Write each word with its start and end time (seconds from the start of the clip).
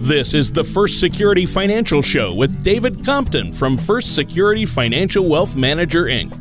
This 0.00 0.32
is 0.32 0.52
the 0.52 0.62
First 0.62 1.00
Security 1.00 1.44
Financial 1.44 2.00
Show 2.00 2.32
with 2.32 2.62
David 2.62 3.04
Compton 3.04 3.52
from 3.52 3.76
First 3.76 4.14
Security 4.14 4.64
Financial 4.64 5.28
Wealth 5.28 5.56
Manager, 5.56 6.04
Inc. 6.04 6.32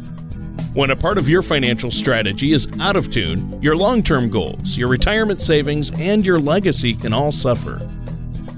When 0.76 0.92
a 0.92 0.96
part 0.96 1.18
of 1.18 1.28
your 1.28 1.42
financial 1.42 1.90
strategy 1.90 2.54
is 2.54 2.68
out 2.80 2.96
of 2.96 3.10
tune, 3.10 3.60
your 3.60 3.76
long 3.76 4.04
term 4.04 4.30
goals, 4.30 4.78
your 4.78 4.88
retirement 4.88 5.42
savings, 5.42 5.92
and 6.00 6.24
your 6.24 6.40
legacy 6.40 6.94
can 6.94 7.14
all 7.14 7.32
suffer. 7.32 7.82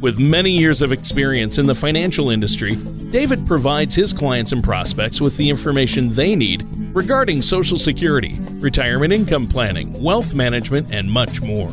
With 0.01 0.19
many 0.19 0.51
years 0.51 0.81
of 0.81 0.91
experience 0.91 1.59
in 1.59 1.65
the 1.65 1.73
financial 1.73 2.29
industry, 2.29 2.75
David 3.09 3.47
provides 3.47 3.95
his 3.95 4.11
clients 4.11 4.51
and 4.51 4.61
prospects 4.61 5.21
with 5.21 5.37
the 5.37 5.49
information 5.49 6.13
they 6.13 6.35
need 6.35 6.67
regarding 6.93 7.41
Social 7.41 7.77
Security, 7.77 8.37
retirement 8.59 9.13
income 9.13 9.47
planning, 9.47 9.93
wealth 10.03 10.35
management, 10.35 10.93
and 10.93 11.09
much 11.09 11.41
more. 11.41 11.71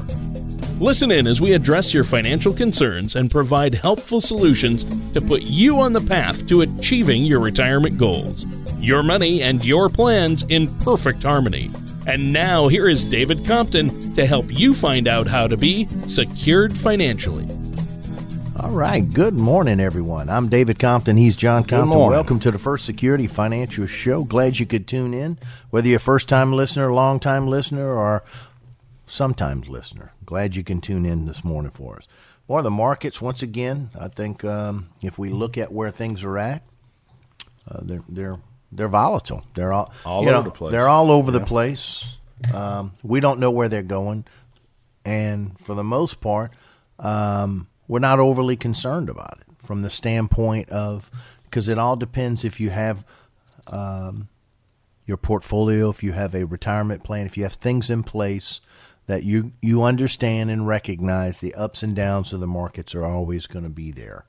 Listen 0.78 1.10
in 1.10 1.26
as 1.26 1.40
we 1.40 1.54
address 1.54 1.94
your 1.94 2.04
financial 2.04 2.52
concerns 2.52 3.16
and 3.16 3.30
provide 3.30 3.72
helpful 3.72 4.20
solutions 4.20 4.84
to 5.12 5.22
put 5.22 5.44
you 5.44 5.80
on 5.80 5.94
the 5.94 6.00
path 6.02 6.46
to 6.48 6.60
achieving 6.60 7.24
your 7.24 7.40
retirement 7.40 7.96
goals. 7.96 8.44
Your 8.78 9.02
money 9.02 9.42
and 9.42 9.64
your 9.64 9.88
plans 9.88 10.42
in 10.50 10.68
perfect 10.80 11.22
harmony. 11.22 11.70
And 12.06 12.30
now, 12.30 12.68
here 12.68 12.90
is 12.90 13.10
David 13.10 13.46
Compton 13.46 14.12
to 14.12 14.26
help 14.26 14.44
you 14.50 14.74
find 14.74 15.08
out 15.08 15.26
how 15.26 15.46
to 15.48 15.56
be 15.56 15.88
secured 16.08 16.76
financially. 16.76 17.48
All 18.62 18.70
right. 18.70 19.02
Good 19.10 19.40
morning, 19.40 19.80
everyone. 19.80 20.28
I'm 20.28 20.50
David 20.50 20.78
Compton. 20.78 21.16
He's 21.16 21.36
John 21.36 21.64
Compton. 21.64 21.98
Welcome 21.98 22.38
to 22.40 22.50
the 22.50 22.58
First 22.58 22.84
Security 22.84 23.26
Financial 23.26 23.86
Show. 23.86 24.24
Glad 24.24 24.58
you 24.58 24.66
could 24.66 24.86
tune 24.86 25.14
in. 25.14 25.38
Whether 25.70 25.88
you're 25.88 25.96
a 25.96 26.00
first 26.00 26.28
time 26.28 26.52
listener, 26.52 26.92
long 26.92 27.18
time 27.18 27.46
listener, 27.46 27.90
or 27.90 28.24
sometimes 29.06 29.68
listener, 29.70 30.12
glad 30.26 30.56
you 30.56 30.64
can 30.64 30.80
tune 30.80 31.06
in 31.06 31.26
this 31.26 31.44
morning 31.44 31.70
for 31.70 31.96
us. 31.96 32.06
More 32.48 32.62
the 32.62 32.70
markets, 32.70 33.22
once 33.22 33.42
again, 33.42 33.90
I 33.98 34.08
think 34.08 34.44
um, 34.44 34.90
if 35.02 35.18
we 35.18 35.30
look 35.30 35.56
at 35.56 35.72
where 35.72 35.90
things 35.90 36.22
are 36.22 36.38
at, 36.38 36.62
uh, 37.68 37.80
they're 37.82 38.02
they're 38.08 38.36
they're 38.70 38.88
volatile. 38.88 39.44
They're 39.54 39.72
all 39.72 39.92
all 40.04 40.22
over 40.22 40.30
know, 40.30 40.42
the 40.42 40.50
place. 40.50 40.72
They're 40.72 40.88
all 40.88 41.10
over 41.10 41.32
yeah. 41.32 41.38
the 41.38 41.44
place. 41.44 42.04
Um, 42.52 42.92
we 43.02 43.20
don't 43.20 43.40
know 43.40 43.50
where 43.50 43.68
they're 43.68 43.82
going, 43.82 44.26
and 45.04 45.58
for 45.58 45.74
the 45.74 45.82
most 45.82 46.20
part, 46.20 46.52
um, 46.98 47.66
we're 47.88 47.98
not 47.98 48.20
overly 48.20 48.56
concerned 48.56 49.08
about 49.08 49.38
it 49.40 49.46
from 49.58 49.82
the 49.82 49.90
standpoint 49.90 50.68
of 50.68 51.10
because 51.44 51.68
it 51.68 51.78
all 51.78 51.96
depends 51.96 52.44
if 52.44 52.60
you 52.60 52.70
have 52.70 53.04
um, 53.68 54.28
your 55.06 55.16
portfolio, 55.16 55.88
if 55.88 56.02
you 56.02 56.12
have 56.12 56.34
a 56.34 56.44
retirement 56.44 57.02
plan, 57.02 57.26
if 57.26 57.36
you 57.36 57.42
have 57.42 57.54
things 57.54 57.90
in 57.90 58.02
place 58.02 58.60
that 59.06 59.22
you 59.22 59.52
you 59.62 59.82
understand 59.82 60.50
and 60.50 60.66
recognize 60.66 61.38
the 61.38 61.54
ups 61.54 61.82
and 61.82 61.94
downs 61.94 62.32
of 62.32 62.40
the 62.40 62.46
markets 62.46 62.94
are 62.94 63.04
always 63.04 63.46
going 63.46 63.64
to 63.64 63.70
be 63.70 63.90
there. 63.90 64.24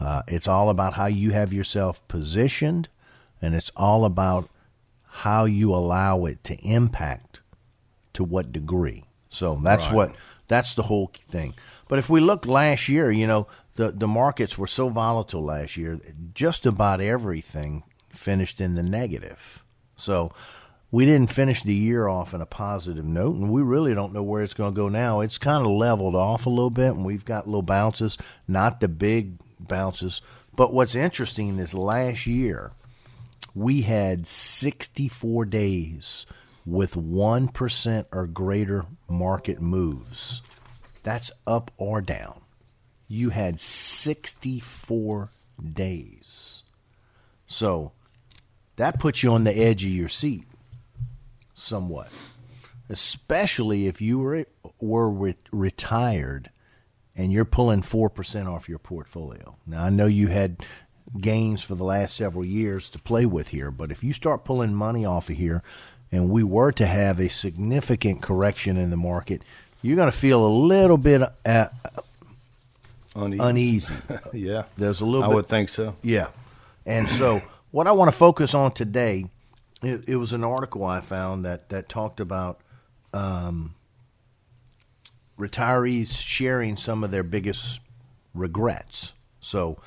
Uh, 0.00 0.22
it's 0.28 0.46
all 0.46 0.70
about 0.70 0.94
how 0.94 1.06
you 1.06 1.32
have 1.32 1.52
yourself 1.52 2.06
positioned, 2.08 2.88
and 3.42 3.54
it's 3.54 3.72
all 3.76 4.04
about 4.04 4.48
how 5.08 5.44
you 5.44 5.74
allow 5.74 6.24
it 6.24 6.44
to 6.44 6.56
impact 6.58 7.40
to 8.12 8.22
what 8.22 8.52
degree. 8.52 9.04
So 9.28 9.58
that's 9.62 9.86
right. 9.86 9.94
what 9.94 10.14
that's 10.46 10.74
the 10.74 10.84
whole 10.84 11.10
thing. 11.30 11.54
But 11.88 11.98
if 11.98 12.08
we 12.08 12.20
look 12.20 12.46
last 12.46 12.88
year, 12.88 13.10
you 13.10 13.26
know, 13.26 13.46
the 13.76 13.90
the 13.90 14.08
markets 14.08 14.58
were 14.58 14.66
so 14.66 14.88
volatile 14.88 15.42
last 15.42 15.76
year. 15.76 15.98
Just 16.34 16.66
about 16.66 17.00
everything 17.00 17.82
finished 18.10 18.60
in 18.60 18.74
the 18.74 18.82
negative. 18.82 19.64
So 19.96 20.32
we 20.90 21.04
didn't 21.04 21.30
finish 21.30 21.62
the 21.62 21.74
year 21.74 22.08
off 22.08 22.32
in 22.32 22.40
a 22.40 22.46
positive 22.46 23.04
note, 23.04 23.36
and 23.36 23.50
we 23.50 23.60
really 23.60 23.94
don't 23.94 24.12
know 24.12 24.22
where 24.22 24.42
it's 24.42 24.54
going 24.54 24.72
to 24.74 24.76
go 24.76 24.88
now. 24.88 25.20
It's 25.20 25.36
kind 25.36 25.64
of 25.64 25.72
leveled 25.72 26.14
off 26.14 26.46
a 26.46 26.50
little 26.50 26.70
bit, 26.70 26.94
and 26.94 27.04
we've 27.04 27.24
got 27.24 27.46
little 27.46 27.62
bounces, 27.62 28.16
not 28.46 28.80
the 28.80 28.88
big 28.88 29.38
bounces. 29.60 30.22
But 30.56 30.72
what's 30.72 30.94
interesting 30.94 31.58
is 31.58 31.74
last 31.74 32.26
year 32.26 32.72
we 33.54 33.82
had 33.82 34.26
64 34.26 35.44
days 35.44 36.24
with 36.64 36.94
1% 36.94 38.06
or 38.12 38.26
greater 38.26 38.86
market 39.08 39.60
moves. 39.60 40.40
That's 41.02 41.30
up 41.46 41.70
or 41.76 42.00
down. 42.00 42.40
You 43.08 43.30
had 43.30 43.60
64 43.60 45.30
days. 45.72 46.62
So 47.46 47.92
that 48.76 49.00
puts 49.00 49.22
you 49.22 49.32
on 49.32 49.44
the 49.44 49.56
edge 49.56 49.84
of 49.84 49.90
your 49.90 50.08
seat 50.08 50.44
somewhat, 51.58 52.08
especially 52.88 53.86
if 53.86 54.00
you 54.00 54.18
were 54.18 54.46
were 54.80 55.10
re- 55.10 55.34
retired 55.50 56.50
and 57.16 57.32
you're 57.32 57.44
pulling 57.44 57.82
four 57.82 58.08
percent 58.08 58.48
off 58.48 58.68
your 58.68 58.78
portfolio. 58.78 59.56
Now 59.66 59.84
I 59.84 59.90
know 59.90 60.06
you 60.06 60.28
had 60.28 60.64
gains 61.20 61.62
for 61.62 61.74
the 61.74 61.84
last 61.84 62.16
several 62.16 62.44
years 62.44 62.88
to 62.90 62.98
play 62.98 63.26
with 63.26 63.48
here, 63.48 63.70
but 63.70 63.90
if 63.90 64.04
you 64.04 64.12
start 64.12 64.44
pulling 64.44 64.74
money 64.74 65.04
off 65.04 65.30
of 65.30 65.36
here, 65.36 65.62
and 66.12 66.30
we 66.30 66.42
were 66.42 66.72
to 66.72 66.86
have 66.86 67.18
a 67.20 67.28
significant 67.28 68.22
correction 68.22 68.76
in 68.76 68.90
the 68.90 68.96
market, 68.96 69.42
you're 69.82 69.96
going 69.96 70.10
to 70.10 70.16
feel 70.16 70.44
a 70.44 70.48
little 70.48 70.96
bit 70.96 71.22
uh, 71.44 71.68
uneasy. 73.14 73.42
uneasy. 73.42 73.94
yeah, 74.32 74.64
there's 74.76 75.00
a 75.00 75.06
little. 75.06 75.24
I 75.24 75.28
bit, 75.28 75.36
would 75.36 75.46
think 75.46 75.68
so. 75.68 75.96
Yeah, 76.02 76.28
and 76.86 77.08
so 77.08 77.42
what 77.70 77.86
I 77.86 77.92
want 77.92 78.10
to 78.10 78.16
focus 78.16 78.54
on 78.54 78.72
today 78.72 79.26
it, 79.82 80.08
it, 80.08 80.16
was 80.16 80.32
an 80.32 80.44
article 80.44 80.84
I 80.84 81.00
found 81.00 81.44
that 81.44 81.68
that 81.68 81.88
talked 81.88 82.20
about 82.20 82.60
um, 83.12 83.74
retirees 85.38 86.16
sharing 86.18 86.76
some 86.76 87.04
of 87.04 87.10
their 87.10 87.22
biggest 87.22 87.80
regrets. 88.34 89.12
So 89.40 89.80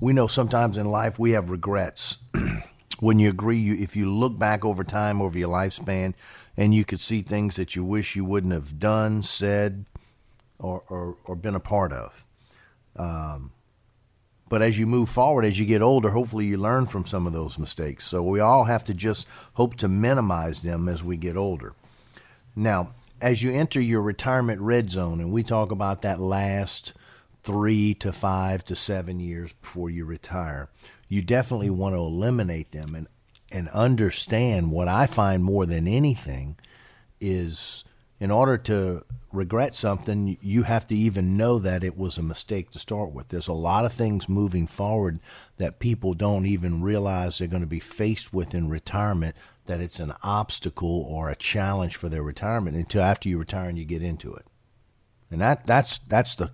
we 0.00 0.12
know 0.12 0.26
sometimes 0.26 0.76
in 0.76 0.86
life 0.86 1.18
we 1.18 1.32
have 1.32 1.50
regrets. 1.50 2.18
when 3.00 3.18
you 3.18 3.28
agree, 3.28 3.58
you, 3.58 3.74
if 3.74 3.96
you 3.96 4.12
look 4.12 4.38
back 4.38 4.64
over 4.64 4.84
time, 4.84 5.20
over 5.20 5.38
your 5.38 5.48
lifespan, 5.48 6.14
and 6.56 6.74
you 6.74 6.84
could 6.84 7.00
see 7.00 7.22
things 7.22 7.56
that 7.56 7.76
you 7.76 7.84
wish 7.84 8.16
you 8.16 8.24
wouldn't 8.24 8.52
have 8.52 8.78
done, 8.78 9.22
said, 9.22 9.84
or, 10.58 10.82
or, 10.88 11.16
or 11.24 11.36
been 11.36 11.54
a 11.54 11.60
part 11.60 11.92
of. 11.92 12.24
Um, 12.96 13.52
but 14.48 14.62
as 14.62 14.78
you 14.78 14.86
move 14.86 15.08
forward, 15.08 15.44
as 15.44 15.58
you 15.58 15.66
get 15.66 15.82
older, 15.82 16.10
hopefully 16.10 16.46
you 16.46 16.56
learn 16.56 16.86
from 16.86 17.06
some 17.06 17.26
of 17.26 17.32
those 17.32 17.58
mistakes. 17.58 18.06
So 18.06 18.22
we 18.22 18.40
all 18.40 18.64
have 18.64 18.84
to 18.84 18.94
just 18.94 19.26
hope 19.54 19.76
to 19.76 19.88
minimize 19.88 20.62
them 20.62 20.88
as 20.88 21.02
we 21.02 21.16
get 21.16 21.36
older. 21.36 21.74
Now, 22.56 22.90
as 23.20 23.42
you 23.42 23.52
enter 23.52 23.80
your 23.80 24.02
retirement 24.02 24.60
red 24.60 24.90
zone, 24.90 25.20
and 25.20 25.32
we 25.32 25.42
talk 25.42 25.70
about 25.70 26.02
that 26.02 26.20
last 26.20 26.92
three 27.42 27.94
to 27.94 28.12
five 28.12 28.64
to 28.66 28.76
seven 28.76 29.20
years 29.20 29.52
before 29.52 29.90
you 29.90 30.04
retire, 30.04 30.68
you 31.08 31.22
definitely 31.22 31.70
want 31.70 31.94
to 31.94 32.00
eliminate 32.00 32.72
them 32.72 32.94
and, 32.94 33.06
and 33.50 33.68
understand 33.70 34.70
what 34.70 34.88
I 34.88 35.06
find 35.06 35.42
more 35.42 35.66
than 35.66 35.88
anything 35.88 36.56
is 37.20 37.84
in 38.20 38.30
order 38.30 38.58
to 38.58 39.04
regret 39.32 39.74
something, 39.74 40.38
you 40.40 40.62
have 40.62 40.86
to 40.86 40.96
even 40.96 41.36
know 41.36 41.58
that 41.58 41.84
it 41.84 41.96
was 41.96 42.16
a 42.16 42.22
mistake 42.22 42.70
to 42.70 42.78
start 42.78 43.12
with. 43.12 43.28
There's 43.28 43.48
a 43.48 43.52
lot 43.52 43.84
of 43.84 43.92
things 43.92 44.28
moving 44.28 44.66
forward 44.66 45.20
that 45.58 45.78
people 45.78 46.14
don't 46.14 46.46
even 46.46 46.82
realize 46.82 47.38
they're 47.38 47.48
going 47.48 47.62
to 47.62 47.66
be 47.66 47.80
faced 47.80 48.32
with 48.32 48.54
in 48.54 48.68
retirement, 48.68 49.36
that 49.66 49.80
it's 49.80 50.00
an 50.00 50.14
obstacle 50.22 51.04
or 51.08 51.28
a 51.28 51.36
challenge 51.36 51.96
for 51.96 52.08
their 52.08 52.22
retirement 52.22 52.76
until 52.76 53.02
after 53.02 53.28
you 53.28 53.38
retire 53.38 53.68
and 53.68 53.78
you 53.78 53.84
get 53.84 54.02
into 54.02 54.34
it. 54.34 54.46
And 55.30 55.40
that 55.42 55.66
that's 55.66 55.98
that's 56.08 56.34
the 56.34 56.50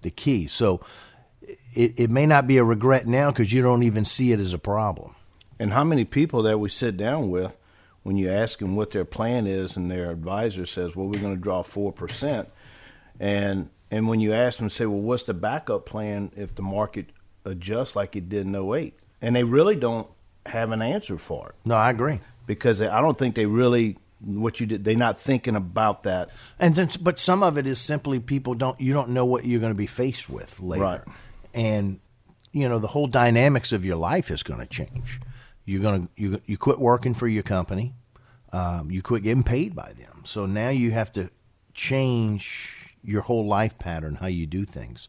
the 0.00 0.10
key. 0.10 0.46
So 0.46 0.80
it, 1.74 1.98
it 1.98 2.10
may 2.10 2.26
not 2.26 2.46
be 2.46 2.56
a 2.56 2.64
regret 2.64 3.06
now 3.06 3.30
because 3.30 3.52
you 3.52 3.60
don't 3.60 3.82
even 3.82 4.04
see 4.04 4.32
it 4.32 4.40
as 4.40 4.52
a 4.52 4.58
problem. 4.58 5.14
And 5.58 5.72
how 5.72 5.84
many 5.84 6.04
people 6.04 6.42
that 6.42 6.58
we 6.58 6.68
sit 6.68 6.96
down 6.96 7.28
with 7.28 7.54
when 8.04 8.16
you 8.16 8.30
ask 8.30 8.60
them 8.60 8.76
what 8.76 8.92
their 8.92 9.04
plan 9.04 9.46
is, 9.46 9.76
and 9.76 9.90
their 9.90 10.10
advisor 10.10 10.64
says, 10.64 10.94
"Well, 10.94 11.08
we're 11.08 11.20
going 11.20 11.34
to 11.34 11.40
draw 11.40 11.62
four 11.62 11.92
percent," 11.92 12.48
and 13.18 13.70
and 13.90 14.08
when 14.08 14.20
you 14.20 14.32
ask 14.32 14.58
them, 14.58 14.70
say, 14.70 14.86
"Well, 14.86 15.00
what's 15.00 15.24
the 15.24 15.34
backup 15.34 15.84
plan 15.84 16.30
if 16.36 16.54
the 16.54 16.62
market 16.62 17.06
adjusts 17.44 17.96
like 17.96 18.14
it 18.14 18.28
did 18.28 18.46
in 18.46 18.54
08? 18.54 18.94
and 19.24 19.34
they 19.34 19.42
really 19.42 19.74
don't 19.74 20.06
have 20.44 20.70
an 20.70 20.82
answer 20.82 21.16
for 21.16 21.48
it. 21.48 21.54
No, 21.64 21.76
I 21.76 21.90
agree 21.90 22.20
because 22.46 22.82
I 22.82 23.00
don't 23.00 23.18
think 23.18 23.34
they 23.34 23.46
really 23.46 23.96
what 24.20 24.60
you 24.60 24.66
did. 24.66 24.84
They're 24.84 24.96
not 24.96 25.18
thinking 25.18 25.56
about 25.56 26.02
that. 26.02 26.28
And 26.58 26.74
then, 26.74 26.90
but 27.00 27.18
some 27.18 27.42
of 27.42 27.56
it 27.56 27.66
is 27.66 27.80
simply 27.80 28.20
people 28.20 28.54
don't. 28.54 28.78
You 28.78 28.92
don't 28.92 29.10
know 29.10 29.24
what 29.24 29.46
you're 29.46 29.60
going 29.60 29.72
to 29.72 29.76
be 29.76 29.86
faced 29.86 30.28
with 30.28 30.60
later, 30.60 30.84
right? 30.84 31.00
And 31.54 32.00
you 32.52 32.68
know 32.68 32.78
the 32.78 32.88
whole 32.88 33.06
dynamics 33.06 33.72
of 33.72 33.82
your 33.82 33.96
life 33.96 34.30
is 34.30 34.42
going 34.42 34.60
to 34.60 34.66
change. 34.66 35.20
You're 35.64 35.82
gonna 35.82 36.08
you 36.16 36.40
you 36.46 36.56
quit 36.58 36.78
working 36.78 37.14
for 37.14 37.28
your 37.28 37.42
company. 37.42 37.94
Um, 38.52 38.90
you 38.90 39.02
quit 39.02 39.24
getting 39.24 39.42
paid 39.42 39.74
by 39.74 39.92
them. 39.94 40.22
So 40.24 40.46
now 40.46 40.68
you 40.68 40.92
have 40.92 41.10
to 41.12 41.30
change 41.74 42.94
your 43.02 43.22
whole 43.22 43.46
life 43.46 43.78
pattern, 43.78 44.16
how 44.16 44.28
you 44.28 44.46
do 44.46 44.64
things. 44.64 45.08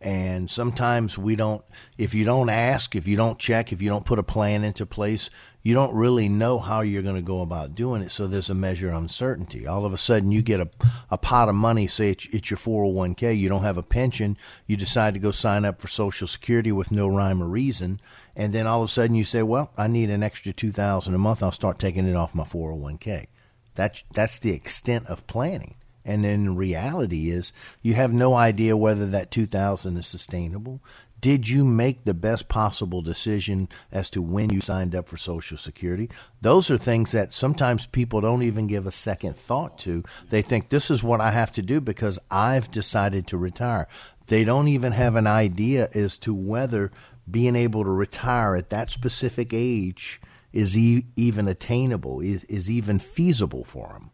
And 0.00 0.50
sometimes 0.50 1.16
we 1.16 1.34
don't, 1.34 1.64
if 1.96 2.12
you 2.12 2.26
don't 2.26 2.50
ask, 2.50 2.94
if 2.94 3.08
you 3.08 3.16
don't 3.16 3.38
check, 3.38 3.72
if 3.72 3.80
you 3.80 3.88
don't 3.88 4.04
put 4.04 4.18
a 4.18 4.22
plan 4.22 4.62
into 4.62 4.84
place, 4.84 5.30
you 5.64 5.72
don't 5.72 5.94
really 5.94 6.28
know 6.28 6.58
how 6.58 6.82
you're 6.82 7.02
going 7.02 7.16
to 7.16 7.22
go 7.22 7.40
about 7.40 7.74
doing 7.74 8.02
it. 8.02 8.12
So 8.12 8.26
there's 8.26 8.50
a 8.50 8.54
measure 8.54 8.90
of 8.90 8.96
uncertainty. 8.96 9.66
All 9.66 9.86
of 9.86 9.94
a 9.94 9.96
sudden, 9.96 10.30
you 10.30 10.42
get 10.42 10.60
a, 10.60 10.68
a 11.10 11.16
pot 11.16 11.48
of 11.48 11.54
money, 11.54 11.86
say 11.86 12.10
it's, 12.10 12.26
it's 12.26 12.50
your 12.50 12.58
401k, 12.58 13.36
you 13.36 13.48
don't 13.48 13.62
have 13.62 13.78
a 13.78 13.82
pension, 13.82 14.36
you 14.66 14.76
decide 14.76 15.14
to 15.14 15.20
go 15.20 15.30
sign 15.30 15.64
up 15.64 15.80
for 15.80 15.88
Social 15.88 16.28
Security 16.28 16.70
with 16.70 16.90
no 16.90 17.08
rhyme 17.08 17.42
or 17.42 17.46
reason. 17.46 17.98
And 18.36 18.52
then 18.52 18.66
all 18.66 18.82
of 18.82 18.90
a 18.90 18.92
sudden, 18.92 19.16
you 19.16 19.24
say, 19.24 19.42
well, 19.42 19.72
I 19.78 19.88
need 19.88 20.10
an 20.10 20.22
extra 20.22 20.52
2000 20.52 21.14
a 21.14 21.18
month. 21.18 21.42
I'll 21.42 21.50
start 21.50 21.78
taking 21.78 22.06
it 22.06 22.14
off 22.14 22.34
my 22.34 22.44
401k. 22.44 23.26
That's, 23.74 24.04
that's 24.12 24.38
the 24.38 24.52
extent 24.52 25.06
of 25.06 25.26
planning. 25.26 25.76
And 26.04 26.24
then 26.24 26.56
reality 26.56 27.30
is 27.30 27.54
you 27.80 27.94
have 27.94 28.12
no 28.12 28.34
idea 28.34 28.76
whether 28.76 29.06
that 29.06 29.30
2000 29.30 29.96
is 29.96 30.06
sustainable 30.06 30.82
did 31.24 31.48
you 31.48 31.64
make 31.64 32.04
the 32.04 32.12
best 32.12 32.50
possible 32.50 33.00
decision 33.00 33.66
as 33.90 34.10
to 34.10 34.20
when 34.20 34.50
you 34.50 34.60
signed 34.60 34.94
up 34.94 35.08
for 35.08 35.16
Social 35.16 35.56
Security? 35.56 36.10
Those 36.42 36.70
are 36.70 36.76
things 36.76 37.12
that 37.12 37.32
sometimes 37.32 37.86
people 37.86 38.20
don't 38.20 38.42
even 38.42 38.66
give 38.66 38.86
a 38.86 38.90
second 38.90 39.34
thought 39.34 39.78
to. 39.78 40.04
They 40.28 40.42
think 40.42 40.68
this 40.68 40.90
is 40.90 41.02
what 41.02 41.22
I 41.22 41.30
have 41.30 41.50
to 41.52 41.62
do 41.62 41.80
because 41.80 42.18
I've 42.30 42.70
decided 42.70 43.26
to 43.28 43.38
retire. 43.38 43.88
They 44.26 44.44
don't 44.44 44.68
even 44.68 44.92
have 44.92 45.16
an 45.16 45.26
idea 45.26 45.88
as 45.94 46.18
to 46.18 46.34
whether 46.34 46.92
being 47.30 47.56
able 47.56 47.84
to 47.84 47.90
retire 47.90 48.54
at 48.54 48.68
that 48.68 48.90
specific 48.90 49.54
age 49.54 50.20
is 50.52 50.76
e- 50.76 51.06
even 51.16 51.48
attainable, 51.48 52.20
is, 52.20 52.44
is 52.44 52.70
even 52.70 52.98
feasible 52.98 53.64
for 53.64 53.94
them. 53.94 54.10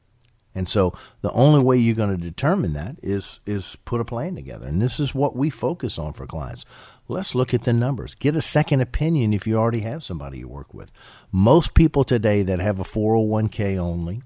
And 0.55 0.69
so 0.69 0.93
the 1.23 1.31
only 1.31 1.61
way 1.61 1.77
you're 1.77 1.95
going 1.95 2.17
to 2.17 2.23
determine 2.23 2.73
that 2.73 2.97
is 3.03 3.41
is 3.47 3.77
put 3.85 4.01
a 4.01 4.05
plan 4.05 4.35
together. 4.35 4.67
And 4.67 4.83
this 4.83 4.99
is 4.99 5.15
what 5.15 5.37
we 5.37 5.51
focus 5.51 5.99
on 5.99 6.13
for 6.13 6.27
clients. 6.27 6.65
Let's 7.09 7.35
look 7.35 7.53
at 7.53 7.65
the 7.65 7.73
numbers. 7.73 8.15
Get 8.15 8.37
a 8.37 8.41
second 8.41 8.81
opinion 8.81 9.33
if 9.33 9.47
you 9.47 9.57
already 9.57 9.81
have 9.81 10.03
somebody 10.03 10.39
you 10.39 10.49
work 10.49 10.73
with. 10.73 10.93
Most 11.33 11.75
people 11.75 12.05
today 12.05 12.43
that 12.43 12.61
have 12.61 12.79
a 12.79 12.85
401k 12.85 13.79
only, 13.79 14.23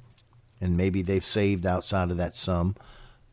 and 0.60 0.76
maybe 0.76 1.00
they've 1.00 1.24
saved 1.24 1.64
outside 1.64 2.10
of 2.10 2.18
that 2.18 2.36
sum, 2.36 2.76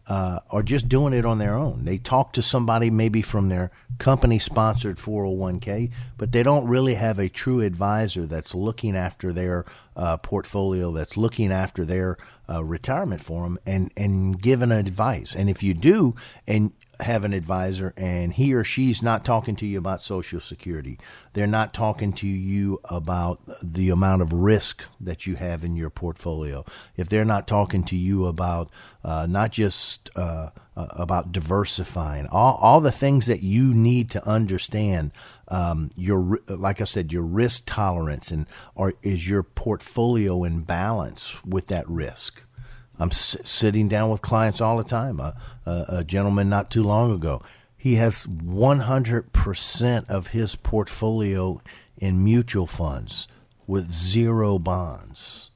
uh, 0.08 0.40
are 0.50 0.64
just 0.64 0.90
doing 0.90 1.14
it 1.14 1.26
on 1.26 1.38
their 1.38 1.56
own. 1.56 1.86
They 1.86 1.98
talk 1.98 2.34
to 2.34 2.42
somebody 2.42 2.90
maybe 2.90 3.22
from 3.22 3.50
their 3.50 3.72
company 3.98 4.40
sponsored 4.40 4.98
401k, 4.98 5.92
but 6.18 6.32
they 6.32 6.44
don't 6.44 6.68
really 6.68 6.96
have 6.96 7.20
a 7.20 7.30
true 7.30 7.62
advisor 7.62 8.26
that's 8.26 8.56
looking 8.56 8.96
after 8.96 9.32
their 9.32 9.66
uh, 9.96 10.18
portfolio, 10.18 10.92
that's 10.92 11.18
looking 11.18 11.52
after 11.52 11.86
their 11.86 12.18
uh, 12.50 12.64
retirement 12.64 13.22
for 13.22 13.44
them 13.44 13.60
and, 13.66 13.92
and 13.96 14.42
giving 14.42 14.72
advice. 14.72 15.36
And 15.36 15.50
if 15.50 15.64
you 15.64 15.74
do, 15.74 16.16
and 16.48 16.74
have 17.02 17.24
an 17.24 17.34
advisor 17.34 17.94
and 17.98 18.34
he 18.34 18.54
or 18.54 18.64
she's 18.64 19.02
not 19.02 19.26
talking 19.26 19.56
to 19.58 19.66
you 19.66 19.78
about 19.78 20.02
Social 20.02 20.40
Security. 20.40 20.98
They're 21.34 21.48
not 21.48 21.74
talking 21.74 22.14
to 22.14 22.28
you 22.28 22.80
about 22.86 23.40
the 23.62 23.90
amount 23.90 24.22
of 24.22 24.34
risk 24.34 24.84
that 25.00 25.26
you 25.26 25.36
have 25.36 25.64
in 25.64 25.76
your 25.76 25.90
portfolio. 25.90 26.66
If 26.96 27.10
they're 27.10 27.26
not 27.26 27.48
talking 27.48 27.84
to 27.86 27.96
you 27.96 28.28
about 28.28 28.70
uh, 29.04 29.26
not 29.30 29.52
just 29.52 30.10
uh, 30.16 30.52
uh, 30.76 30.88
about 30.92 31.32
diversifying, 31.32 32.28
all, 32.28 32.56
all 32.62 32.82
the 32.82 32.92
things 32.92 33.26
that 33.28 33.42
you 33.42 33.74
need 33.74 34.10
to 34.12 34.28
understand. 34.28 35.12
Um, 35.52 35.90
your 35.98 36.40
like 36.48 36.80
I 36.80 36.86
said, 36.86 37.12
your 37.12 37.24
risk 37.24 37.64
tolerance 37.66 38.32
and 38.32 38.48
or 38.74 38.94
is 39.04 39.30
your 39.30 39.44
portfolio 39.44 40.44
in 40.46 40.62
balance 40.62 41.44
with 41.44 41.68
that 41.68 41.88
risk? 41.90 42.42
I'm 42.98 43.10
s- 43.10 43.36
sitting 43.44 43.88
down 43.88 44.10
with 44.10 44.22
clients 44.22 44.62
all 44.62 44.78
the 44.78 44.84
time. 44.84 45.20
A, 45.20 45.36
a, 45.66 45.86
a 45.90 46.04
gentleman 46.04 46.50
not 46.50 46.72
too 46.72 46.84
long 46.84 47.12
ago, 47.12 47.42
he 47.76 47.96
has 47.96 48.28
100% 48.28 50.10
of 50.10 50.28
his 50.28 50.56
portfolio 50.56 51.62
in 51.98 52.24
mutual 52.24 52.68
funds 52.68 53.28
with 53.66 53.92
zero 53.92 54.60
bonds. 54.60 55.50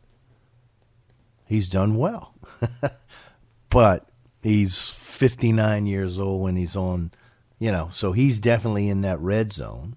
He's 1.46 1.70
done 1.70 1.96
well. 1.96 2.34
but 3.70 4.10
he's 4.42 4.90
59 4.90 5.86
years 5.86 6.18
old 6.18 6.50
and 6.50 6.58
he's 6.58 6.76
on, 6.76 7.12
you 7.60 7.72
know, 7.72 7.88
so 7.90 8.12
he's 8.12 8.40
definitely 8.40 8.90
in 8.90 9.02
that 9.02 9.20
red 9.20 9.54
zone. 9.54 9.96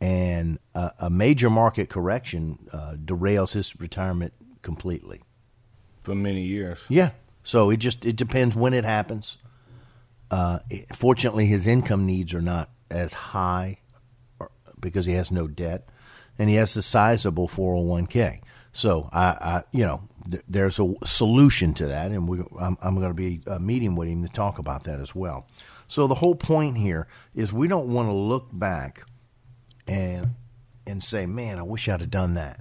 And 0.00 0.60
a, 0.76 0.92
a 1.00 1.10
major 1.10 1.50
market 1.50 1.88
correction 1.88 2.58
uh, 2.72 2.94
derails 2.96 3.54
his 3.54 3.80
retirement 3.80 4.32
completely 4.62 5.22
for 6.08 6.14
many 6.14 6.42
years. 6.42 6.80
Yeah. 6.88 7.10
So 7.42 7.70
it 7.70 7.78
just 7.78 8.04
it 8.04 8.16
depends 8.16 8.56
when 8.56 8.74
it 8.74 8.84
happens. 8.84 9.38
Uh, 10.30 10.60
fortunately, 10.92 11.46
his 11.46 11.66
income 11.66 12.06
needs 12.06 12.34
are 12.34 12.42
not 12.42 12.70
as 12.90 13.12
high 13.12 13.78
because 14.80 15.06
he 15.06 15.14
has 15.14 15.30
no 15.30 15.46
debt, 15.48 15.88
and 16.38 16.48
he 16.48 16.56
has 16.56 16.76
a 16.76 16.82
sizable 16.82 17.48
401k. 17.48 18.40
So 18.72 19.08
I, 19.12 19.24
I 19.24 19.64
you 19.72 19.84
know, 19.84 20.02
th- 20.30 20.42
there's 20.48 20.78
a 20.78 20.94
solution 21.04 21.74
to 21.74 21.86
that, 21.86 22.10
and 22.10 22.28
we, 22.28 22.40
I'm, 22.60 22.76
I'm 22.82 22.94
going 22.96 23.08
to 23.08 23.14
be 23.14 23.40
uh, 23.46 23.58
meeting 23.58 23.96
with 23.96 24.08
him 24.08 24.22
to 24.22 24.32
talk 24.32 24.58
about 24.58 24.84
that 24.84 25.00
as 25.00 25.14
well. 25.14 25.46
So 25.88 26.06
the 26.06 26.16
whole 26.16 26.34
point 26.34 26.78
here 26.78 27.08
is 27.34 27.52
we 27.52 27.66
don't 27.66 27.92
want 27.92 28.08
to 28.08 28.12
look 28.12 28.48
back 28.52 29.04
and 29.86 30.34
and 30.86 31.02
say, 31.02 31.26
man, 31.26 31.58
I 31.58 31.62
wish 31.62 31.88
I'd 31.88 32.00
have 32.00 32.10
done 32.10 32.34
that. 32.34 32.60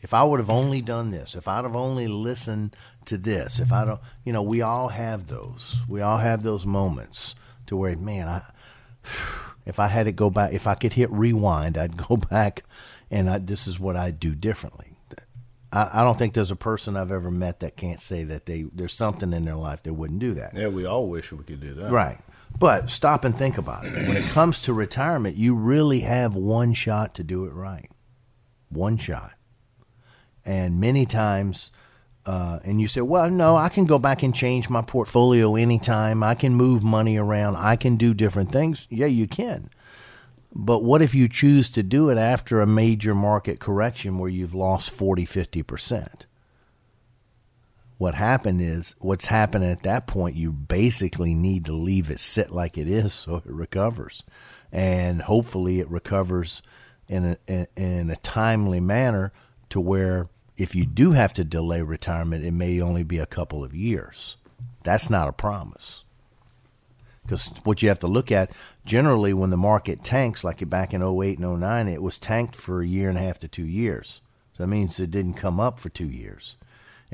If 0.00 0.12
I 0.12 0.22
would 0.22 0.38
have 0.38 0.50
only 0.50 0.80
done 0.82 1.10
this, 1.10 1.34
if 1.34 1.48
I'd 1.48 1.64
have 1.64 1.74
only 1.74 2.06
listened 2.06 2.76
to 3.06 3.16
this, 3.16 3.58
if 3.58 3.72
I 3.72 3.84
don't, 3.84 4.00
you 4.24 4.32
know, 4.32 4.42
we 4.42 4.60
all 4.62 4.88
have 4.88 5.28
those. 5.28 5.78
We 5.88 6.00
all 6.00 6.18
have 6.18 6.42
those 6.42 6.66
moments 6.66 7.34
to 7.66 7.76
where, 7.76 7.96
man, 7.96 8.28
I, 8.28 8.42
if 9.66 9.80
I 9.80 9.88
had 9.88 10.04
to 10.04 10.12
go 10.12 10.30
back, 10.30 10.52
if 10.52 10.66
I 10.66 10.74
could 10.74 10.92
hit 10.92 11.10
rewind, 11.10 11.78
I'd 11.78 11.96
go 12.08 12.16
back 12.16 12.64
and 13.10 13.30
I, 13.30 13.38
this 13.38 13.66
is 13.66 13.80
what 13.80 13.96
I'd 13.96 14.20
do 14.20 14.34
differently. 14.34 14.94
I, 15.74 15.90
I 16.00 16.04
don't 16.04 16.18
think 16.18 16.34
there's 16.34 16.50
a 16.50 16.56
person 16.56 16.96
I've 16.96 17.12
ever 17.12 17.30
met 17.30 17.60
that 17.60 17.76
can't 17.76 18.00
say 18.00 18.24
that 18.24 18.46
they 18.46 18.62
there's 18.72 18.94
something 18.94 19.32
in 19.32 19.42
their 19.42 19.56
life 19.56 19.82
that 19.82 19.92
wouldn't 19.92 20.20
do 20.20 20.34
that. 20.34 20.54
Yeah, 20.54 20.68
we 20.68 20.86
all 20.86 21.08
wish 21.08 21.32
we 21.32 21.42
could 21.44 21.60
do 21.60 21.74
that. 21.74 21.90
Right. 21.90 22.18
But 22.58 22.88
stop 22.88 23.24
and 23.24 23.36
think 23.36 23.58
about 23.58 23.84
it. 23.84 24.08
When 24.08 24.16
it 24.16 24.26
comes 24.26 24.62
to 24.62 24.72
retirement, 24.72 25.36
you 25.36 25.54
really 25.54 26.00
have 26.00 26.34
one 26.34 26.72
shot 26.72 27.14
to 27.14 27.24
do 27.24 27.44
it 27.44 27.52
right. 27.52 27.90
One 28.68 28.96
shot. 28.96 29.32
And 30.44 30.78
many 30.78 31.04
times, 31.04 31.70
uh, 32.26 32.60
and 32.64 32.80
you 32.80 32.86
say, 32.86 33.00
well, 33.00 33.28
no, 33.30 33.56
I 33.56 33.68
can 33.68 33.86
go 33.86 33.98
back 33.98 34.22
and 34.22 34.34
change 34.34 34.70
my 34.70 34.82
portfolio 34.82 35.56
anytime. 35.56 36.22
I 36.22 36.34
can 36.34 36.54
move 36.54 36.84
money 36.84 37.16
around. 37.16 37.56
I 37.56 37.76
can 37.76 37.96
do 37.96 38.14
different 38.14 38.52
things. 38.52 38.86
Yeah, 38.88 39.06
you 39.06 39.26
can. 39.26 39.70
But 40.54 40.84
what 40.84 41.02
if 41.02 41.14
you 41.14 41.28
choose 41.28 41.68
to 41.70 41.82
do 41.82 42.10
it 42.10 42.18
after 42.18 42.60
a 42.60 42.66
major 42.66 43.14
market 43.14 43.58
correction 43.58 44.18
where 44.18 44.30
you've 44.30 44.54
lost 44.54 44.90
40, 44.90 45.26
50%? 45.26 46.26
What 47.98 48.14
happened 48.14 48.60
is, 48.60 48.94
what's 48.98 49.26
happened 49.26 49.64
at 49.64 49.82
that 49.84 50.06
point, 50.06 50.36
you 50.36 50.52
basically 50.52 51.34
need 51.34 51.64
to 51.66 51.72
leave 51.72 52.10
it 52.10 52.20
sit 52.20 52.50
like 52.50 52.76
it 52.76 52.88
is 52.88 53.12
so 53.14 53.36
it 53.36 53.44
recovers. 53.46 54.22
And 54.72 55.22
hopefully 55.22 55.80
it 55.80 55.88
recovers 55.88 56.62
in 57.08 57.36
a, 57.48 57.66
in 57.76 58.10
a 58.10 58.16
timely 58.16 58.80
manner 58.80 59.32
to 59.70 59.80
where 59.80 60.28
if 60.56 60.74
you 60.74 60.86
do 60.86 61.12
have 61.12 61.32
to 61.34 61.44
delay 61.44 61.82
retirement, 61.82 62.44
it 62.44 62.52
may 62.52 62.80
only 62.80 63.02
be 63.02 63.18
a 63.18 63.26
couple 63.26 63.62
of 63.64 63.74
years. 63.74 64.36
That's 64.82 65.10
not 65.10 65.28
a 65.28 65.32
promise. 65.32 66.04
Because 67.22 67.48
what 67.64 67.82
you 67.82 67.88
have 67.88 67.98
to 68.00 68.06
look 68.06 68.30
at, 68.30 68.50
generally, 68.84 69.32
when 69.32 69.50
the 69.50 69.56
market 69.56 70.04
tanks, 70.04 70.44
like 70.44 70.68
back 70.68 70.92
in 70.92 71.02
08 71.02 71.38
and 71.38 71.60
09, 71.60 71.88
it 71.88 72.02
was 72.02 72.18
tanked 72.18 72.54
for 72.54 72.82
a 72.82 72.86
year 72.86 73.08
and 73.08 73.16
a 73.16 73.22
half 73.22 73.38
to 73.40 73.48
two 73.48 73.66
years. 73.66 74.20
So 74.52 74.62
that 74.62 74.68
means 74.68 75.00
it 75.00 75.10
didn't 75.10 75.34
come 75.34 75.58
up 75.58 75.80
for 75.80 75.88
two 75.88 76.08
years. 76.08 76.56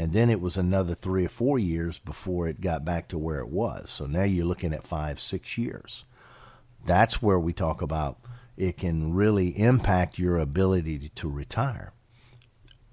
And 0.00 0.14
then 0.14 0.30
it 0.30 0.40
was 0.40 0.56
another 0.56 0.94
three 0.94 1.26
or 1.26 1.28
four 1.28 1.58
years 1.58 1.98
before 1.98 2.48
it 2.48 2.62
got 2.62 2.86
back 2.86 3.06
to 3.08 3.18
where 3.18 3.40
it 3.40 3.50
was. 3.50 3.90
So 3.90 4.06
now 4.06 4.22
you're 4.22 4.46
looking 4.46 4.72
at 4.72 4.82
five, 4.82 5.20
six 5.20 5.58
years. 5.58 6.04
That's 6.86 7.20
where 7.20 7.38
we 7.38 7.52
talk 7.52 7.82
about 7.82 8.16
it 8.56 8.78
can 8.78 9.12
really 9.12 9.48
impact 9.58 10.18
your 10.18 10.38
ability 10.38 11.10
to 11.14 11.28
retire 11.28 11.92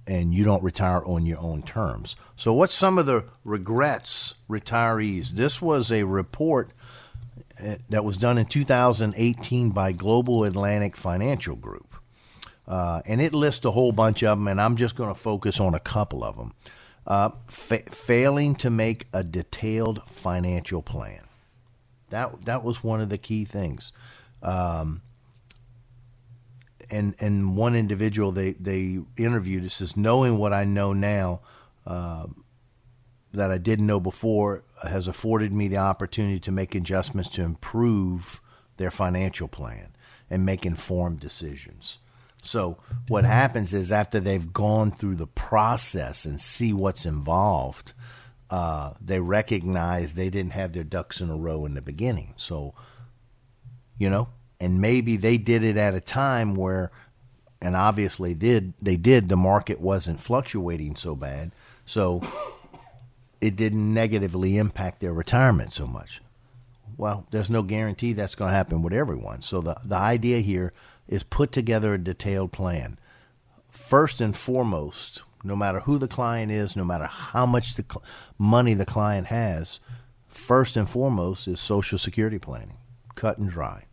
and 0.05 0.33
you 0.33 0.43
don't 0.43 0.61
retire 0.61 1.01
on 1.05 1.25
your 1.25 1.39
own 1.39 1.63
terms. 1.63 2.17
So, 2.35 2.51
what's 2.51 2.73
some 2.73 2.97
of 2.97 3.05
the 3.05 3.23
regrets 3.45 4.33
retirees? 4.49 5.29
This 5.29 5.61
was 5.61 5.91
a 5.91 6.03
report 6.03 6.71
uh, 7.63 7.75
that 7.89 8.03
was 8.03 8.17
done 8.17 8.37
in 8.37 8.47
2018 8.47 9.69
by 9.69 9.93
Global 9.93 10.43
Atlantic 10.43 10.97
Financial 10.97 11.55
Group. 11.55 11.95
Uh, 12.67 13.01
and 13.05 13.21
it 13.21 13.33
lists 13.33 13.63
a 13.63 13.71
whole 13.71 13.93
bunch 13.93 14.23
of 14.23 14.37
them, 14.37 14.47
and 14.49 14.59
I'm 14.59 14.75
just 14.75 14.95
going 14.95 15.09
to 15.09 15.19
focus 15.19 15.59
on 15.61 15.73
a 15.73 15.79
couple 15.79 16.21
of 16.21 16.35
them. 16.35 16.53
Uh, 17.07 17.29
fa- 17.47 17.89
failing 17.89 18.53
to 18.53 18.69
make 18.69 19.07
a 19.13 19.23
detailed 19.23 20.01
financial 20.07 20.81
plan. 20.81 21.21
That, 22.09 22.43
that 22.43 22.65
was 22.65 22.83
one 22.83 22.99
of 22.99 23.07
the 23.07 23.17
key 23.17 23.45
things. 23.45 23.93
Um, 24.43 25.01
and 26.89 27.15
and 27.19 27.57
one 27.57 27.75
individual 27.75 28.31
they 28.31 28.51
they 28.53 28.99
interviewed 29.17 29.69
says 29.71 29.97
knowing 29.97 30.37
what 30.37 30.53
I 30.53 30.63
know 30.63 30.93
now 30.93 31.41
uh, 31.85 32.27
that 33.33 33.51
I 33.51 33.57
didn't 33.57 33.85
know 33.85 33.99
before 33.99 34.63
has 34.83 35.07
afforded 35.07 35.51
me 35.51 35.67
the 35.67 35.77
opportunity 35.77 36.39
to 36.39 36.51
make 36.51 36.75
adjustments 36.75 37.29
to 37.31 37.43
improve 37.43 38.41
their 38.77 38.91
financial 38.91 39.47
plan 39.47 39.89
and 40.29 40.45
make 40.45 40.65
informed 40.65 41.19
decisions. 41.19 41.99
So 42.47 42.77
what 43.09 43.25
happens 43.25 43.73
is 43.73 43.91
after 43.91 44.19
they've 44.19 44.53
gone 44.53 44.91
through 44.91 45.15
the 45.15 45.27
process 45.27 46.25
and 46.25 46.39
see 46.39 46.71
what's 46.71 47.05
involved, 47.05 47.93
uh, 48.49 48.93
they 49.01 49.19
recognize 49.19 50.13
they 50.13 50.29
didn't 50.29 50.53
have 50.53 50.73
their 50.73 50.85
ducks 50.85 51.19
in 51.19 51.29
a 51.29 51.35
row 51.35 51.65
in 51.65 51.73
the 51.73 51.81
beginning. 51.81 52.33
So, 52.37 52.73
you 53.97 54.09
know, 54.09 54.29
and 54.59 54.79
maybe 54.79 55.17
they 55.17 55.37
did 55.37 55.63
it 55.63 55.77
at 55.77 55.93
a 55.93 56.01
time 56.01 56.55
where, 56.55 56.91
and 57.61 57.75
obviously 57.75 58.33
did 58.33 58.73
they 58.81 58.95
did 58.95 59.29
the 59.29 59.35
market 59.35 59.81
wasn't 59.81 60.21
fluctuating 60.21 60.95
so 60.95 61.15
bad, 61.15 61.51
so 61.85 62.21
it 63.41 63.55
didn't 63.55 63.93
negatively 63.93 64.57
impact 64.57 65.01
their 65.01 65.13
retirement 65.13 65.73
so 65.73 65.85
much. 65.85 66.21
Well, 66.97 67.27
there's 67.31 67.49
no 67.49 67.61
guarantee 67.61 68.13
that's 68.13 68.35
going 68.35 68.49
to 68.49 68.55
happen 68.55 68.81
with 68.81 68.93
everyone. 68.93 69.41
So 69.41 69.61
the 69.61 69.75
the 69.83 69.97
idea 69.97 70.39
here 70.39 70.73
is 71.07 71.23
put 71.23 71.51
together 71.51 71.93
a 71.93 71.97
detailed 71.97 72.51
plan. 72.51 72.99
First 73.69 74.21
and 74.21 74.35
foremost, 74.35 75.23
no 75.43 75.55
matter 75.55 75.81
who 75.81 75.97
the 75.97 76.07
client 76.07 76.51
is, 76.51 76.75
no 76.75 76.83
matter 76.83 77.05
how 77.05 77.45
much 77.45 77.75
the 77.75 77.85
cl- 77.89 78.03
money 78.37 78.73
the 78.73 78.85
client 78.85 79.27
has, 79.27 79.79
first 80.27 80.75
and 80.75 80.89
foremost 80.89 81.47
is 81.47 81.59
social 81.59 81.97
security 81.97 82.39
planning, 82.39 82.77
cut 83.15 83.37
and 83.37 83.49
dry. 83.49 83.85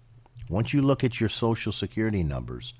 Once 0.49 0.73
you 0.73 0.83
look 0.83 1.05
at 1.05 1.21
your 1.21 1.29
social 1.29 1.73
security 1.73 2.23
numbers, 2.23 2.75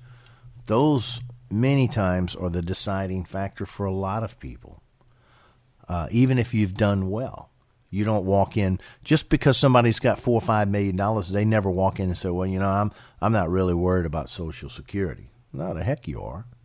those 0.67 1.21
many 1.51 1.87
times 1.87 2.35
are 2.35 2.49
the 2.49 2.61
deciding 2.61 3.23
factor 3.23 3.65
for 3.65 3.85
a 3.85 3.93
lot 3.93 4.23
of 4.23 4.39
people. 4.39 4.81
Uh, 5.87 6.07
even 6.11 6.39
if 6.39 6.53
you've 6.53 6.75
done 6.75 7.09
well, 7.09 7.49
you 7.89 8.03
don't 8.03 8.25
walk 8.25 8.57
in 8.57 8.79
just 9.03 9.29
because 9.29 9.57
somebody's 9.57 9.99
got 9.99 10.19
four 10.19 10.35
or 10.35 10.41
five 10.41 10.67
million 10.67 10.95
dollars. 10.95 11.29
They 11.29 11.45
never 11.45 11.69
walk 11.69 11.99
in 11.99 12.09
and 12.09 12.17
say, 12.17 12.29
"Well, 12.29 12.47
you 12.47 12.59
know, 12.59 12.67
I'm 12.67 12.91
I'm 13.25 13.33
not 13.33 13.49
really 13.49 13.73
worried 13.73 14.05
about 14.05 14.29
Social 14.29 14.69
Security." 14.69 15.29
No, 15.51 15.73
the 15.73 15.83
heck 15.83 16.07
you 16.07 16.21
are. 16.21 16.45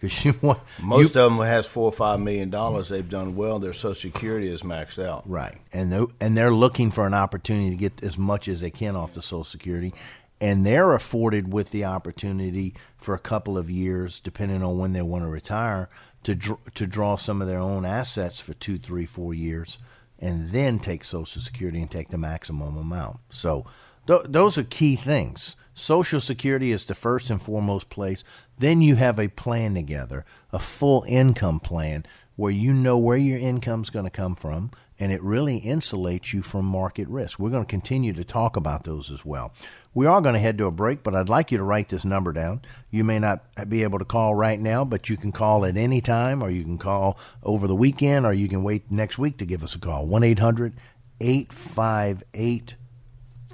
Because 0.00 0.24
you 0.24 0.34
want 0.40 0.60
Most 0.80 1.00
you, 1.00 1.20
of 1.20 1.32
them 1.32 1.38
has 1.44 1.66
four 1.66 1.86
or 1.86 1.92
five 1.92 2.20
million 2.20 2.50
dollars. 2.50 2.88
They've 2.88 3.08
done 3.08 3.34
well. 3.34 3.58
Their 3.58 3.72
Social 3.72 4.10
Security 4.12 4.48
is 4.48 4.62
maxed 4.62 5.04
out. 5.04 5.28
Right, 5.28 5.56
and 5.72 5.90
they're, 5.90 6.06
and 6.20 6.36
they're 6.36 6.54
looking 6.54 6.92
for 6.92 7.04
an 7.04 7.14
opportunity 7.14 7.70
to 7.70 7.76
get 7.76 8.00
as 8.04 8.16
much 8.16 8.46
as 8.46 8.60
they 8.60 8.70
can 8.70 8.94
off 8.94 9.12
the 9.12 9.22
Social 9.22 9.42
Security, 9.42 9.92
and 10.40 10.64
they're 10.64 10.94
afforded 10.94 11.52
with 11.52 11.72
the 11.72 11.84
opportunity 11.84 12.74
for 12.96 13.12
a 13.12 13.18
couple 13.18 13.58
of 13.58 13.68
years, 13.68 14.20
depending 14.20 14.62
on 14.62 14.78
when 14.78 14.92
they 14.92 15.02
want 15.02 15.24
to 15.24 15.28
retire, 15.28 15.88
to 16.22 16.36
dr- 16.36 16.74
to 16.74 16.86
draw 16.86 17.16
some 17.16 17.42
of 17.42 17.48
their 17.48 17.58
own 17.58 17.84
assets 17.84 18.38
for 18.38 18.54
two, 18.54 18.78
three, 18.78 19.04
four 19.04 19.34
years, 19.34 19.80
and 20.20 20.52
then 20.52 20.78
take 20.78 21.02
Social 21.02 21.42
Security 21.42 21.80
and 21.80 21.90
take 21.90 22.10
the 22.10 22.18
maximum 22.18 22.76
amount. 22.76 23.18
So 23.30 23.66
th- 24.06 24.26
those 24.28 24.56
are 24.56 24.62
key 24.62 24.94
things. 24.94 25.56
Social 25.78 26.20
Security 26.20 26.72
is 26.72 26.84
the 26.84 26.94
first 26.94 27.30
and 27.30 27.40
foremost 27.40 27.88
place. 27.88 28.24
Then 28.58 28.82
you 28.82 28.96
have 28.96 29.18
a 29.18 29.28
plan 29.28 29.74
together, 29.74 30.24
a 30.52 30.58
full 30.58 31.04
income 31.06 31.60
plan 31.60 32.04
where 32.36 32.52
you 32.52 32.72
know 32.72 32.98
where 32.98 33.16
your 33.16 33.38
income's 33.38 33.90
going 33.90 34.04
to 34.04 34.10
come 34.10 34.36
from 34.36 34.70
and 35.00 35.12
it 35.12 35.22
really 35.22 35.60
insulates 35.60 36.32
you 36.32 36.42
from 36.42 36.64
market 36.64 37.08
risk. 37.08 37.38
We're 37.38 37.50
going 37.50 37.64
to 37.64 37.70
continue 37.70 38.12
to 38.12 38.24
talk 38.24 38.56
about 38.56 38.84
those 38.84 39.10
as 39.10 39.24
well. 39.24 39.52
We 39.94 40.06
are 40.06 40.20
going 40.20 40.34
to 40.34 40.40
head 40.40 40.58
to 40.58 40.66
a 40.66 40.70
break, 40.70 41.02
but 41.02 41.14
I'd 41.14 41.28
like 41.28 41.52
you 41.52 41.58
to 41.58 41.64
write 41.64 41.88
this 41.88 42.04
number 42.04 42.32
down. 42.32 42.62
You 42.90 43.04
may 43.04 43.18
not 43.18 43.44
be 43.68 43.84
able 43.84 44.00
to 44.00 44.04
call 44.04 44.34
right 44.34 44.58
now, 44.58 44.84
but 44.84 45.08
you 45.08 45.16
can 45.16 45.32
call 45.32 45.64
at 45.64 45.76
any 45.76 46.00
time, 46.00 46.42
or 46.42 46.50
you 46.50 46.64
can 46.64 46.78
call 46.78 47.18
over 47.42 47.66
the 47.66 47.76
weekend, 47.76 48.26
or 48.26 48.32
you 48.32 48.48
can 48.48 48.62
wait 48.62 48.90
next 48.90 49.18
week 49.18 49.36
to 49.38 49.46
give 49.46 49.62
us 49.62 49.74
a 49.74 49.78
call. 49.78 50.06
1 50.06 50.24
800 50.24 50.74
858 51.20 52.76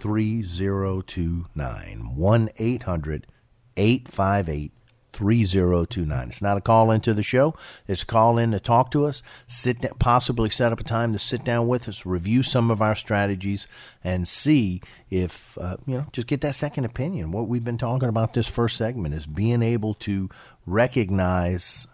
3029. 0.05 2.15
1 2.15 2.49
800 2.59 3.27
858 3.75 4.73
3029. 5.15 6.29
It's 6.29 6.43
not 6.43 6.59
a 6.59 6.61
call 6.61 6.91
into 6.91 7.15
the 7.15 7.23
show. 7.23 7.55
It's 7.89 8.03
a 8.03 8.07
call 8.07 8.37
in 8.37 8.51
to 8.51 8.61
talk 8.61 8.91
to 8.91 9.07
us, 9.07 9.23
sit 9.47 9.81
down, 9.81 9.95
possibly 9.99 10.51
set 10.51 10.73
up 10.73 10.81
a 10.81 10.85
time 10.85 11.13
to 11.13 11.19
sit 11.19 11.43
down 11.43 11.69
with 11.69 11.89
us, 11.89 12.05
review 12.05 12.43
some 12.43 12.71
of 12.71 12.83
our 12.83 12.95
strategies, 12.95 13.67
and 14.03 14.29
see 14.29 14.83
if, 15.09 15.57
uh, 15.57 15.79
you 15.87 15.97
know, 15.97 16.07
just 16.13 16.27
get 16.27 16.43
that 16.43 16.55
second 16.55 16.85
opinion. 16.85 17.33
What 17.33 17.49
we've 17.49 17.65
been 17.65 17.79
talking 17.79 18.11
about 18.11 18.35
this 18.35 18.47
first 18.47 18.77
segment 18.77 19.15
is 19.15 19.27
being 19.27 19.63
able 19.63 19.95
to 19.95 20.29
recognize 20.67 21.87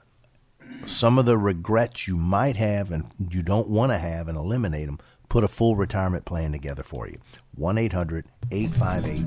some 0.84 1.16
of 1.16 1.26
the 1.26 1.38
regrets 1.38 2.08
you 2.08 2.16
might 2.16 2.56
have 2.56 2.90
and 2.90 3.04
you 3.30 3.42
don't 3.42 3.68
want 3.68 3.92
to 3.92 3.98
have 3.98 4.26
and 4.26 4.36
eliminate 4.36 4.86
them. 4.86 4.98
Put 5.30 5.44
a 5.44 5.49
full 5.49 5.76
retirement 5.76 6.25
plan 6.25 6.50
together 6.50 6.82
for 6.82 7.06
you. 7.06 7.16
1 7.54 7.78
800 7.78 8.26
858 8.50 9.18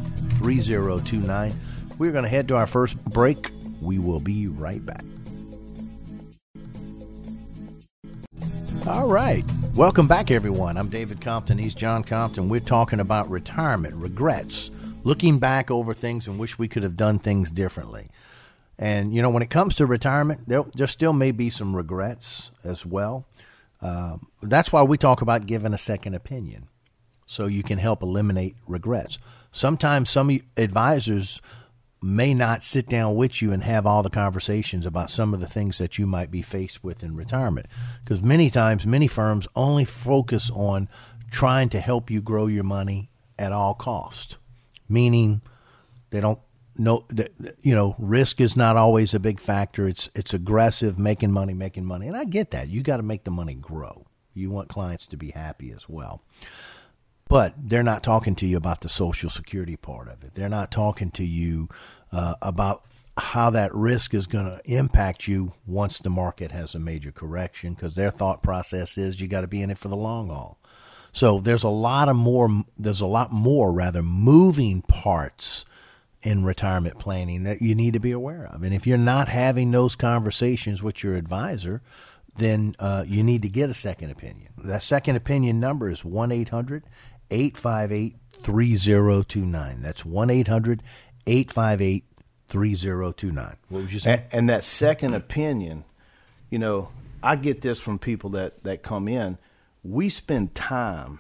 3029. 0.44 1.54
We're 1.98 2.12
going 2.12 2.26
to 2.26 2.30
head 2.30 2.50
to 2.50 2.58
our 2.58 2.68
first 2.68 3.02
break. 3.06 3.50
We 3.82 4.00
will 4.00 4.20
be 4.20 4.48
right 4.48 4.86
back. 4.86 5.04
All 8.86 9.08
right. 9.08 9.50
Welcome 9.76 10.10
back, 10.10 10.30
everyone. 10.30 10.76
I'm 10.76 10.90
David 10.90 11.22
Compton. 11.22 11.58
He's 11.58 11.74
John 11.74 12.04
Compton. 12.04 12.50
We're 12.50 12.60
talking 12.60 13.00
about 13.00 13.30
retirement, 13.30 13.96
regrets, 13.96 14.72
looking 15.06 15.40
back 15.40 15.72
over 15.72 15.94
things 15.94 16.28
and 16.28 16.38
wish 16.38 16.60
we 16.60 16.68
could 16.68 16.84
have 16.84 16.98
done 16.98 17.18
things 17.18 17.50
differently. 17.50 18.10
And, 18.78 19.16
you 19.16 19.22
know, 19.22 19.30
when 19.30 19.42
it 19.42 19.50
comes 19.50 19.76
to 19.76 19.86
retirement, 19.86 20.42
there, 20.48 20.66
there 20.76 20.88
still 20.88 21.14
may 21.14 21.32
be 21.32 21.50
some 21.50 21.78
regrets 21.78 22.52
as 22.62 22.86
well. 22.86 23.26
Uh, 23.84 24.18
that's 24.42 24.72
why 24.72 24.82
we 24.82 24.98
talk 24.98 25.22
about 25.22 25.46
giving 25.46 25.74
a 25.74 25.78
second 25.78 26.14
opinion 26.14 26.70
so 27.26 27.46
you 27.48 27.64
can 27.64 27.80
help 27.80 28.02
eliminate 28.02 28.56
regrets. 28.66 29.18
Sometimes 29.52 30.10
some 30.10 30.40
advisors 30.56 31.42
may 32.02 32.34
not 32.34 32.64
sit 32.64 32.88
down 32.88 33.16
with 33.16 33.42
you 33.42 33.52
and 33.52 33.64
have 33.64 33.86
all 33.86 34.04
the 34.04 34.10
conversations 34.10 34.86
about 34.86 35.10
some 35.10 35.34
of 35.34 35.40
the 35.40 35.48
things 35.48 35.78
that 35.78 35.98
you 35.98 36.06
might 36.06 36.32
be 36.32 36.42
faced 36.42 36.84
with 36.84 37.04
in 37.04 37.16
retirement. 37.16 37.66
Because 38.04 38.22
many 38.22 38.50
times, 38.50 38.86
many 38.86 39.08
firms 39.08 39.48
only 39.56 39.86
focus 39.86 40.50
on 40.54 40.90
trying 41.32 41.70
to 41.70 41.80
help 41.80 42.10
you 42.10 42.22
grow 42.22 42.48
your 42.48 42.64
money 42.64 43.10
at 43.40 43.52
all 43.52 43.74
cost, 43.74 44.38
meaning 44.88 45.42
they 46.10 46.20
don't 46.20 46.40
that 46.76 47.32
you 47.62 47.76
know 47.76 47.96
risk 47.98 48.42
is 48.42 48.56
not 48.58 48.78
always 48.78 49.14
a 49.14 49.20
big 49.20 49.40
factor. 49.40 49.88
It's 49.88 50.10
it's 50.16 50.34
aggressive, 50.34 50.98
making 50.98 51.32
money, 51.32 51.54
making 51.54 51.86
money, 51.86 52.08
and 52.08 52.18
I 52.18 52.24
get 52.24 52.52
that. 52.52 52.70
You 52.70 52.82
got 52.82 52.98
to 52.98 53.04
make 53.04 53.24
the 53.24 53.32
money 53.32 53.54
grow. 53.54 54.06
You 54.34 54.50
want 54.50 54.70
clients 54.70 55.06
to 55.08 55.18
be 55.18 55.32
happy 55.32 55.72
as 55.72 55.88
well 55.88 56.24
but 57.34 57.56
they're 57.58 57.82
not 57.82 58.04
talking 58.04 58.36
to 58.36 58.46
you 58.46 58.58
about 58.58 58.82
the 58.82 58.90
social 58.90 59.28
security 59.28 59.76
part 59.76 60.08
of 60.08 60.24
it. 60.24 60.36
They're 60.36 60.50
not 60.50 60.70
talking 60.70 61.10
to 61.12 61.24
you 61.24 61.68
uh, 62.12 62.36
about 62.44 62.84
how 63.18 63.50
that 63.52 63.74
risk 63.74 64.14
is 64.14 64.28
going 64.28 64.46
to 64.46 64.62
impact 64.66 65.28
you 65.28 65.54
once 65.66 66.00
the 66.00 66.10
market 66.10 66.52
has 66.52 66.74
a 66.74 66.80
major 66.80 67.12
correction 67.12 67.74
because 67.74 67.96
their 67.96 68.10
thought 68.10 68.42
process 68.42 68.98
is 68.98 69.22
you 69.22 69.28
got 69.28 69.42
to 69.42 69.48
be 69.48 69.62
in 69.62 69.70
it 69.70 69.78
for 69.78 69.88
the 69.88 69.96
long 69.96 70.30
haul. 70.30 70.60
So 71.12 71.40
there's 71.40 71.64
a 71.64 71.70
lot 71.70 72.10
of 72.10 72.16
more 72.16 72.64
there's 72.78 73.02
a 73.02 73.06
lot 73.06 73.32
more 73.32 73.72
rather 73.72 74.02
moving 74.02 74.82
parts 74.82 75.64
in 76.24 76.44
retirement 76.44 76.98
planning 76.98 77.44
that 77.44 77.62
you 77.62 77.76
need 77.76 77.94
to 77.94 78.00
be 78.00 78.12
aware 78.12 78.46
of. 78.48 78.64
And 78.64 78.74
if 78.74 78.88
you're 78.88 78.98
not 78.98 79.28
having 79.28 79.72
those 79.72 79.96
conversations 79.96 80.82
with 80.82 81.04
your 81.04 81.16
advisor, 81.16 81.82
then 82.38 82.74
uh, 82.80 83.04
you 83.06 83.24
need 83.24 83.42
to 83.44 83.50
get 83.50 83.70
a 83.70 83.74
second 83.74 84.10
opinion. 84.10 84.54
That 84.58 84.82
second 84.82 85.18
opinion 85.18 85.60
number 85.60 85.90
is 85.90 86.04
1 86.04 86.32
800 86.32 86.84
858 87.30 88.16
3029. 88.42 89.82
That's 89.82 90.06
1 90.06 90.30
800 90.30 90.84
858 91.28 92.06
3029. 92.48 93.58
What 93.70 93.82
was 93.82 93.94
you 93.94 94.00
saying? 94.00 94.20
And, 94.20 94.34
and 94.34 94.50
that 94.50 94.64
second 94.64 95.14
opinion, 95.14 95.84
you 96.50 96.60
know, 96.60 96.90
I 97.22 97.36
get 97.36 97.62
this 97.62 97.80
from 97.80 98.00
people 98.00 98.32
that, 98.32 98.64
that 98.64 98.82
come 98.82 99.08
in. 99.08 99.38
We 99.84 100.10
spend 100.10 100.56
time 100.56 101.20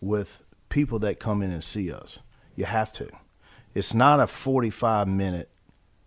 with 0.00 0.42
people 0.68 0.98
that 1.00 1.18
come 1.20 1.42
in 1.42 1.50
and 1.50 1.62
see 1.62 1.92
us. 1.92 2.18
You 2.56 2.64
have 2.64 2.92
to. 2.94 3.08
It's 3.74 3.94
not 3.94 4.20
a 4.20 4.26
45 4.26 5.08
minute 5.08 5.50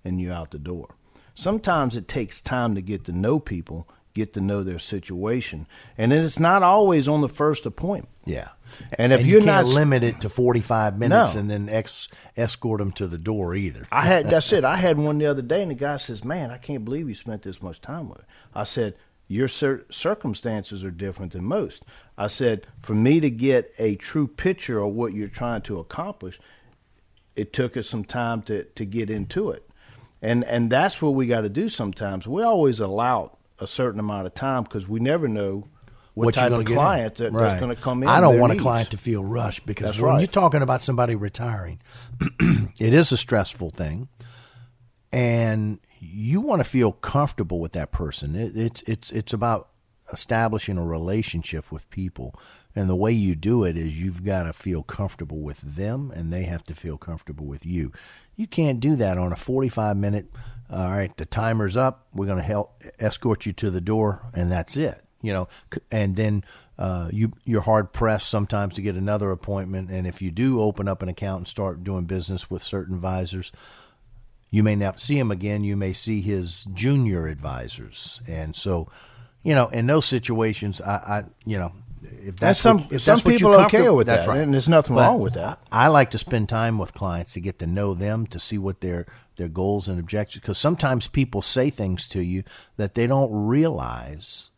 and 0.03 0.19
you're 0.19 0.33
out 0.33 0.51
the 0.51 0.59
door. 0.59 0.95
Sometimes 1.35 1.95
it 1.95 2.07
takes 2.07 2.41
time 2.41 2.75
to 2.75 2.81
get 2.81 3.05
to 3.05 3.11
know 3.11 3.39
people, 3.39 3.87
get 4.13 4.33
to 4.33 4.41
know 4.41 4.63
their 4.63 4.79
situation. 4.79 5.67
And 5.97 6.11
it's 6.11 6.39
not 6.39 6.63
always 6.63 7.07
on 7.07 7.21
the 7.21 7.29
first 7.29 7.65
appointment. 7.65 8.09
Yeah. 8.25 8.49
And 8.97 9.11
if 9.13 9.21
and 9.21 9.29
you're 9.29 9.41
can't 9.41 9.67
not 9.67 9.73
limit 9.73 10.03
it 10.03 10.21
to 10.21 10.29
45 10.29 10.97
minutes 10.97 11.33
No. 11.33 11.39
and 11.39 11.49
then 11.49 11.67
ex- 11.69 12.07
escort 12.37 12.79
them 12.79 12.91
to 12.93 13.07
the 13.07 13.17
door 13.17 13.53
either. 13.55 13.85
I 13.91 14.03
had 14.05 14.29
that's 14.29 14.51
it. 14.53 14.63
I 14.63 14.77
had 14.77 14.97
one 14.97 15.17
the 15.17 15.25
other 15.25 15.41
day, 15.41 15.61
and 15.61 15.71
the 15.71 15.75
guy 15.75 15.97
says, 15.97 16.23
"Man, 16.23 16.51
I 16.51 16.57
can't 16.57 16.85
believe 16.85 17.09
you 17.09 17.15
spent 17.15 17.41
this 17.41 17.61
much 17.61 17.81
time 17.81 18.07
with." 18.07 18.21
I 18.55 18.63
said, 18.63 18.95
"Your 19.27 19.49
cir- 19.49 19.85
circumstances 19.89 20.85
are 20.85 20.91
different 20.91 21.33
than 21.33 21.43
most." 21.43 21.83
I 22.17 22.27
said, 22.27 22.65
"For 22.81 22.93
me 22.93 23.19
to 23.19 23.29
get 23.29 23.71
a 23.77 23.95
true 23.95 24.27
picture 24.27 24.79
of 24.79 24.93
what 24.93 25.13
you're 25.13 25.27
trying 25.27 25.61
to 25.63 25.79
accomplish, 25.79 26.39
it 27.35 27.53
took 27.53 27.75
us 27.77 27.87
some 27.87 28.03
time 28.03 28.41
to 28.43 28.63
to 28.65 28.85
get 28.85 29.09
into 29.09 29.49
it, 29.51 29.67
and 30.21 30.43
and 30.45 30.69
that's 30.69 31.01
what 31.01 31.11
we 31.15 31.27
got 31.27 31.41
to 31.41 31.49
do. 31.49 31.69
Sometimes 31.69 32.27
we 32.27 32.43
always 32.43 32.79
allow 32.79 33.37
a 33.59 33.67
certain 33.67 33.99
amount 33.99 34.27
of 34.27 34.33
time 34.33 34.63
because 34.63 34.87
we 34.87 34.99
never 34.99 35.27
know." 35.27 35.67
What, 36.13 36.35
you're 36.35 36.49
type 36.49 36.51
of 36.59 36.65
client 36.65 37.15
that, 37.15 37.31
Right. 37.31 37.47
that's 37.47 37.61
going 37.61 37.73
to 37.73 37.81
come 37.81 38.03
in? 38.03 38.09
I 38.09 38.19
don't 38.19 38.37
want 38.37 38.51
a 38.51 38.57
client 38.57 38.91
to 38.91 38.97
feel 38.97 39.23
rushed 39.23 39.65
because 39.65 39.91
That's 39.91 39.99
when 39.99 40.09
right. 40.15 40.19
you're 40.19 40.27
talking 40.27 40.61
about 40.61 40.81
somebody 40.81 41.15
retiring, 41.15 41.79
it 42.41 42.93
is 42.93 43.13
a 43.13 43.17
stressful 43.17 43.69
thing. 43.69 44.09
and 45.13 45.79
you 45.99 46.41
want 46.41 46.59
to 46.61 46.69
feel 46.69 46.91
comfortable 46.91 47.59
with 47.61 47.71
that 47.73 47.91
person. 47.91 48.35
It, 48.35 48.57
it's 48.57 48.81
it's 48.81 49.11
it's 49.11 49.31
about 49.33 49.69
establishing 50.11 50.77
a 50.77 50.83
relationship 50.83 51.71
with 51.71 51.89
people, 51.89 52.37
and 52.75 52.89
the 52.89 52.95
way 52.95 53.11
you 53.11 53.35
do 53.35 53.63
it 53.63 53.77
is 53.77 53.99
you've 53.99 54.23
got 54.23 54.43
to 54.43 54.53
feel 54.53 54.83
comfortable 54.83 55.39
with 55.39 55.61
them, 55.61 56.11
and 56.15 56.31
they 56.31 56.43
have 56.43 56.63
to 56.63 56.75
feel 56.75 56.97
comfortable 56.97 57.45
with 57.45 57.65
you. 57.65 57.91
You 58.35 58.47
can't 58.47 58.79
do 58.79 58.95
that 58.95 59.17
on 59.17 59.31
a 59.31 59.35
forty-five 59.35 59.97
minute. 59.97 60.31
All 60.69 60.89
right, 60.89 61.15
the 61.17 61.25
timer's 61.25 61.75
up. 61.75 62.07
We're 62.13 62.27
going 62.27 62.37
to 62.37 62.43
help 62.43 62.81
escort 62.97 63.45
you 63.45 63.51
to 63.53 63.69
the 63.69 63.81
door, 63.81 64.23
and 64.33 64.51
that's 64.51 64.77
it. 64.77 65.03
You 65.21 65.33
know, 65.33 65.47
and 65.91 66.15
then 66.15 66.43
uh, 66.79 67.09
you 67.11 67.33
you're 67.43 67.61
hard 67.61 67.91
pressed 67.91 68.29
sometimes 68.29 68.75
to 68.75 68.81
get 68.81 68.95
another 68.95 69.31
appointment. 69.31 69.91
And 69.91 70.07
if 70.07 70.21
you 70.21 70.31
do 70.31 70.61
open 70.61 70.87
up 70.87 71.03
an 71.03 71.09
account 71.09 71.39
and 71.39 71.47
start 71.47 71.83
doing 71.83 72.05
business 72.05 72.49
with 72.49 72.63
certain 72.63 72.95
advisors, 72.95 73.51
you 74.49 74.63
may 74.63 74.75
not 74.75 74.99
see 74.99 75.19
him 75.19 75.29
again. 75.29 75.63
You 75.63 75.75
may 75.75 75.93
see 75.93 76.21
his 76.21 76.65
junior 76.73 77.27
advisors, 77.27 78.21
and 78.25 78.55
so 78.55 78.89
you 79.43 79.53
know 79.53 79.67
in 79.67 79.87
those 79.87 80.05
situations, 80.05 80.81
I, 80.81 80.95
I 80.95 81.23
you 81.45 81.59
know 81.59 81.73
if 82.03 82.37
that's 82.37 82.59
some 82.59 82.79
what, 82.79 82.91
if 82.93 83.01
some 83.01 83.17
that's 83.17 83.21
people 83.27 83.51
you're 83.51 83.61
okay 83.65 83.89
with 83.89 84.07
that's 84.07 84.25
that, 84.25 84.31
right. 84.31 84.41
and 84.41 84.53
there's 84.53 84.67
nothing 84.69 84.95
But 84.95 85.07
wrong 85.09 85.19
with 85.21 85.33
that. 85.35 85.59
I 85.71 85.87
like 85.87 86.11
to 86.11 86.17
spend 86.17 86.49
time 86.49 86.77
with 86.77 86.93
clients 86.93 87.33
to 87.33 87.39
get 87.41 87.59
to 87.59 87.67
know 87.67 87.93
them, 87.93 88.25
to 88.27 88.39
see 88.39 88.57
what 88.57 88.81
their 88.81 89.05
their 89.37 89.47
goals 89.47 89.87
and 89.87 89.99
objectives. 89.99 90.41
Because 90.41 90.57
sometimes 90.57 91.07
people 91.07 91.41
say 91.41 91.69
things 91.69 92.07
to 92.09 92.21
you 92.23 92.43
that 92.77 92.95
they 92.95 93.07
don't 93.07 93.31
realize 93.47 94.49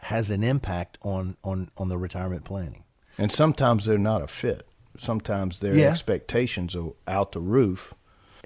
has 0.00 0.30
an 0.30 0.42
impact 0.42 0.98
on 1.02 1.36
on 1.44 1.70
on 1.76 1.88
the 1.88 1.98
retirement 1.98 2.44
planning. 2.44 2.84
And 3.18 3.30
sometimes 3.30 3.84
they're 3.84 3.98
not 3.98 4.22
a 4.22 4.26
fit. 4.26 4.66
Sometimes 4.98 5.60
their 5.60 5.74
Yeah. 5.74 5.90
expectations 5.90 6.74
are 6.74 6.90
out 7.06 7.32
the 7.32 7.40
roof. 7.40 7.94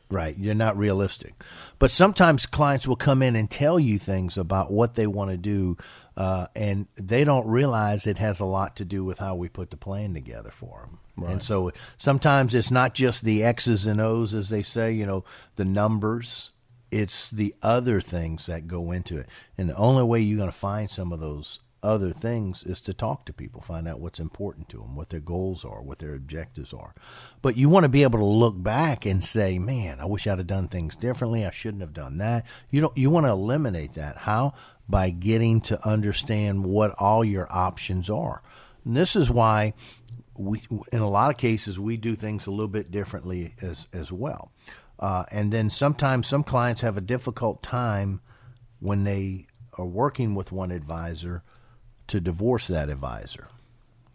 Right, 0.09 0.39
you're 0.39 0.55
not 0.55 0.79
realistic. 0.79 1.43
But 1.81 1.91
sometimes 1.91 2.47
clients 2.47 2.87
will 2.87 2.95
come 2.95 3.23
in 3.23 3.35
and 3.35 3.51
tell 3.51 3.81
you 3.81 3.99
things 3.99 4.39
about 4.39 4.71
what 4.71 4.95
they 4.95 5.09
want 5.09 5.33
to 5.33 5.37
do, 5.37 5.77
uh, 6.17 6.47
and 6.57 6.87
they 6.97 7.25
don't 7.25 7.47
realize 7.47 8.07
it 8.07 8.19
has 8.19 8.41
a 8.41 8.45
lot 8.45 8.77
to 8.77 8.85
do 8.85 9.05
with 9.05 9.19
how 9.19 9.35
we 9.35 9.49
put 9.49 9.71
the 9.71 9.77
plan 9.77 10.15
together 10.15 10.51
for 10.51 10.81
them. 10.81 10.99
And 11.29 11.43
so 11.43 11.73
sometimes 11.97 12.55
it's 12.55 12.71
not 12.71 12.95
just 12.95 13.25
the 13.25 13.45
X's 13.45 13.87
and 13.87 14.01
O's, 14.01 14.35
as 14.35 14.49
they 14.49 14.63
say, 14.63 14.93
you 14.93 15.07
know, 15.07 15.25
the 15.57 15.65
numbers. 15.65 16.51
It's 16.91 17.31
the 17.31 17.55
other 17.63 18.01
things 18.01 18.47
that 18.47 18.67
go 18.69 18.93
into 18.93 19.19
it. 19.19 19.27
And 19.59 19.69
the 19.69 19.77
only 19.77 20.05
way 20.05 20.21
you're 20.21 20.39
going 20.39 20.51
to 20.51 20.57
find 20.57 20.91
some 20.91 21.13
of 21.13 21.21
those 21.21 21.59
other 21.83 22.11
things 22.11 22.65
is 22.65 22.81
to 22.81 22.93
talk 22.93 23.25
to 23.25 23.33
people, 23.33 23.61
find 23.61 23.87
out 23.87 24.01
what's 24.01 24.19
important 24.19 24.69
to 24.71 24.79
them, 24.79 24.97
what 24.97 25.11
their 25.11 25.21
goals 25.21 25.65
are, 25.65 25.81
what 25.81 25.99
their 25.99 26.15
objectives 26.15 26.73
are. 26.73 26.95
But 27.43 27.57
you 27.57 27.69
want 27.69 27.85
to 27.85 27.89
be 27.89 28.03
able 28.03 28.19
to 28.19 28.25
look 28.25 28.61
back 28.61 29.07
and 29.07 29.23
say, 29.23 29.59
"Man, 29.59 30.01
I 30.01 30.05
wish 30.07 30.27
I'd 30.27 30.39
have 30.39 30.47
done 30.47 30.69
things 30.69 30.97
differently. 30.97 31.47
I 31.47 31.51
shouldn't 31.51 31.83
have 31.83 31.93
done 31.93 32.19
that." 32.19 32.45
You 32.71 32.81
don't. 32.81 32.97
You 32.97 33.11
want 33.11 33.27
to 33.27 33.31
eliminate 33.31 33.93
that. 33.93 34.19
How? 34.19 34.55
By 34.89 35.11
getting 35.11 35.61
to 35.63 35.85
understand 35.87 36.65
what 36.65 36.95
all 36.99 37.25
your 37.25 37.53
options 37.53 38.09
are. 38.09 38.43
And 38.85 38.95
this 38.95 39.17
is 39.17 39.31
why 39.31 39.75
we, 40.39 40.63
in 40.93 41.01
a 41.01 41.09
lot 41.11 41.31
of 41.31 41.37
cases, 41.37 41.79
we 41.79 41.97
do 41.97 42.15
things 42.15 42.47
a 42.47 42.51
little 42.51 42.69
bit 42.69 42.91
differently 42.91 43.55
as 43.61 43.89
as 43.93 44.13
well. 44.13 44.53
Uh, 44.99 45.25
and 45.31 45.53
then 45.53 45.69
sometimes 45.69 46.27
some 46.27 46.43
clients 46.43 46.81
have 46.81 46.97
a 46.97 47.03
difficult 47.03 47.63
time 47.63 48.21
when 48.81 49.05
they 49.05 49.47
are 49.79 49.87
working 49.87 50.35
with 50.35 50.53
one 50.53 50.71
advisor 50.71 51.43
to 52.07 52.21
divorce 52.21 52.69
that 52.69 52.89
advisor. 52.89 53.49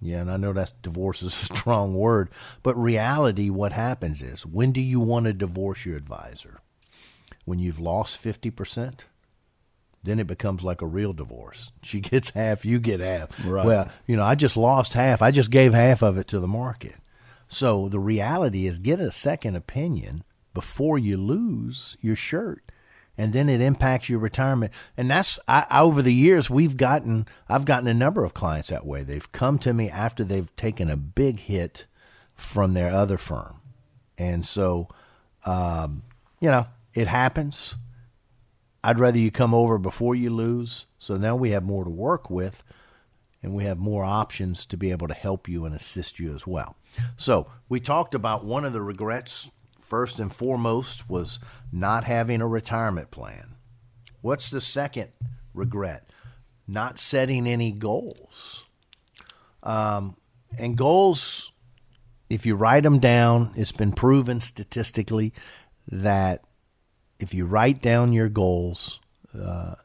Yeah, 0.02 0.22
and 0.22 0.32
I 0.32 0.38
know 0.38 0.54
that 0.54 0.74
divorce 0.82 1.22
is 1.22 1.34
a 1.44 1.56
strong 1.56 1.94
word, 1.94 2.30
but 2.64 2.76
reality, 2.76 3.50
what 3.50 3.74
happens 3.74 4.22
is 4.22 4.46
when 4.46 4.72
do 4.72 4.82
you 4.82 5.00
want 5.00 5.26
to 5.26 5.34
divorce 5.34 5.86
your 5.86 5.98
advisor? 5.98 6.62
When 7.46 7.60
you've 7.60 7.80
lost 7.80 8.24
50%? 8.24 9.02
Then 10.04 10.20
it 10.20 10.28
becomes 10.28 10.64
like 10.64 10.82
a 10.82 10.88
real 10.88 11.14
divorce. 11.14 11.72
She 11.84 12.00
gets 12.00 12.32
half, 12.32 12.66
you 12.66 12.80
get 12.80 13.00
half. 13.00 13.30
Right. 13.46 13.66
Well, 13.66 13.90
you 14.08 14.16
know, 14.16 14.24
I 14.24 14.36
just 14.36 14.58
lost 14.58 14.94
half. 14.94 15.22
I 15.22 15.32
just 15.32 15.52
gave 15.52 15.74
half 15.74 16.02
of 16.02 16.18
it 16.18 16.28
to 16.28 16.40
the 16.40 16.48
market. 16.48 16.96
So 17.48 17.90
the 17.90 18.00
reality 18.00 18.66
is 18.66 18.80
get 18.80 19.00
a 19.00 19.12
second 19.12 19.56
opinion 19.56 20.24
before 20.54 20.98
you 20.98 21.18
lose 21.18 21.98
your 22.02 22.16
shirt 22.16 22.72
and 23.18 23.34
then 23.34 23.50
it 23.50 23.62
impacts 23.62 24.10
your 24.10 24.20
retirement. 24.20 24.72
And 24.98 25.12
that's 25.12 25.38
I, 25.48 25.66
over 25.72 26.02
the 26.02 26.14
years 26.14 26.50
we've 26.50 26.78
gotten 26.78 27.28
I've 27.48 27.66
gotten 27.66 27.88
a 27.88 27.94
number 27.94 28.24
of 28.24 28.34
clients 28.34 28.70
that 28.70 28.86
way. 28.86 29.04
They've 29.04 29.32
come 29.32 29.60
to 29.60 29.74
me 29.74 29.90
after 29.90 30.24
they've 30.24 30.54
taken 30.56 30.90
a 30.90 30.98
big 30.98 31.40
hit 31.42 31.86
from 32.36 32.72
their 32.72 32.92
other 32.92 33.18
firm, 33.18 33.62
and 34.18 34.46
so 34.46 34.88
um, 35.46 36.04
you 36.40 36.50
know 36.50 36.68
it 36.94 37.08
happens. 37.08 37.76
I'd 38.84 39.00
rather 39.00 39.20
you 39.20 39.32
come 39.32 39.54
over 39.54 39.78
before 39.78 40.16
you 40.16 40.30
lose, 40.32 40.88
so 40.98 41.16
now 41.16 41.36
we 41.36 41.52
have 41.52 41.64
more 41.64 41.84
to 41.84 41.90
work 41.90 42.30
with, 42.30 42.64
and 43.44 43.54
we 43.54 43.64
have 43.66 43.78
more 43.78 44.04
options 44.04 44.66
to 44.68 44.78
be 44.78 44.92
able 44.92 45.08
to 45.08 45.14
help 45.14 45.48
you 45.48 45.66
and 45.66 45.76
assist 45.76 46.20
you 46.20 46.34
as 46.34 46.48
well. 46.48 46.76
So 47.18 47.52
we 47.70 47.80
talked 47.80 48.16
about 48.16 48.44
one 48.44 48.66
of 48.66 48.74
the 48.74 48.82
regrets 48.82 49.50
first 49.80 50.20
and 50.20 50.34
foremost 50.34 51.10
was 51.10 51.40
not 51.72 52.06
having 52.06 52.42
a 52.42 52.48
retirement 52.48 53.12
plan. 53.12 53.56
What's 54.22 54.50
the 54.50 54.62
second 54.62 55.10
regret? 55.54 56.10
Not 56.68 56.98
setting 56.98 57.48
any 57.48 57.72
goals. 57.72 58.64
Um, 59.64 60.16
and 60.58 60.78
goals, 60.78 61.52
if 62.30 62.46
you 62.46 62.56
write 62.56 62.84
them 62.84 63.00
down, 63.00 63.52
it's 63.56 63.72
been 63.72 63.92
proven 63.92 64.40
statistically 64.40 65.34
that 65.88 66.44
if 67.22 67.34
you 67.34 67.46
write 67.46 67.82
down 67.82 68.14
your 68.14 68.30
goals, 68.30 69.00
uh, 69.38 69.76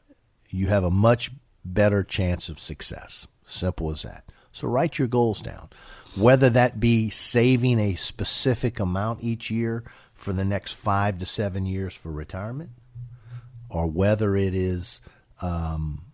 you 0.49 0.67
have 0.67 0.83
a 0.83 0.91
much 0.91 1.31
better 1.63 2.03
chance 2.03 2.49
of 2.49 2.59
success. 2.59 3.27
Simple 3.45 3.91
as 3.91 4.01
that. 4.03 4.23
So 4.51 4.67
write 4.67 4.97
your 4.97 5.07
goals 5.07 5.41
down. 5.41 5.69
Whether 6.15 6.49
that 6.49 6.79
be 6.79 7.09
saving 7.09 7.79
a 7.79 7.95
specific 7.95 8.79
amount 8.79 9.23
each 9.23 9.51
year 9.51 9.83
for 10.13 10.33
the 10.33 10.45
next 10.45 10.73
five 10.73 11.19
to 11.19 11.25
seven 11.25 11.65
years 11.65 11.93
for 11.93 12.11
retirement, 12.11 12.71
or 13.69 13.85
whether 13.85 14.35
it 14.35 14.55
is 14.55 14.99
um, 15.41 16.05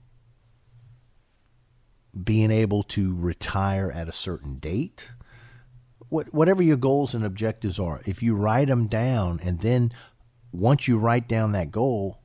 being 2.21 2.51
able 2.51 2.83
to 2.83 3.15
retire 3.15 3.91
at 3.91 4.09
a 4.09 4.13
certain 4.13 4.55
date, 4.55 5.09
what, 6.09 6.33
whatever 6.33 6.61
your 6.61 6.77
goals 6.77 7.15
and 7.15 7.25
objectives 7.25 7.79
are, 7.79 8.01
if 8.05 8.21
you 8.21 8.35
write 8.35 8.67
them 8.67 8.87
down 8.87 9.39
and 9.41 9.61
then 9.61 9.91
once 10.53 10.87
you 10.87 10.97
write 10.97 11.27
down 11.27 11.51
that 11.51 11.71
goal 11.71 12.19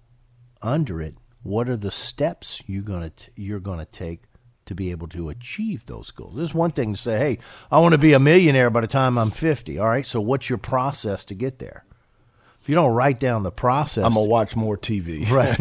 under 0.62 1.00
it, 1.02 1.16
what 1.42 1.68
are 1.68 1.76
the 1.76 1.90
steps 1.90 2.62
you're 2.66 2.82
going 2.82 3.10
to 3.10 3.30
you're 3.36 3.58
going 3.60 3.78
to 3.80 3.84
take 3.86 4.20
to 4.66 4.74
be 4.74 4.90
able 4.90 5.08
to 5.08 5.30
achieve 5.30 5.86
those 5.86 6.10
goals. 6.10 6.34
There's 6.36 6.52
one 6.52 6.70
thing 6.70 6.92
to 6.92 7.00
say, 7.00 7.18
hey, 7.18 7.38
I 7.70 7.78
want 7.78 7.92
to 7.92 7.98
be 7.98 8.12
a 8.12 8.18
millionaire 8.20 8.68
by 8.68 8.82
the 8.82 8.86
time 8.86 9.16
I'm 9.16 9.30
50. 9.30 9.78
All 9.78 9.88
right, 9.88 10.04
so 10.06 10.20
what's 10.20 10.50
your 10.50 10.58
process 10.58 11.24
to 11.24 11.34
get 11.34 11.58
there? 11.58 11.84
If 12.60 12.68
you 12.68 12.74
don't 12.74 12.92
write 12.92 13.18
down 13.18 13.44
the 13.44 13.50
process, 13.50 14.04
I'm 14.04 14.12
gonna 14.14 14.26
watch 14.26 14.54
more 14.56 14.76
TV. 14.76 15.26
right. 15.30 15.58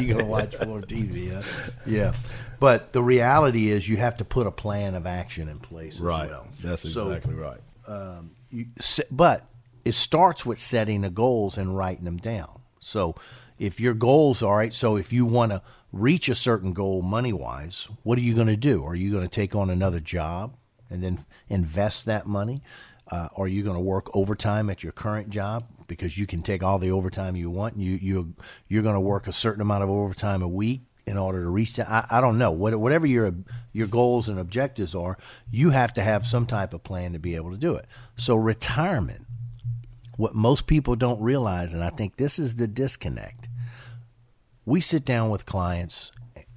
you're 0.00 0.14
gonna 0.14 0.26
watch 0.28 0.54
more 0.64 0.80
TV. 0.80 1.34
Huh? 1.34 1.70
Yeah, 1.86 2.12
but 2.60 2.92
the 2.92 3.02
reality 3.02 3.68
is 3.70 3.88
you 3.88 3.96
have 3.96 4.16
to 4.18 4.24
put 4.24 4.46
a 4.46 4.52
plan 4.52 4.94
of 4.94 5.06
action 5.08 5.48
in 5.48 5.58
place. 5.58 5.94
As 5.96 6.00
Right. 6.00 6.30
well. 6.30 6.46
That's 6.62 6.82
So, 6.92 7.08
exactly 7.10 7.34
right. 7.34 7.58
Um, 7.88 8.30
you, 8.50 8.66
but 9.10 9.44
it 9.84 9.92
starts 9.92 10.44
with 10.46 10.58
setting 10.58 11.02
the 11.02 11.10
goals 11.10 11.58
and 11.58 11.76
writing 11.76 12.04
them 12.04 12.16
down. 12.16 12.60
So 12.78 13.14
if 13.58 13.78
your 13.78 13.94
goals 13.94 14.42
are 14.42 14.58
right, 14.58 14.74
so 14.74 14.96
if 14.96 15.12
you 15.12 15.26
want 15.26 15.52
to 15.52 15.62
reach 15.92 16.28
a 16.28 16.34
certain 16.34 16.72
goal 16.72 17.02
money 17.02 17.32
wise, 17.32 17.88
what 18.02 18.18
are 18.18 18.22
you 18.22 18.34
going 18.34 18.46
to 18.46 18.56
do? 18.56 18.84
Are 18.84 18.94
you 18.94 19.10
going 19.10 19.22
to 19.22 19.28
take 19.28 19.54
on 19.54 19.70
another 19.70 20.00
job 20.00 20.56
and 20.88 21.02
then 21.02 21.18
invest 21.48 22.06
that 22.06 22.26
money? 22.26 22.62
Uh, 23.10 23.28
are 23.36 23.48
you 23.48 23.62
going 23.62 23.76
to 23.76 23.80
work 23.80 24.14
overtime 24.14 24.70
at 24.70 24.82
your 24.82 24.92
current 24.92 25.30
job 25.30 25.64
because 25.88 26.16
you 26.16 26.26
can 26.26 26.42
take 26.42 26.62
all 26.62 26.78
the 26.78 26.90
overtime 26.90 27.36
you 27.36 27.50
want? 27.50 27.76
You 27.76 27.98
you 28.00 28.34
you're 28.68 28.82
going 28.82 28.94
to 28.94 29.00
work 29.00 29.26
a 29.26 29.32
certain 29.32 29.60
amount 29.60 29.82
of 29.82 29.90
overtime 29.90 30.42
a 30.42 30.48
week 30.48 30.82
in 31.06 31.16
order 31.16 31.42
to 31.42 31.50
reach 31.50 31.74
that. 31.76 31.90
I, 31.90 32.06
I 32.08 32.20
don't 32.20 32.38
know 32.38 32.52
what, 32.52 32.78
whatever 32.78 33.06
your 33.06 33.34
your 33.72 33.88
goals 33.88 34.28
and 34.28 34.38
objectives 34.38 34.94
are. 34.94 35.18
You 35.50 35.70
have 35.70 35.92
to 35.94 36.02
have 36.02 36.24
some 36.24 36.46
type 36.46 36.72
of 36.72 36.84
plan 36.84 37.12
to 37.12 37.18
be 37.18 37.34
able 37.34 37.50
to 37.50 37.56
do 37.56 37.74
it. 37.74 37.86
So 38.16 38.36
retirement 38.36 39.26
what 40.20 40.34
most 40.34 40.66
people 40.66 40.96
don't 40.96 41.20
realize, 41.20 41.72
and 41.72 41.82
I 41.82 41.88
think 41.88 42.16
this 42.16 42.38
is 42.38 42.56
the 42.56 42.68
disconnect. 42.68 43.48
We 44.66 44.82
sit 44.82 45.04
down 45.04 45.30
with 45.30 45.46
clients, 45.46 46.12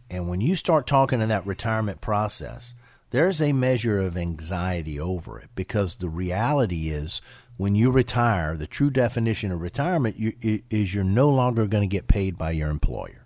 and 0.10 0.28
when 0.28 0.42
you 0.42 0.56
start 0.56 0.86
talking 0.86 1.22
in 1.22 1.30
that 1.30 1.48
retirement 1.48 2.02
process, 2.02 2.74
there's 3.12 3.42
a 3.42 3.54
measure 3.54 4.00
of 4.00 4.18
anxiety 4.18 5.00
over 5.00 5.40
it 5.40 5.50
because 5.56 5.96
the 5.96 6.10
reality 6.10 6.90
is 6.90 7.22
when 7.56 7.74
you 7.74 7.90
retire, 7.90 8.58
the 8.58 8.68
true 8.68 8.90
definition 8.90 9.52
of 9.52 9.62
retirement 9.62 10.18
is 10.20 10.94
you're 10.94 11.06
no 11.06 11.30
longer 11.30 11.66
going 11.66 11.88
to 11.88 11.96
get 11.96 12.08
paid 12.08 12.38
by 12.38 12.52
your 12.52 12.70
employer 12.70 13.24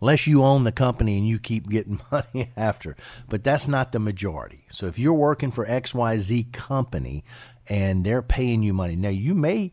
unless 0.00 0.26
you 0.26 0.42
own 0.42 0.64
the 0.64 0.72
company 0.72 1.16
and 1.16 1.26
you 1.26 1.38
keep 1.38 1.68
getting 1.68 1.98
money 2.12 2.50
after. 2.56 2.94
But 3.28 3.42
that's 3.42 3.66
not 3.66 3.92
the 3.92 3.98
majority. 3.98 4.66
So 4.70 4.86
if 4.86 4.98
you're 4.98 5.14
working 5.14 5.50
for 5.50 5.64
XYZ 5.64 6.52
company 6.52 7.24
and 7.68 8.04
they're 8.04 8.22
paying 8.22 8.62
you 8.62 8.74
money, 8.74 8.96
now 8.96 9.08
you 9.08 9.34
may 9.34 9.70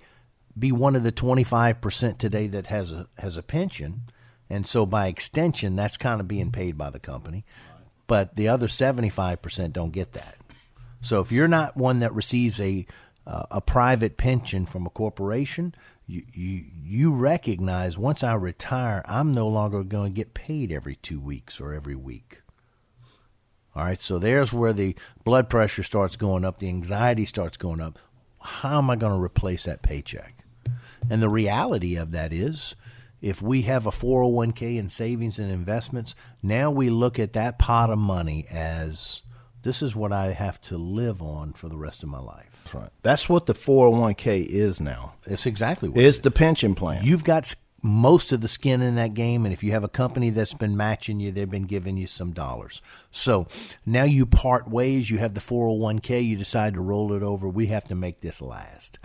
be 0.58 0.72
one 0.72 0.96
of 0.96 1.04
the 1.04 1.12
25% 1.12 2.18
today 2.18 2.48
that 2.48 2.68
has 2.68 2.92
a 2.92 3.08
has 3.18 3.38
a 3.38 3.44
pension 3.44 4.02
and 4.50 4.68
so 4.68 4.86
by 4.86 5.08
extension 5.08 5.78
that's 5.78 5.96
kind 5.96 6.20
of 6.20 6.28
being 6.28 6.52
paid 6.52 6.78
by 6.78 6.90
the 6.90 7.00
company 7.00 7.46
but 8.12 8.36
the 8.36 8.50
other 8.50 8.68
75% 8.68 9.72
don't 9.72 9.94
get 9.94 10.12
that. 10.12 10.36
So 11.00 11.22
if 11.22 11.32
you're 11.32 11.48
not 11.48 11.78
one 11.78 12.00
that 12.00 12.14
receives 12.14 12.60
a 12.60 12.86
uh, 13.26 13.44
a 13.52 13.62
private 13.62 14.18
pension 14.18 14.66
from 14.66 14.86
a 14.86 14.90
corporation 14.90 15.74
you, 16.08 16.24
you 16.34 16.66
you 16.84 17.14
recognize 17.14 17.98
once 17.98 18.22
I 18.22 18.34
retire 18.34 19.02
I'm 19.06 19.32
no 19.32 19.48
longer 19.48 19.84
going 19.84 20.12
to 20.12 20.16
get 20.16 20.34
paid 20.34 20.74
every 20.74 20.98
2 20.98 21.22
weeks 21.22 21.62
or 21.62 21.74
every 21.74 21.96
week 21.96 22.42
all 23.76 23.84
right 23.84 24.00
so 24.00 24.20
there's 24.20 24.52
where 24.54 24.74
the 24.74 24.96
blood 25.24 25.50
pressure 25.50 25.84
starts 25.84 26.16
going 26.16 26.46
up 26.46 26.60
the 26.60 26.68
anxiety 26.68 27.26
starts 27.26 27.58
going 27.58 27.80
up 27.80 28.00
how 28.42 28.80
am 28.80 28.90
I 28.90 28.96
going 28.96 29.14
to 29.14 29.24
replace 29.24 29.66
that 29.66 29.82
paycheck 29.82 30.42
and 31.10 31.22
the 31.22 31.30
reality 31.30 31.96
of 31.96 32.12
that 32.12 32.32
is, 32.32 32.76
if 33.22 33.42
we 33.42 33.64
have 33.64 33.86
a 33.86 33.92
401k 33.92 34.80
and 34.80 34.92
savings 34.92 35.40
and 35.40 35.52
investments, 35.52 36.16
now 36.42 36.72
we 36.72 36.90
look 36.90 37.20
at 37.20 37.34
that 37.34 37.60
pot 37.60 37.90
of 37.90 38.00
money 38.00 38.46
as 38.50 39.22
this 39.64 39.82
is 39.82 39.96
what 39.96 40.12
I 40.12 40.28
have 40.32 40.60
to 40.62 40.78
live 40.78 41.22
on 41.22 41.54
for 41.54 41.70
the 41.70 41.78
rest 41.78 42.02
of 42.02 42.10
my 42.10 42.20
life. 42.20 42.62
That's 42.64 42.76
right. 42.76 42.90
That's 43.04 43.30
what 43.30 43.46
the 43.46 43.54
401k 43.54 44.46
is 44.46 44.82
now. 44.82 45.14
It's 45.26 45.46
exactly 45.46 45.90
what 45.90 46.02
it's 46.02 46.20
the 46.20 46.32
pension 46.32 46.74
plan. 46.74 47.04
You've 47.04 47.24
got 47.24 47.54
most 47.82 48.32
of 48.32 48.42
the 48.42 48.48
skin 48.48 48.82
in 48.82 48.96
that 48.96 49.14
game, 49.14 49.46
and 49.46 49.54
if 49.54 49.64
you 49.64 49.72
have 49.72 49.84
a 49.84 49.90
company 49.90 50.30
that's 50.30 50.54
been 50.54 50.78
matching 50.78 51.20
you, 51.20 51.32
they've 51.32 51.50
been 51.50 51.64
giving 51.64 51.98
you 51.98 52.08
some 52.08 52.32
dollars. 52.32 52.82
So 53.10 53.48
now 53.86 54.04
you 54.04 54.26
part 54.26 54.70
ways. 54.70 55.10
You 55.10 55.18
have 55.18 55.34
the 55.34 55.40
401k. 55.40 56.26
You 56.26 56.38
decide 56.38 56.76
to 56.76 56.82
roll 56.82 57.14
it 57.14 57.24
over. 57.24 57.48
We 57.48 57.68
have 57.68 57.86
to 57.86 57.96
make 57.96 58.22
this 58.22 58.42
last. 58.42 59.00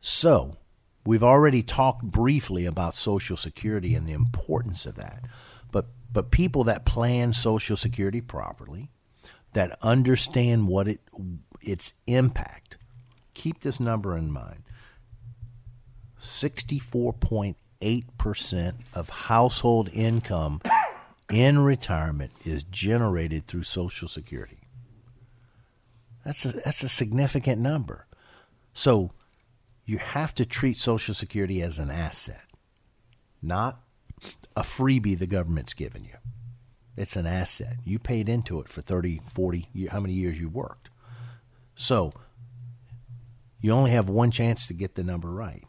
So 0.00 0.56
We've 1.08 1.22
already 1.22 1.62
talked 1.62 2.02
briefly 2.02 2.66
about 2.66 2.94
Social 2.94 3.38
Security 3.38 3.94
and 3.94 4.06
the 4.06 4.12
importance 4.12 4.84
of 4.84 4.96
that. 4.96 5.24
But, 5.72 5.86
but 6.12 6.30
people 6.30 6.64
that 6.64 6.84
plan 6.84 7.32
Social 7.32 7.78
Security 7.78 8.20
properly, 8.20 8.90
that 9.54 9.78
understand 9.80 10.68
what 10.68 10.86
it, 10.86 11.00
its 11.62 11.94
impact, 12.06 12.76
keep 13.32 13.62
this 13.62 13.80
number 13.80 14.18
in 14.18 14.30
mind 14.30 14.64
64.8% 16.20 17.54
of 18.94 19.08
household 19.08 19.88
income 19.92 20.60
in 21.30 21.58
retirement 21.60 22.32
is 22.44 22.62
generated 22.62 23.46
through 23.46 23.62
Social 23.62 24.08
Security. 24.08 24.58
That's 26.24 26.44
a, 26.44 26.52
that's 26.52 26.82
a 26.82 26.88
significant 26.88 27.60
number. 27.60 28.06
So 28.74 29.12
you 29.84 29.98
have 29.98 30.34
to 30.34 30.44
treat 30.44 30.76
Social 30.76 31.14
Security 31.14 31.62
as 31.62 31.78
an 31.78 31.90
asset, 31.90 32.44
not 33.40 33.80
a 34.56 34.62
freebie 34.62 35.18
the 35.18 35.26
government's 35.26 35.74
given 35.74 36.04
you. 36.04 36.16
It's 36.96 37.14
an 37.14 37.26
asset. 37.26 37.76
You 37.84 37.98
paid 37.98 38.28
into 38.28 38.60
it 38.60 38.68
for 38.68 38.82
30, 38.82 39.20
40, 39.32 39.88
how 39.90 40.00
many 40.00 40.14
years 40.14 40.40
you 40.40 40.48
worked. 40.48 40.90
So 41.76 42.12
you 43.60 43.70
only 43.70 43.92
have 43.92 44.08
one 44.08 44.32
chance 44.32 44.66
to 44.66 44.74
get 44.74 44.96
the 44.96 45.04
number 45.04 45.30
right. 45.30 45.64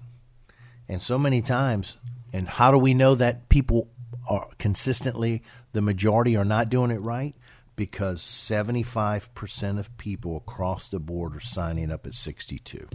And 0.89 1.01
so 1.01 1.19
many 1.19 1.41
times, 1.43 1.95
and 2.33 2.47
how 2.47 2.71
do 2.71 2.77
we 2.77 2.93
know 2.93 3.13
that 3.15 3.47
people 3.47 3.89
are 4.27 4.47
consistently, 4.57 5.43
the 5.71 5.81
majority 5.81 6.35
are 6.35 6.43
not 6.43 6.69
doing 6.69 6.89
it 6.91 6.99
right? 6.99 7.35
Because 7.75 8.21
75% 8.21 9.79
of 9.79 9.95
people 9.97 10.35
across 10.35 10.87
the 10.87 10.99
board 10.99 11.35
are 11.35 11.39
signing 11.39 11.91
up 11.91 12.05
at 12.07 12.15
62 12.15 12.87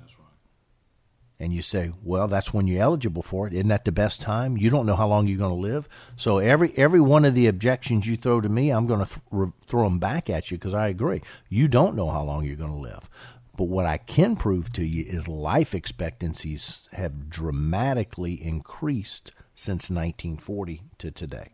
That's 0.00 0.18
right. 0.18 0.28
and 1.38 1.52
you 1.52 1.60
say, 1.62 1.92
well, 2.02 2.26
that's 2.28 2.54
when 2.54 2.66
you're 2.66 2.80
eligible 2.82 3.22
for 3.22 3.46
it. 3.46 3.52
Isn't 3.52 3.68
that 3.68 3.84
the 3.84 3.92
best 3.92 4.20
time? 4.20 4.56
You 4.56 4.70
don't 4.70 4.86
know 4.86 4.96
how 4.96 5.08
long 5.08 5.26
you're 5.26 5.36
going 5.36 5.50
to 5.54 5.68
live. 5.68 5.88
So 6.16 6.38
every 6.38 6.72
every 6.78 7.00
one 7.00 7.24
of 7.26 7.34
the 7.34 7.46
objections 7.46 8.06
you 8.06 8.16
throw 8.16 8.40
to 8.40 8.48
me, 8.48 8.70
I'm 8.70 8.86
going 8.86 9.04
to 9.04 9.06
th- 9.10 9.20
re- 9.30 9.52
throw 9.66 9.84
them 9.84 9.98
back 9.98 10.30
at 10.30 10.50
you 10.50 10.56
because 10.56 10.74
I 10.74 10.88
agree. 10.88 11.20
You 11.50 11.68
don't 11.68 11.96
know 11.96 12.08
how 12.10 12.22
long 12.22 12.44
you're 12.44 12.56
going 12.56 12.70
to 12.70 12.76
live. 12.78 13.10
But 13.56 13.64
what 13.64 13.86
I 13.86 13.96
can 13.96 14.36
prove 14.36 14.72
to 14.74 14.84
you 14.84 15.04
is 15.06 15.28
life 15.28 15.74
expectancies 15.74 16.88
have 16.92 17.30
dramatically 17.30 18.34
increased 18.34 19.32
since 19.54 19.90
1940 19.90 20.82
to 20.98 21.10
today. 21.10 21.50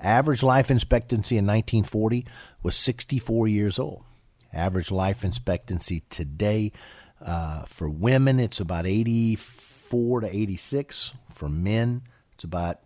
Average 0.00 0.42
life 0.42 0.70
expectancy 0.70 1.36
in 1.36 1.46
1940 1.46 2.26
was 2.62 2.76
64 2.76 3.48
years 3.48 3.78
old. 3.78 4.04
Average 4.52 4.90
life 4.90 5.24
expectancy 5.24 6.02
today 6.10 6.72
uh, 7.20 7.62
for 7.64 7.88
women, 7.88 8.38
it's 8.38 8.60
about 8.60 8.86
84 8.86 10.20
to 10.20 10.36
86. 10.36 11.14
For 11.32 11.48
men, 11.48 12.02
it's 12.34 12.44
about 12.44 12.80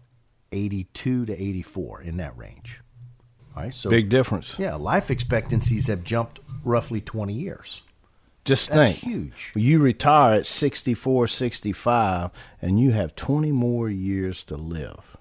82 0.52 1.26
to 1.26 1.42
84 1.42 2.02
in 2.02 2.16
that 2.18 2.36
range. 2.36 2.80
All 3.56 3.64
right, 3.64 3.74
so 3.74 3.90
big 3.90 4.08
difference. 4.08 4.58
Yeah, 4.58 4.76
life 4.76 5.10
expectancies 5.10 5.88
have 5.88 6.04
jumped 6.04 6.40
roughly 6.62 7.00
20 7.00 7.32
years. 7.32 7.82
Just 8.48 8.70
That's 8.70 8.98
think, 8.98 9.04
huge. 9.04 9.52
You 9.54 9.78
retire 9.78 10.34
at 10.36 10.46
64, 10.46 11.26
65, 11.28 12.30
and 12.60 12.80
you 12.80 12.90
have 12.90 13.14
20 13.14 13.52
more 13.52 13.88
years 13.88 14.42
to 14.44 14.56
live. 14.56 15.16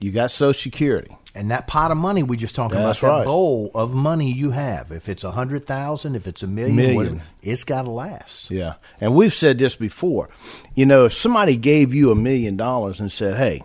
You 0.00 0.10
got 0.12 0.30
Social 0.30 0.60
Security. 0.60 1.16
And 1.36 1.50
that 1.50 1.66
pot 1.66 1.90
of 1.90 1.96
money 1.96 2.22
we 2.22 2.36
just 2.36 2.54
talking 2.54 2.78
That's 2.78 3.00
about, 3.00 3.18
that 3.20 3.24
bowl 3.24 3.70
of 3.74 3.92
money 3.92 4.30
you 4.32 4.52
have, 4.52 4.92
if 4.92 5.08
it's 5.08 5.24
a 5.24 5.32
hundred 5.32 5.64
thousand, 5.64 6.14
if 6.14 6.28
it's 6.28 6.44
a 6.44 6.46
million, 6.46 6.76
Million. 6.76 6.96
whatever, 6.96 7.20
it's 7.42 7.64
got 7.64 7.82
to 7.82 7.90
last. 7.90 8.52
Yeah. 8.52 8.74
And 9.00 9.16
we've 9.16 9.34
said 9.34 9.58
this 9.58 9.74
before. 9.74 10.28
You 10.76 10.86
know, 10.86 11.06
if 11.06 11.14
somebody 11.14 11.56
gave 11.56 11.92
you 11.92 12.12
a 12.12 12.14
million 12.14 12.56
dollars 12.56 13.00
and 13.00 13.10
said, 13.10 13.36
hey, 13.36 13.64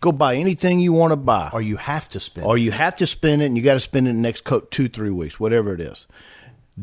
go 0.00 0.10
buy 0.10 0.34
anything 0.34 0.80
you 0.80 0.92
want 0.92 1.12
to 1.12 1.16
buy, 1.16 1.50
Or 1.52 1.62
you 1.62 1.76
have 1.76 2.08
to 2.08 2.18
spend. 2.18 2.44
or 2.48 2.58
you 2.58 2.72
have 2.72 2.96
to 2.96 3.06
spend 3.06 3.40
it 3.42 3.44
and 3.46 3.56
you 3.56 3.62
got 3.62 3.74
to 3.74 3.80
spend 3.80 4.08
it 4.08 4.10
in 4.10 4.16
the 4.16 4.22
next 4.22 4.42
co- 4.42 4.60
two, 4.60 4.88
three 4.88 5.10
weeks, 5.10 5.38
whatever 5.38 5.72
it 5.72 5.80
is, 5.80 6.06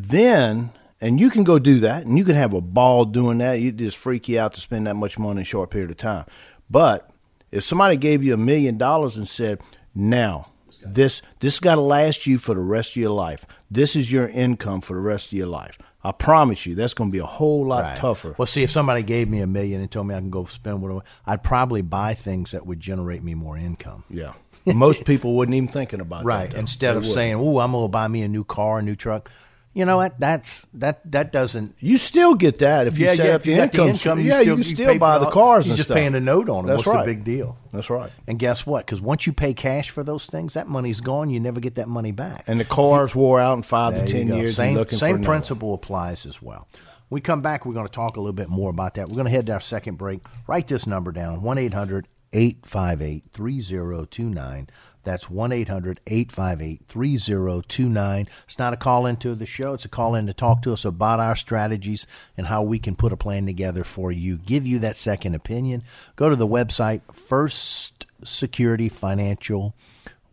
then, 0.04 0.72
and 1.02 1.20
you 1.20 1.30
can 1.30 1.44
go 1.44 1.60
do 1.60 1.80
that 1.80 2.06
and 2.06 2.18
you 2.18 2.24
can 2.24 2.36
have 2.36 2.54
a 2.54 2.62
ball 2.62 3.06
doing 3.06 3.40
that. 3.40 3.60
You 3.60 3.72
just 3.72 3.98
freak 3.98 4.28
you 4.30 4.40
out 4.40 4.54
to 4.54 4.62
spend 4.62 4.88
that 4.88 4.96
much 4.96 5.18
money 5.18 5.32
in 5.32 5.42
a 5.42 5.46
short 5.46 5.70
period 5.72 5.90
of 5.92 5.98
time. 5.98 6.26
But 6.70 7.10
if 7.52 7.64
somebody 7.64 7.98
gave 7.98 8.24
you 8.24 8.34
a 8.34 8.38
million 8.38 8.78
dollars 8.78 9.18
and 9.18 9.28
said, 9.28 9.60
now, 9.96 10.48
this 10.86 11.22
this 11.40 11.60
got 11.60 11.76
to 11.76 11.82
last 11.82 12.28
you 12.28 12.38
for 12.38 12.54
the 12.54 12.60
rest 12.62 12.92
of 12.92 12.98
your 12.98 13.10
life. 13.12 13.46
This 13.72 13.96
is 13.96 14.12
your 14.12 14.28
income 14.28 14.82
for 14.82 14.94
the 14.94 15.00
rest 15.02 15.28
of 15.28 15.34
your 15.34 15.48
life. 15.48 15.78
I 16.04 16.12
promise 16.12 16.66
you, 16.66 16.76
that's 16.76 16.94
going 16.94 17.10
to 17.10 17.12
be 17.12 17.20
a 17.20 17.26
whole 17.26 17.66
lot 17.66 17.84
Right. 17.84 17.98
tougher. 17.98 18.36
Well, 18.38 18.46
see, 18.46 18.64
if 18.64 18.70
somebody 18.72 19.02
gave 19.04 19.28
me 19.28 19.42
a 19.42 19.48
million 19.48 19.82
and 19.82 19.90
told 19.90 20.08
me 20.08 20.14
I 20.16 20.20
can 20.20 20.30
go 20.30 20.46
spend 20.46 20.82
whatever, 20.82 21.02
I'd 21.26 21.44
probably 21.44 21.82
buy 21.82 22.14
things 22.14 22.52
that 22.52 22.66
would 22.66 22.80
generate 22.80 23.24
me 23.24 23.34
more 23.34 23.58
income. 23.58 24.04
Yeah, 24.10 24.34
most 24.66 25.04
people 25.06 25.34
wouldn't 25.36 25.56
even 25.56 25.68
thinking 25.68 26.00
about 26.00 26.24
Right. 26.24 26.44
that. 26.52 26.52
though. 26.54 26.60
Instead 26.60 26.94
They 26.94 26.98
of 26.98 27.04
wouldn't. 27.04 27.14
saying, 27.16 27.36
"Oh, 27.36 27.60
I'm 27.60 27.72
going 27.72 27.86
to 27.86 27.90
buy 27.90 28.08
me 28.08 28.22
a 28.22 28.28
new 28.28 28.44
car, 28.44 28.80
a 28.80 28.82
new 28.84 28.96
truck," 28.96 29.30
you 29.78 29.86
know 29.86 29.98
what? 29.98 30.20
That's 30.20 30.66
that 30.74 31.00
that 31.12 31.32
doesn't. 31.32 31.76
You 31.80 31.98
still 31.98 32.34
get 32.34 32.58
that 32.60 32.88
if 32.88 32.98
you 32.98 33.08
set 33.10 33.30
up 33.30 33.42
if 33.42 33.46
you 33.46 33.54
your 33.54 33.66
got 33.68 33.72
the 33.74 33.82
income. 33.84 33.90
income, 33.90 34.20
yeah, 34.22 34.42
you 34.42 34.56
can 34.56 34.64
still 34.64 34.92
pay 34.92 34.98
buy 34.98 35.20
the 35.20 35.30
cars 35.30 35.68
You're 35.68 35.76
just 35.76 35.90
stuff. 35.90 35.98
paying 35.98 36.16
a 36.16 36.20
note 36.20 36.50
on 36.50 36.66
them. 36.66 36.76
That's 36.76 36.78
What's 36.88 36.96
right. 36.96 37.06
the 37.06 37.14
big 37.14 37.24
deal? 37.24 37.60
That's 37.72 37.88
right. 37.92 38.12
And 38.26 38.40
guess 38.40 38.66
what? 38.66 38.88
Because 38.88 39.02
once 39.02 39.28
you 39.28 39.34
pay 39.34 39.54
cash 39.54 39.92
for 39.92 40.04
those 40.04 40.26
things, 40.26 40.56
that 40.56 40.68
money's 40.68 41.00
gone. 41.00 41.30
You 41.30 41.40
never 41.40 41.60
get 41.60 41.76
that 41.76 41.88
money 41.88 42.12
back. 42.12 42.44
And 42.48 42.60
the 42.60 42.66
cars 42.66 43.14
wore 43.14 43.40
out 43.40 43.56
in 43.56 43.62
five 43.62 43.94
to 43.94 44.12
ten 44.12 44.30
years. 44.30 44.56
Same, 44.56 44.76
same 44.78 44.88
for 44.88 44.96
another 45.06 45.14
one. 45.14 45.24
principle 45.24 45.74
applies 45.76 46.26
as 46.26 46.42
well. 46.42 46.68
When 47.10 47.18
we 47.18 47.22
come 47.22 47.42
back, 47.44 47.64
we're 47.64 47.76
going 47.76 47.86
to 47.86 47.92
talk 47.92 48.18
a 48.18 48.20
little 48.20 48.34
bit 48.34 48.50
more 48.50 48.72
about 48.72 48.96
that. 48.96 49.10
We're 49.10 49.16
going 49.16 49.26
to 49.26 49.32
head 49.32 49.46
to 49.46 49.54
our 49.54 49.60
second 49.60 50.00
break. 50.00 50.22
Write 50.48 50.66
this 50.66 50.88
number 50.88 51.12
down 51.12 51.44
1 51.44 51.58
800 51.60 52.08
858 52.34 53.26
3029. 53.32 54.70
That's 55.08 55.30
1 55.30 55.54
800 55.54 56.02
858 56.06 56.82
3029. 56.86 58.28
It's 58.44 58.60
not 58.60 58.74
a 58.74 58.78
call 58.78 59.06
into 59.06 59.36
the 59.36 59.46
show, 59.46 59.74
it's 59.74 59.86
a 59.86 59.90
call 59.90 60.16
in 60.16 60.28
to 60.28 60.34
talk 60.34 60.62
to 60.64 60.74
us 60.74 60.84
about 60.84 61.22
our 61.22 61.34
strategies 61.34 62.06
and 62.36 62.48
how 62.48 62.62
we 62.62 62.78
can 62.78 62.94
put 62.94 63.14
a 63.14 63.18
plan 63.18 63.46
together 63.46 63.86
for 63.86 64.12
you, 64.12 64.38
give 64.38 64.68
you 64.68 64.80
that 64.80 64.98
second 64.98 65.34
opinion. 65.34 65.84
Go 66.18 66.30
to 66.30 66.36
the 66.36 66.46
website, 66.46 67.02
First 67.14 68.06
Security 68.26 68.90
Financial 68.90 69.74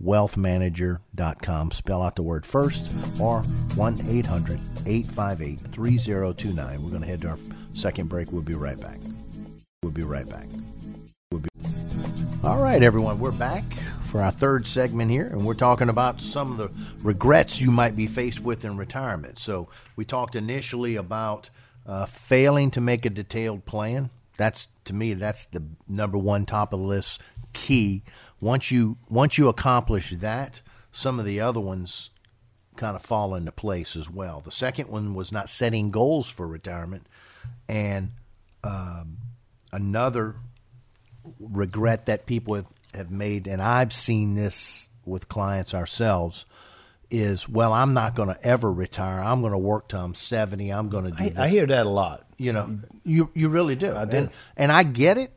wealthmanager.com. 0.02 1.70
Spell 1.70 2.02
out 2.02 2.16
the 2.16 2.22
word 2.24 2.44
first 2.44 2.96
or 3.20 3.42
1 3.42 3.98
800 4.08 4.60
858 4.86 5.60
3029. 5.60 6.82
We're 6.82 6.90
going 6.90 7.00
to 7.00 7.06
head 7.06 7.20
to 7.22 7.28
our 7.28 7.38
second 7.70 8.08
break. 8.08 8.32
We'll 8.32 8.42
be 8.42 8.54
right 8.54 8.80
back. 8.80 8.98
We'll 9.84 9.92
be 9.92 10.02
right 10.02 10.28
back. 10.28 10.46
We'll 11.34 11.42
be... 11.42 11.48
All 12.44 12.62
right, 12.62 12.80
everyone, 12.80 13.18
we're 13.18 13.32
back 13.32 13.64
for 14.02 14.22
our 14.22 14.30
third 14.30 14.68
segment 14.68 15.10
here, 15.10 15.26
and 15.26 15.44
we're 15.44 15.54
talking 15.54 15.88
about 15.88 16.20
some 16.20 16.52
of 16.52 16.58
the 16.58 16.70
regrets 17.02 17.60
you 17.60 17.72
might 17.72 17.96
be 17.96 18.06
faced 18.06 18.38
with 18.38 18.64
in 18.64 18.76
retirement. 18.76 19.40
So, 19.40 19.68
we 19.96 20.04
talked 20.04 20.36
initially 20.36 20.94
about 20.94 21.50
uh, 21.86 22.06
failing 22.06 22.70
to 22.70 22.80
make 22.80 23.04
a 23.04 23.10
detailed 23.10 23.64
plan. 23.64 24.10
That's 24.36 24.68
to 24.84 24.94
me, 24.94 25.14
that's 25.14 25.46
the 25.46 25.64
number 25.88 26.18
one 26.18 26.46
top 26.46 26.72
of 26.72 26.78
the 26.78 26.86
list 26.86 27.20
key. 27.52 28.04
Once 28.40 28.70
you 28.70 28.96
once 29.08 29.36
you 29.36 29.48
accomplish 29.48 30.10
that, 30.10 30.60
some 30.92 31.18
of 31.18 31.24
the 31.24 31.40
other 31.40 31.60
ones 31.60 32.10
kind 32.76 32.94
of 32.94 33.02
fall 33.02 33.34
into 33.34 33.50
place 33.50 33.96
as 33.96 34.08
well. 34.08 34.40
The 34.40 34.52
second 34.52 34.88
one 34.88 35.14
was 35.14 35.32
not 35.32 35.48
setting 35.48 35.90
goals 35.90 36.28
for 36.28 36.46
retirement, 36.46 37.08
and 37.68 38.12
um, 38.62 39.18
another 39.72 40.36
regret 41.38 42.06
that 42.06 42.26
people 42.26 42.54
have, 42.54 42.68
have 42.94 43.10
made, 43.10 43.46
and 43.46 43.62
I've 43.62 43.92
seen 43.92 44.34
this 44.34 44.88
with 45.04 45.28
clients 45.28 45.74
ourselves, 45.74 46.46
is 47.10 47.48
well, 47.48 47.72
I'm 47.72 47.94
not 47.94 48.14
going 48.14 48.28
to 48.28 48.46
ever 48.46 48.72
retire. 48.72 49.20
I'm 49.20 49.40
going 49.40 49.52
to 49.52 49.58
work 49.58 49.88
till 49.88 50.00
I'm 50.00 50.14
70. 50.14 50.70
I'm 50.70 50.88
going 50.88 51.04
to 51.04 51.10
do 51.10 51.24
I, 51.24 51.28
this. 51.28 51.38
I 51.38 51.48
hear 51.48 51.66
that 51.66 51.86
a 51.86 51.90
lot. 51.90 52.26
You 52.36 52.52
know, 52.52 52.78
you 53.04 53.30
you 53.34 53.48
really 53.48 53.76
do. 53.76 53.94
I 53.94 54.04
do. 54.04 54.16
And, 54.16 54.30
and 54.56 54.72
I 54.72 54.82
get 54.82 55.18
it 55.18 55.32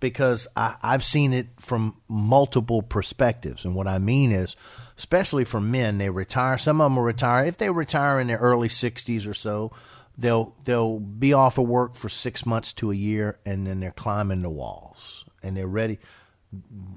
because 0.00 0.48
I, 0.56 0.74
I've 0.82 1.04
seen 1.04 1.32
it 1.32 1.46
from 1.58 1.96
multiple 2.08 2.82
perspectives. 2.82 3.64
And 3.64 3.74
what 3.74 3.86
I 3.86 3.98
mean 3.98 4.32
is, 4.32 4.56
especially 4.98 5.44
for 5.44 5.60
men, 5.60 5.98
they 5.98 6.10
retire. 6.10 6.58
Some 6.58 6.80
of 6.80 6.86
them 6.86 6.96
will 6.96 7.04
retire. 7.04 7.44
If 7.44 7.56
they 7.56 7.70
retire 7.70 8.20
in 8.20 8.26
their 8.26 8.38
early 8.38 8.68
60s 8.68 9.26
or 9.26 9.32
so, 9.32 9.72
they'll 10.18 10.54
they'll 10.64 10.98
be 10.98 11.32
off 11.32 11.56
of 11.56 11.66
work 11.66 11.94
for 11.94 12.08
six 12.08 12.44
months 12.44 12.72
to 12.74 12.90
a 12.90 12.94
year, 12.94 13.38
and 13.46 13.66
then 13.66 13.80
they're 13.80 13.92
climbing 13.92 14.40
the 14.40 14.50
walls, 14.50 15.21
and 15.42 15.56
they're 15.56 15.66
ready. 15.66 15.98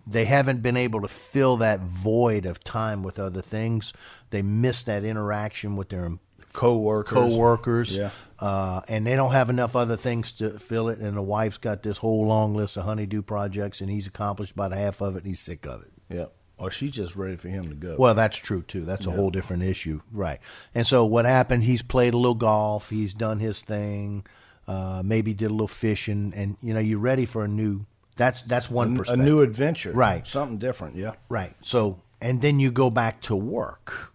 They 0.05 0.25
haven't 0.25 0.61
been 0.61 0.75
able 0.77 1.01
to 1.01 1.07
fill 1.07 1.57
that 1.57 1.79
void 1.81 2.45
of 2.45 2.63
time 2.63 3.03
with 3.03 3.17
other 3.19 3.41
things. 3.41 3.93
They 4.29 4.41
miss 4.41 4.83
that 4.83 5.05
interaction 5.05 5.75
with 5.77 5.89
their 5.89 6.11
Co-workers. 6.51 7.13
co-workers, 7.13 7.95
Yeah. 7.95 8.09
uh, 8.39 8.81
and 8.89 9.07
they 9.07 9.15
don't 9.15 9.31
have 9.31 9.49
enough 9.49 9.75
other 9.75 9.95
things 9.97 10.31
to 10.33 10.59
fill 10.59 10.89
it. 10.89 10.99
And 10.99 11.15
the 11.15 11.21
wife's 11.21 11.57
got 11.57 11.83
this 11.83 11.97
whole 11.97 12.25
long 12.27 12.53
list 12.53 12.75
of 12.77 12.83
honeydew 12.83 13.21
projects, 13.21 13.79
and 13.81 13.89
he's 13.89 14.07
accomplished 14.07 14.53
about 14.53 14.71
half 14.73 15.01
of 15.01 15.15
it, 15.15 15.19
and 15.19 15.27
he's 15.27 15.39
sick 15.39 15.65
of 15.65 15.81
it. 15.83 15.91
Yeah. 16.09 16.25
Or 16.57 16.71
she's 16.71 16.91
just 16.91 17.15
ready 17.17 17.35
for 17.35 17.49
him 17.49 17.67
to 17.67 17.75
go. 17.75 17.95
Well, 17.99 18.13
that's 18.13 18.37
true 18.37 18.61
too. 18.61 18.85
That's 18.85 19.05
a 19.05 19.11
whole 19.11 19.29
different 19.29 19.63
issue, 19.63 20.01
right? 20.13 20.39
And 20.73 20.87
so 20.87 21.03
what 21.05 21.25
happened? 21.25 21.63
He's 21.63 21.81
played 21.81 22.13
a 22.13 22.17
little 22.17 22.35
golf. 22.35 22.89
He's 22.89 23.13
done 23.13 23.39
his 23.39 23.61
thing. 23.61 24.25
Uh, 24.65 25.01
maybe 25.03 25.33
did 25.33 25.47
a 25.47 25.53
little 25.53 25.67
fishing, 25.67 26.31
and 26.35 26.55
you 26.61 26.73
know, 26.73 26.79
you're 26.79 26.99
ready 26.99 27.25
for 27.25 27.43
a 27.43 27.47
new. 27.47 27.85
That's 28.15 28.41
that's 28.43 28.69
one 28.69 28.93
a 28.93 28.97
perspective. 28.99 29.25
new 29.25 29.41
adventure. 29.41 29.91
Right. 29.91 30.25
Something 30.25 30.57
different. 30.57 30.95
Yeah. 30.95 31.13
Right. 31.29 31.53
So, 31.61 32.01
and 32.21 32.41
then 32.41 32.59
you 32.59 32.71
go 32.71 32.89
back 32.89 33.21
to 33.23 33.35
work. 33.35 34.13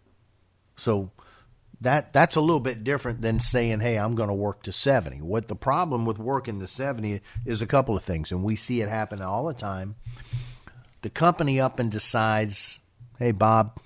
So 0.77 1.11
that 1.83 2.13
that's 2.13 2.37
a 2.37 2.41
little 2.41 2.61
bit 2.61 2.83
different 2.85 3.21
than 3.21 3.41
saying, 3.41 3.81
"Hey, 3.81 3.99
I'm 3.99 4.15
going 4.15 4.29
to 4.29 4.35
work 4.35 4.63
to 4.65 4.73
70." 4.73 5.21
What 5.21 5.49
the 5.49 5.57
problem 5.57 6.07
with 6.07 6.19
working 6.19 6.61
to 6.61 6.67
70 6.67 7.21
is 7.45 7.61
a 7.61 7.67
couple 7.67 7.97
of 7.97 8.03
things, 8.05 8.33
and 8.33 8.43
we 8.43 8.57
see 8.57 8.81
it 8.81 8.89
happen 8.89 9.21
all 9.21 9.47
the 9.47 9.55
time. 9.55 9.97
The 11.03 11.11
company 11.11 11.61
up 11.61 11.79
and 11.79 11.91
decides, 11.91 12.81
"Hey, 13.19 13.33
Bob, 13.33 13.79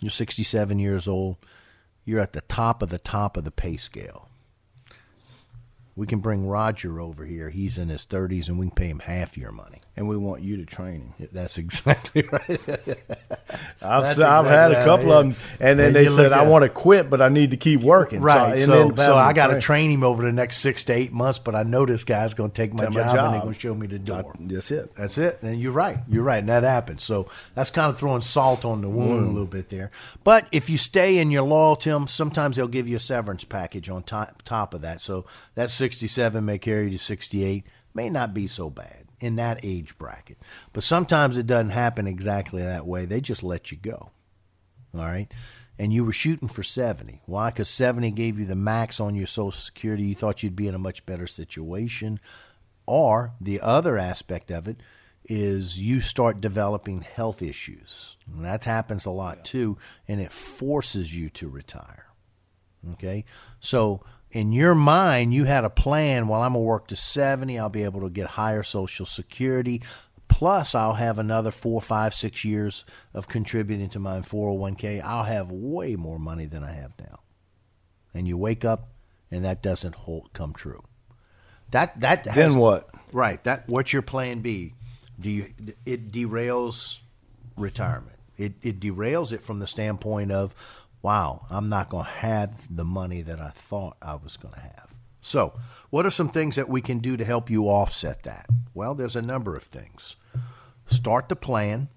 you're 0.00 0.10
67 0.10 0.78
years 0.78 1.06
old. 1.06 1.36
You're 2.04 2.20
at 2.20 2.32
the 2.32 2.40
top 2.42 2.82
of 2.82 2.88
the 2.88 2.98
top 2.98 3.36
of 3.36 3.44
the 3.44 3.50
pay 3.50 3.76
scale. 3.76 4.28
We 5.94 6.06
can 6.06 6.20
bring 6.20 6.46
Roger 6.46 6.98
over 6.98 7.26
here. 7.26 7.50
He's 7.50 7.76
in 7.76 7.90
his 7.90 8.06
30s, 8.06 8.48
and 8.48 8.58
we 8.58 8.66
can 8.66 8.74
pay 8.74 8.88
him 8.88 9.00
half 9.00 9.36
your 9.36 9.52
money." 9.52 9.81
And 9.94 10.08
we 10.08 10.16
want 10.16 10.42
you 10.42 10.56
to 10.56 10.64
train 10.64 11.12
him. 11.18 11.28
That's 11.32 11.58
exactly 11.62 12.22
right. 12.32 12.60
I've, 13.82 14.04
That's 14.04 14.18
I've 14.18 14.46
had 14.46 14.72
a 14.72 14.84
couple 14.84 15.06
right, 15.06 15.16
of 15.16 15.24
them, 15.28 15.36
and 15.60 15.78
then 15.78 15.88
And 15.88 15.96
they 15.96 16.08
said, 16.08 16.32
"I 16.32 16.44
want 16.44 16.62
to 16.62 16.70
quit, 16.70 17.10
but 17.10 17.20
I 17.20 17.28
need 17.28 17.50
to 17.50 17.58
keep 17.58 17.82
working." 17.82 18.22
Right. 18.22 18.56
and 18.56 18.64
So, 18.64 18.94
so, 18.96 19.16
I 19.16 19.32
got 19.34 19.48
to 19.48 19.60
train. 19.60 19.90
him 19.90 20.02
over 20.02 20.22
the 20.22 20.32
next 20.32 20.58
six 20.58 20.84
to 20.84 20.94
eight 20.94 21.12
months, 21.12 21.38
but 21.38 21.54
I 21.54 21.62
know 21.62 21.84
this 21.84 22.04
guy's 22.04 22.32
going 22.32 22.50
to 22.50 22.54
take 22.54 22.72
my 22.72 22.84
Take 22.84 22.94
my 22.94 23.02
job, 23.02 23.16
and 23.16 23.34
he's 23.34 23.42
going 23.42 23.54
to 23.54 23.60
show 23.60 23.74
me 23.74 23.86
the 23.86 23.98
door. 23.98 24.32
That's 24.40 24.70
it. 24.70 24.94
That's 24.96 25.18
it. 25.18 25.40
And 25.42 25.60
you're 25.60 25.72
right. 25.72 25.98
You're 26.08 26.22
right. 26.22 26.38
And 26.38 26.48
that 26.48 26.62
happens. 26.62 27.02
So 27.02 27.28
that's 27.54 27.70
kind 27.70 27.90
of 27.92 27.98
throwing 27.98 28.22
salt 28.22 28.64
on 28.64 28.80
the 28.80 28.88
wound 28.88 29.26
a 29.26 29.28
mm. 29.28 29.32
little 29.32 29.46
bit 29.46 29.68
there. 29.68 29.90
But 30.24 30.46
if 30.52 30.70
you 30.70 30.78
stay 30.78 31.18
and 31.18 31.30
you're 31.30 31.42
loyal 31.42 31.76
to 31.76 31.90
them, 31.90 32.06
sometimes 32.06 32.56
they'll 32.56 32.68
give 32.68 32.88
you 32.88 32.96
a 32.96 33.00
severance 33.00 33.44
package 33.44 33.90
on 33.90 34.04
top, 34.04 34.42
top 34.42 34.72
of 34.72 34.80
that. 34.82 35.00
So 35.00 35.26
that 35.54 35.70
67 35.70 36.44
may 36.44 36.58
carry 36.58 36.84
you 36.84 36.90
to 36.90 36.98
68. 36.98 37.64
May 37.94 38.08
not 38.08 38.32
be 38.32 38.46
so 38.46 38.70
bad 38.70 39.01
in 39.22 39.36
that 39.36 39.60
age 39.62 39.96
bracket. 39.96 40.36
But 40.72 40.82
sometimes 40.82 41.38
it 41.38 41.46
doesn't 41.46 41.70
happen 41.70 42.06
exactly 42.06 42.62
that 42.62 42.86
way. 42.86 43.06
They 43.06 43.20
just 43.20 43.42
let 43.42 43.70
you 43.70 43.78
go. 43.78 44.10
All 44.94 45.00
right. 45.00 45.32
And 45.78 45.92
you 45.92 46.04
were 46.04 46.12
shooting 46.12 46.48
for 46.48 46.62
70. 46.62 47.22
Why? 47.26 47.50
Because 47.50 47.68
70 47.68 48.10
gave 48.10 48.38
you 48.38 48.44
the 48.44 48.56
max 48.56 49.00
on 49.00 49.14
your 49.14 49.26
Social 49.26 49.52
Security. 49.52 50.02
You 50.02 50.14
thought 50.14 50.42
you'd 50.42 50.56
be 50.56 50.68
in 50.68 50.74
a 50.74 50.78
much 50.78 51.06
better 51.06 51.26
situation. 51.26 52.20
Or 52.84 53.32
the 53.40 53.60
other 53.60 53.96
aspect 53.96 54.50
of 54.50 54.66
it 54.66 54.82
is 55.24 55.78
you 55.78 56.00
start 56.00 56.40
developing 56.40 57.02
health 57.02 57.40
issues. 57.40 58.16
And 58.26 58.44
that 58.44 58.64
happens 58.64 59.06
a 59.06 59.10
lot 59.10 59.44
too, 59.44 59.78
and 60.08 60.20
it 60.20 60.32
forces 60.32 61.16
you 61.16 61.30
to 61.30 61.48
retire. 61.48 62.06
Okay? 62.94 63.24
So 63.60 64.02
in 64.32 64.52
your 64.52 64.74
mind, 64.74 65.32
you 65.34 65.44
had 65.44 65.64
a 65.64 65.70
plan. 65.70 66.26
Well, 66.26 66.40
I'm 66.42 66.54
going 66.54 66.64
to 66.64 66.66
work 66.66 66.88
to 66.88 66.96
70. 66.96 67.58
I'll 67.58 67.68
be 67.68 67.84
able 67.84 68.00
to 68.00 68.10
get 68.10 68.28
higher 68.28 68.62
Social 68.62 69.06
Security. 69.06 69.82
Plus, 70.28 70.74
I'll 70.74 70.94
have 70.94 71.18
another 71.18 71.50
four, 71.50 71.80
five, 71.82 72.14
six 72.14 72.44
years 72.44 72.84
of 73.12 73.28
contributing 73.28 73.90
to 73.90 73.98
my 73.98 74.20
401k. 74.20 75.02
I'll 75.04 75.24
have 75.24 75.50
way 75.50 75.94
more 75.94 76.18
money 76.18 76.46
than 76.46 76.64
I 76.64 76.72
have 76.72 76.94
now. 76.98 77.20
And 78.14 78.26
you 78.26 78.36
wake 78.38 78.64
up, 78.64 78.88
and 79.30 79.44
that 79.44 79.62
doesn't 79.62 79.94
hold, 79.94 80.32
come 80.32 80.52
true. 80.54 80.82
That 81.70 82.00
that 82.00 82.26
has- 82.26 82.34
Then 82.34 82.56
what? 82.58 82.88
Right. 83.12 83.42
That 83.44 83.68
what's 83.68 83.92
your 83.92 84.02
plan 84.02 84.40
B? 84.40 84.74
Do 85.20 85.30
you 85.30 85.52
it 85.86 86.10
derails 86.10 86.98
retirement. 87.56 88.16
It 88.36 88.54
it 88.62 88.80
derails 88.80 89.32
it 89.32 89.42
from 89.42 89.58
the 89.60 89.66
standpoint 89.66 90.32
of, 90.32 90.54
wow, 91.02 91.46
I'm 91.50 91.68
not 91.68 91.90
going 91.90 92.04
to 92.04 92.10
have 92.10 92.74
the 92.74 92.84
money 92.84 93.22
that 93.22 93.40
I 93.40 93.50
thought 93.50 93.96
I 94.00 94.14
was 94.14 94.36
going 94.36 94.54
to 94.54 94.60
have. 94.60 94.94
So, 95.20 95.54
what 95.90 96.06
are 96.06 96.10
some 96.10 96.28
things 96.28 96.56
that 96.56 96.68
we 96.68 96.80
can 96.80 96.98
do 96.98 97.16
to 97.16 97.24
help 97.24 97.50
you 97.50 97.66
offset 97.66 98.22
that? 98.24 98.46
Well, 98.74 98.94
there's 98.94 99.16
a 99.16 99.22
number 99.22 99.56
of 99.56 99.64
things. 99.64 100.16
Start 100.86 101.28
the 101.28 101.36
plan. 101.36 101.88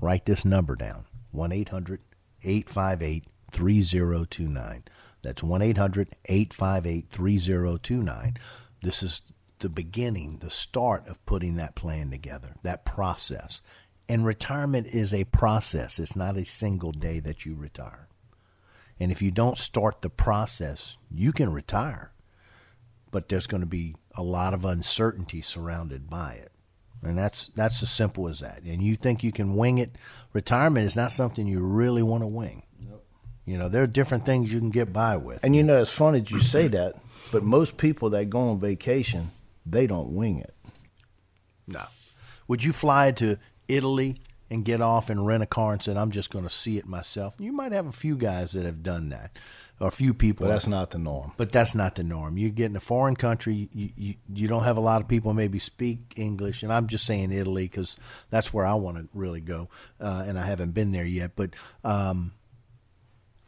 Write 0.00 0.24
this 0.24 0.44
number 0.44 0.76
down 0.76 1.04
1 1.32 1.52
800 1.52 2.00
858 2.42 3.24
3029. 3.50 4.84
That's 5.22 5.42
1 5.42 5.62
800 5.62 6.16
858 6.26 7.08
3029. 7.10 8.36
This 8.82 9.02
is 9.02 9.22
the 9.58 9.68
beginning, 9.68 10.38
the 10.38 10.50
start 10.50 11.06
of 11.06 11.24
putting 11.26 11.56
that 11.56 11.74
plan 11.74 12.10
together, 12.10 12.54
that 12.62 12.84
process. 12.84 13.60
And 14.10 14.26
retirement 14.26 14.88
is 14.88 15.14
a 15.14 15.22
process, 15.22 16.00
it's 16.00 16.16
not 16.16 16.36
a 16.36 16.44
single 16.44 16.90
day 16.90 17.20
that 17.20 17.46
you 17.46 17.54
retire. 17.54 18.08
And 18.98 19.12
if 19.12 19.22
you 19.22 19.30
don't 19.30 19.56
start 19.56 20.02
the 20.02 20.10
process, 20.10 20.98
you 21.12 21.30
can 21.30 21.52
retire, 21.52 22.10
but 23.12 23.28
there's 23.28 23.46
going 23.46 23.60
to 23.60 23.68
be 23.68 23.94
a 24.16 24.24
lot 24.24 24.52
of 24.52 24.64
uncertainty 24.64 25.40
surrounded 25.40 26.10
by 26.10 26.32
it. 26.32 26.50
And 27.04 27.16
that's 27.16 27.52
that's 27.54 27.84
as 27.84 27.90
simple 27.92 28.28
as 28.28 28.40
that. 28.40 28.62
And 28.64 28.82
you 28.82 28.96
think 28.96 29.22
you 29.22 29.30
can 29.30 29.54
wing 29.54 29.78
it. 29.78 29.94
Retirement 30.32 30.86
is 30.86 30.96
not 30.96 31.12
something 31.12 31.46
you 31.46 31.60
really 31.60 32.02
want 32.02 32.24
to 32.24 32.26
wing. 32.26 32.64
Nope. 32.80 33.06
You 33.44 33.58
know, 33.58 33.68
there 33.68 33.84
are 33.84 33.86
different 33.86 34.26
things 34.26 34.52
you 34.52 34.58
can 34.58 34.70
get 34.70 34.92
by 34.92 35.18
with. 35.18 35.38
And 35.44 35.54
you 35.54 35.62
know, 35.62 35.80
it's 35.80 35.92
funny 35.92 36.18
that 36.18 36.32
you 36.32 36.40
say 36.40 36.66
that, 36.66 36.96
but 37.30 37.44
most 37.44 37.76
people 37.76 38.10
that 38.10 38.28
go 38.28 38.40
on 38.50 38.58
vacation, 38.58 39.30
they 39.64 39.86
don't 39.86 40.16
wing 40.16 40.40
it. 40.40 40.54
No. 41.68 41.84
Would 42.48 42.64
you 42.64 42.72
fly 42.72 43.12
to 43.12 43.38
Italy 43.70 44.16
and 44.50 44.64
get 44.64 44.82
off 44.82 45.08
and 45.08 45.26
rent 45.26 45.42
a 45.42 45.46
car 45.46 45.72
and 45.72 45.82
said, 45.82 45.96
I'm 45.96 46.10
just 46.10 46.30
going 46.30 46.44
to 46.44 46.50
see 46.50 46.76
it 46.76 46.86
myself? 46.86 47.34
You 47.38 47.52
might 47.52 47.72
have 47.72 47.86
a 47.86 47.92
few 47.92 48.16
guys 48.16 48.52
that 48.52 48.64
have 48.64 48.82
done 48.82 49.10
that, 49.10 49.38
or 49.78 49.86
a 49.86 49.92
few 49.92 50.12
people. 50.12 50.46
But 50.46 50.52
that's 50.52 50.66
not 50.66 50.90
the 50.90 50.98
norm. 50.98 51.32
But 51.36 51.52
that's 51.52 51.74
not 51.74 51.94
the 51.94 52.02
norm. 52.02 52.36
You 52.36 52.50
get 52.50 52.66
in 52.66 52.76
a 52.76 52.80
foreign 52.80 53.14
country, 53.14 53.68
you, 53.72 53.90
you, 53.96 54.14
you 54.34 54.48
don't 54.48 54.64
have 54.64 54.76
a 54.76 54.80
lot 54.80 55.00
of 55.00 55.08
people 55.08 55.32
maybe 55.32 55.60
speak 55.60 56.14
English, 56.16 56.62
and 56.62 56.72
I'm 56.72 56.88
just 56.88 57.06
saying 57.06 57.32
Italy 57.32 57.64
because 57.64 57.96
that's 58.30 58.52
where 58.52 58.66
I 58.66 58.74
want 58.74 58.96
to 58.96 59.08
really 59.14 59.40
go, 59.40 59.68
uh, 60.00 60.24
and 60.26 60.38
I 60.38 60.44
haven't 60.44 60.72
been 60.72 60.90
there 60.90 61.06
yet. 61.06 61.32
But 61.36 61.50
um, 61.84 62.32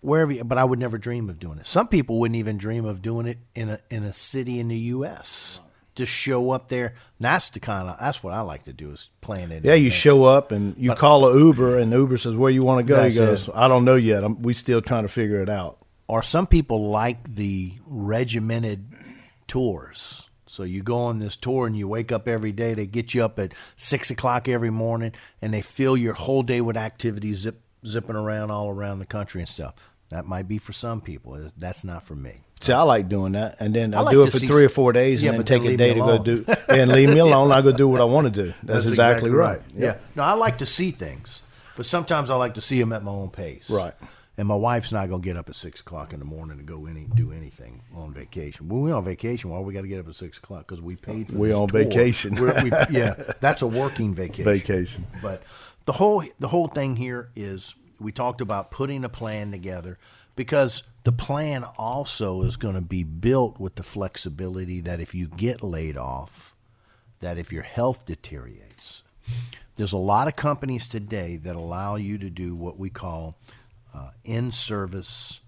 wherever, 0.01 0.31
you, 0.31 0.45
but 0.45 0.59
I 0.59 0.65
would 0.65 0.79
never 0.79 0.99
dream 0.99 1.29
of 1.29 1.41
doing 1.41 1.59
it. 1.59 1.67
Some 1.67 1.89
people 1.89 2.21
wouldn't 2.21 2.37
even 2.37 2.59
dream 2.59 2.85
of 2.85 3.03
doing 3.03 3.27
it 3.27 3.39
in 3.57 3.71
a 3.71 3.81
in 3.91 4.05
a 4.05 4.13
city 4.13 4.61
in 4.61 4.69
the 4.69 4.77
U.S. 4.77 5.61
Just 5.95 6.13
show 6.13 6.51
up 6.53 6.69
there. 6.69 6.95
That's 7.21 7.51
the 7.51 7.61
kind 7.61 7.89
of 7.89 7.99
that's 8.01 8.23
what 8.23 8.33
I 8.33 8.41
like 8.41 8.65
to 8.65 8.73
do 8.73 8.93
is 8.93 9.11
plan 9.21 9.53
it. 9.53 9.65
Yeah, 9.65 9.75
you 9.75 9.91
show 9.91 10.25
up 10.25 10.51
and 10.51 10.75
you 10.79 10.95
call 10.95 11.29
a 11.29 11.39
Uber, 11.39 11.79
and 11.79 11.93
Uber 11.93 12.17
says, 12.17 12.35
"Where 12.35 12.51
you 12.51 12.63
want 12.63 12.87
to 12.87 12.89
go?" 12.93 13.03
He 13.09 13.15
goes, 13.15 13.49
it. 13.49 13.55
"I 13.55 13.69
don't 13.69 13.85
know 13.85 13.97
yet. 13.97 14.25
I'm, 14.25 14.41
we 14.41 14.55
still 14.55 14.81
trying 14.81 15.03
to 15.03 15.09
figure 15.09 15.43
it 15.43 15.49
out." 15.49 15.83
or 16.13 16.23
some 16.23 16.47
people 16.47 16.91
like 16.91 17.37
the 17.37 17.73
regimented 17.87 18.85
tours. 19.47 20.29
So 20.47 20.63
you 20.63 20.83
go 20.83 20.99
on 21.05 21.21
this 21.21 21.37
tour 21.39 21.67
and 21.67 21.75
you 21.75 21.89
wake 21.89 22.13
up 22.13 22.29
every 22.29 22.53
day. 22.53 22.75
They 22.75 22.85
get 22.85 23.15
you 23.15 23.25
up 23.25 23.39
at 23.39 23.55
six 23.77 24.11
o'clock 24.11 24.47
every 24.47 24.69
morning, 24.69 25.13
and 25.41 25.55
they 25.55 25.63
fill 25.63 25.97
your 25.97 26.13
whole 26.13 26.43
day 26.43 26.61
with 26.61 26.77
activities, 26.77 27.39
zip, 27.39 27.63
zipping 27.87 28.17
around 28.17 28.51
all 28.51 28.69
around 28.69 28.99
the 28.99 29.07
country 29.07 29.41
and 29.41 29.49
stuff. 29.49 29.75
That 30.11 30.27
might 30.27 30.47
be 30.47 30.59
for 30.59 30.73
some 30.73 31.01
people. 31.01 31.49
That's 31.57 31.83
not 31.83 32.03
for 32.03 32.15
me. 32.15 32.43
See, 32.63 32.73
I 32.73 32.83
like 32.83 33.09
doing 33.09 33.33
that, 33.33 33.57
and 33.61 33.75
then 33.75 33.93
I 33.93 33.99
I, 33.99 34.01
like 34.03 34.13
do 34.13 34.23
it 34.23 34.31
for 34.31 34.39
see 34.39 34.47
three 34.47 34.65
or 34.65 34.69
four 34.69 34.93
days, 34.93 35.23
Yeah, 35.23 35.31
and 35.31 35.39
then 35.39 35.45
take 35.45 35.65
a 35.69 35.77
day 35.77 35.95
to 35.95 36.01
go 36.01 36.19
do, 36.19 36.45
and 36.69 36.93
leave 36.93 37.09
me 37.11 37.19
alone. 37.19 37.51
I 37.51 37.61
go 37.61 37.73
do 37.73 37.89
what 37.89 38.01
I 38.01 38.05
want 38.05 38.33
to 38.33 38.45
do. 38.45 38.55
That's, 38.63 38.87
exactly, 38.87 39.31
right. 39.31 39.61
Yeah. 39.75 39.97
No, 40.15 40.23
I 40.23 40.35
like 40.35 40.59
to 40.59 40.67
see 40.67 40.91
things, 40.93 41.43
but 41.77 41.87
sometimes 41.87 42.31
I 42.31 42.37
like 42.37 42.55
to 42.55 42.61
see 42.61 42.79
them 42.79 42.93
at 42.93 43.03
my 43.03 43.11
own 43.13 43.31
pace. 43.31 43.69
Right. 43.69 43.95
And 44.39 44.49
my 44.49 44.55
wife's 44.55 44.93
not 44.93 45.09
going 45.11 45.21
to 45.21 45.25
get 45.25 45.37
up 45.37 45.51
at 45.51 45.57
six 45.57 45.81
o'clock 45.81 46.15
in 46.15 46.19
the 46.19 46.25
morning 46.25 46.57
to 46.57 46.63
go 46.65 46.87
any 46.87 47.07
do 47.15 47.33
anything 47.33 47.83
on 47.95 48.15
vacation. 48.15 48.67
When 48.69 48.81
we're 48.81 48.95
on 48.95 49.05
vacation, 49.05 49.51
why 49.51 49.59
we 49.59 49.75
got 49.75 49.83
to 49.83 49.89
get 49.89 50.01
up 50.01 50.09
at 50.09 50.15
six 50.15 50.39
o'clock? 50.39 50.67
Because 50.67 50.81
we 50.81 50.97
paid 50.97 51.29
for. 51.29 51.37
We 51.37 51.53
on 51.53 51.69
tour. 51.69 51.85
vacation. 51.85 52.37
We're- 52.37 52.63
we, 52.65 52.71
yeah, 52.91 53.15
that's 53.41 53.61
a 53.61 53.67
working 53.67 54.15
vacation. 54.15 54.45
Vacation. 54.45 55.07
But 55.21 55.43
the 55.85 55.93
whole 55.93 56.25
the 56.39 56.49
whole 56.49 56.69
thing 56.69 56.97
here 56.97 57.29
is 57.37 57.75
we 58.01 58.11
talked 58.11 58.41
about 58.41 58.71
putting 58.71 59.05
a 59.05 59.09
plan 59.09 59.51
together 59.51 59.99
because 60.35 60.83
the 61.05 61.13
plan 61.13 61.65
also 61.77 62.43
is 62.43 62.57
going 62.57 62.75
to 62.75 62.81
be 62.81 63.03
built 63.03 63.59
with 63.59 63.75
the 63.75 63.83
flexibility 63.83 64.81
that 64.81 65.01
if 65.01 65.15
you 65.15 65.27
get 65.27 65.63
laid 65.63 65.97
off, 65.97 66.55
that 67.21 67.39
if 67.39 67.53
your 67.53 67.63
health 67.63 68.07
deteriorates, 68.07 69.03
there's 69.77 69.93
a 69.93 69.99
lot 69.99 70.29
of 70.29 70.37
companies 70.37 70.89
today 70.89 71.37
that 71.37 71.57
allow 71.57 71.97
you 71.97 72.19
to 72.19 72.31
do 72.31 72.55
what 72.55 72.79
we 72.79 72.91
call 72.91 73.37
uh, 73.95 74.11
in-service 74.25 75.41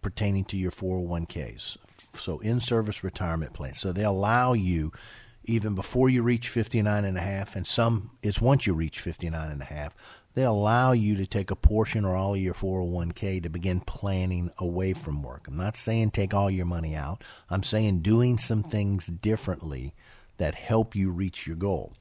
pertaining 0.00 0.44
to 0.44 0.56
your 0.56 0.70
401ks. 0.70 1.76
So 2.14 2.38
in-service 2.38 3.02
retirement 3.02 3.52
plans. 3.52 3.80
So 3.80 3.92
they 3.92 4.04
allow 4.04 4.52
you 4.52 4.92
even 5.44 5.74
before 5.74 6.08
you 6.08 6.22
reach 6.22 6.48
59 6.48 7.04
and 7.04 7.16
a 7.16 7.20
half 7.20 7.54
and 7.54 7.66
some 7.66 8.10
it's 8.22 8.40
once 8.40 8.66
you 8.66 8.74
reach 8.74 9.00
59 9.00 9.50
and 9.50 9.62
a 9.62 9.66
half, 9.66 9.94
they 10.36 10.42
allow 10.44 10.92
you 10.92 11.16
to 11.16 11.26
take 11.26 11.50
a 11.50 11.56
portion 11.56 12.04
or 12.04 12.14
all 12.14 12.34
of 12.34 12.40
your 12.40 12.52
401k 12.52 13.42
to 13.42 13.48
begin 13.48 13.80
planning 13.80 14.50
away 14.58 14.92
from 14.92 15.22
work. 15.22 15.48
I'm 15.48 15.56
not 15.56 15.76
saying 15.76 16.10
take 16.10 16.34
all 16.34 16.50
your 16.50 16.66
money 16.66 16.94
out. 16.94 17.24
I'm 17.48 17.62
saying 17.62 18.00
doing 18.02 18.36
some 18.36 18.62
things 18.62 19.06
differently 19.06 19.94
that 20.36 20.54
help 20.54 20.94
you 20.94 21.10
reach 21.10 21.46
your 21.46 21.56
goal. 21.56 21.94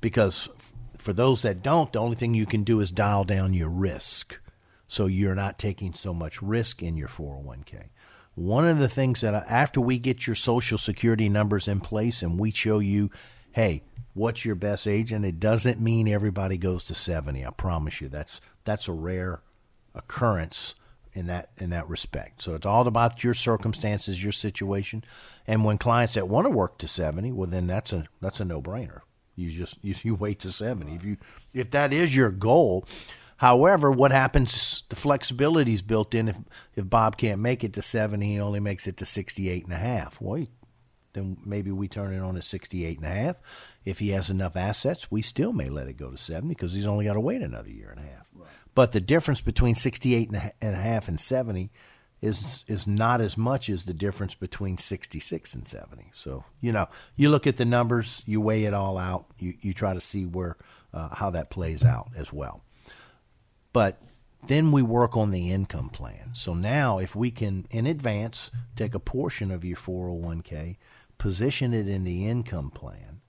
Because 0.00 0.48
for 0.96 1.12
those 1.12 1.42
that 1.42 1.62
don't, 1.62 1.92
the 1.92 1.98
only 1.98 2.16
thing 2.16 2.32
you 2.32 2.46
can 2.46 2.64
do 2.64 2.80
is 2.80 2.90
dial 2.90 3.24
down 3.24 3.52
your 3.52 3.68
risk 3.68 4.40
so 4.88 5.04
you're 5.04 5.34
not 5.34 5.58
taking 5.58 5.92
so 5.92 6.14
much 6.14 6.40
risk 6.40 6.82
in 6.82 6.96
your 6.96 7.08
401k. 7.08 7.90
One 8.34 8.66
of 8.66 8.78
the 8.78 8.88
things 8.88 9.20
that 9.20 9.34
uh, 9.34 9.42
after 9.46 9.82
we 9.82 9.98
get 9.98 10.26
your 10.26 10.34
social 10.34 10.78
security 10.78 11.28
numbers 11.28 11.68
in 11.68 11.80
place 11.80 12.22
and 12.22 12.38
we 12.38 12.52
show 12.52 12.78
you, 12.78 13.10
hey, 13.52 13.82
what's 14.14 14.44
your 14.44 14.54
best 14.54 14.86
age, 14.86 15.12
and 15.12 15.24
it 15.24 15.40
doesn't 15.40 15.80
mean 15.80 16.08
everybody 16.08 16.56
goes 16.56 16.84
to 16.84 16.94
70. 16.94 17.44
I 17.44 17.50
promise 17.50 18.00
you, 18.00 18.08
that's 18.08 18.40
that's 18.64 18.88
a 18.88 18.92
rare 18.92 19.40
occurrence 19.94 20.74
in 21.12 21.26
that 21.26 21.50
in 21.58 21.70
that 21.70 21.88
respect. 21.88 22.42
So 22.42 22.54
it's 22.54 22.66
all 22.66 22.86
about 22.86 23.22
your 23.22 23.34
circumstances, 23.34 24.22
your 24.22 24.32
situation, 24.32 25.04
and 25.46 25.64
when 25.64 25.78
clients 25.78 26.14
that 26.14 26.28
want 26.28 26.46
to 26.46 26.50
work 26.50 26.78
to 26.78 26.88
70, 26.88 27.32
well, 27.32 27.48
then 27.48 27.66
that's 27.66 27.92
a 27.92 28.06
that's 28.20 28.40
a 28.40 28.44
no 28.44 28.60
brainer. 28.60 29.00
You 29.36 29.50
just 29.50 29.78
you, 29.82 29.94
you 30.02 30.14
wait 30.14 30.40
to 30.40 30.50
70 30.50 30.94
if 30.94 31.04
you 31.04 31.16
if 31.54 31.70
that 31.70 31.92
is 31.92 32.14
your 32.14 32.30
goal. 32.30 32.86
However, 33.38 33.90
what 33.90 34.12
happens? 34.12 34.84
The 34.88 34.94
flexibility 34.94 35.74
is 35.74 35.82
built 35.82 36.14
in. 36.14 36.28
If 36.28 36.36
if 36.76 36.88
Bob 36.88 37.16
can't 37.16 37.40
make 37.40 37.64
it 37.64 37.72
to 37.74 37.82
70, 37.82 38.24
he 38.24 38.40
only 38.40 38.60
makes 38.60 38.86
it 38.86 38.96
to 38.98 39.06
68 39.06 39.64
and 39.64 39.72
a 39.72 39.78
half. 39.78 40.20
Well, 40.20 40.46
then 41.12 41.36
maybe 41.44 41.70
we 41.70 41.88
turn 41.88 42.12
it 42.12 42.20
on 42.20 42.34
to 42.34 42.42
68 42.42 42.98
and 42.98 43.06
a 43.06 43.10
half. 43.10 43.36
If 43.84 43.98
he 43.98 44.10
has 44.10 44.30
enough 44.30 44.56
assets, 44.56 45.10
we 45.10 45.22
still 45.22 45.52
may 45.52 45.68
let 45.68 45.88
it 45.88 45.96
go 45.96 46.10
to 46.10 46.16
70 46.16 46.48
because 46.48 46.72
he's 46.72 46.86
only 46.86 47.04
got 47.04 47.14
to 47.14 47.20
wait 47.20 47.42
another 47.42 47.70
year 47.70 47.90
and 47.90 48.00
a 48.00 48.08
half. 48.10 48.28
Right. 48.34 48.48
But 48.74 48.92
the 48.92 49.00
difference 49.00 49.40
between 49.40 49.74
68 49.74 50.30
and 50.30 50.52
a 50.74 50.74
half 50.74 51.08
and 51.08 51.18
70 51.20 51.70
is 52.22 52.64
is 52.68 52.86
not 52.86 53.20
as 53.20 53.36
much 53.36 53.68
as 53.68 53.84
the 53.84 53.92
difference 53.92 54.34
between 54.34 54.78
66 54.78 55.54
and 55.54 55.66
70. 55.66 56.10
So, 56.14 56.44
you 56.60 56.70
know, 56.70 56.86
you 57.16 57.28
look 57.28 57.48
at 57.48 57.56
the 57.56 57.64
numbers, 57.64 58.22
you 58.26 58.40
weigh 58.40 58.64
it 58.64 58.72
all 58.72 58.96
out, 58.96 59.26
you, 59.38 59.54
you 59.60 59.74
try 59.74 59.92
to 59.92 60.00
see 60.00 60.24
where 60.24 60.56
uh, 60.94 61.08
how 61.16 61.30
that 61.30 61.50
plays 61.50 61.84
out 61.84 62.10
as 62.16 62.32
well. 62.32 62.62
But 63.72 64.00
then 64.46 64.72
we 64.72 64.82
work 64.82 65.16
on 65.16 65.30
the 65.30 65.50
income 65.50 65.88
plan. 65.88 66.30
So 66.32 66.54
now, 66.54 66.98
if 66.98 67.14
we 67.14 67.30
can 67.30 67.66
in 67.70 67.86
advance 67.86 68.50
take 68.76 68.94
a 68.94 69.00
portion 69.00 69.50
of 69.50 69.64
your 69.64 69.76
401k, 69.76 70.76
position 71.22 71.72
it 71.72 71.86
in 71.86 72.02
the 72.02 72.26
income 72.26 72.68
plan. 72.68 73.20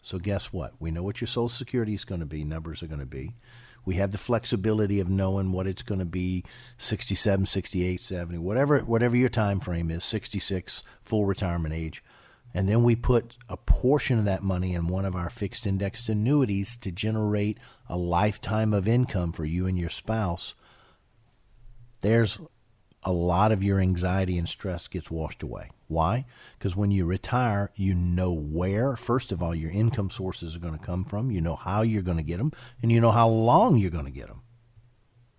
So, 0.00 0.16
guess 0.16 0.52
what? 0.52 0.74
We 0.78 0.92
know 0.92 1.02
what 1.02 1.20
your 1.20 1.26
Social 1.26 1.48
Security 1.48 1.92
is 1.92 2.04
going 2.04 2.20
to 2.20 2.24
be, 2.24 2.44
numbers 2.44 2.84
are 2.84 2.86
going 2.86 3.00
to 3.00 3.04
be. 3.04 3.34
We 3.84 3.96
have 3.96 4.12
the 4.12 4.16
flexibility 4.16 5.00
of 5.00 5.08
knowing 5.08 5.50
what 5.50 5.66
it's 5.66 5.82
going 5.82 5.98
to 5.98 6.04
be 6.04 6.44
67, 6.78 7.46
68, 7.46 8.00
70, 8.00 8.38
whatever, 8.38 8.78
whatever 8.78 9.16
your 9.16 9.28
time 9.28 9.58
frame 9.58 9.90
is, 9.90 10.04
66, 10.04 10.84
full 11.02 11.26
retirement 11.26 11.74
age. 11.74 12.04
And 12.54 12.68
then 12.68 12.84
we 12.84 12.94
put 12.94 13.36
a 13.48 13.56
portion 13.56 14.20
of 14.20 14.24
that 14.26 14.44
money 14.44 14.72
in 14.72 14.86
one 14.86 15.04
of 15.04 15.16
our 15.16 15.28
fixed 15.28 15.66
indexed 15.66 16.08
annuities 16.08 16.76
to 16.76 16.92
generate 16.92 17.58
a 17.88 17.96
lifetime 17.96 18.72
of 18.72 18.86
income 18.86 19.32
for 19.32 19.44
you 19.44 19.66
and 19.66 19.76
your 19.76 19.90
spouse. 19.90 20.54
There's 22.02 22.38
a 23.02 23.10
lot 23.10 23.50
of 23.50 23.64
your 23.64 23.80
anxiety 23.80 24.38
and 24.38 24.48
stress 24.48 24.86
gets 24.86 25.10
washed 25.10 25.42
away. 25.42 25.70
Why? 25.88 26.24
Because 26.58 26.74
when 26.74 26.90
you 26.90 27.04
retire, 27.04 27.70
you 27.74 27.94
know 27.94 28.32
where, 28.32 28.96
first 28.96 29.30
of 29.30 29.42
all, 29.42 29.54
your 29.54 29.70
income 29.70 30.10
sources 30.10 30.56
are 30.56 30.60
going 30.60 30.76
to 30.76 30.84
come 30.84 31.04
from, 31.04 31.30
you 31.30 31.40
know 31.40 31.56
how 31.56 31.82
you're 31.82 32.02
going 32.02 32.16
to 32.16 32.22
get 32.22 32.38
them, 32.38 32.52
and 32.82 32.90
you 32.90 33.00
know 33.00 33.12
how 33.12 33.28
long 33.28 33.76
you're 33.76 33.90
going 33.90 34.04
to 34.04 34.10
get 34.10 34.26
them. 34.26 34.42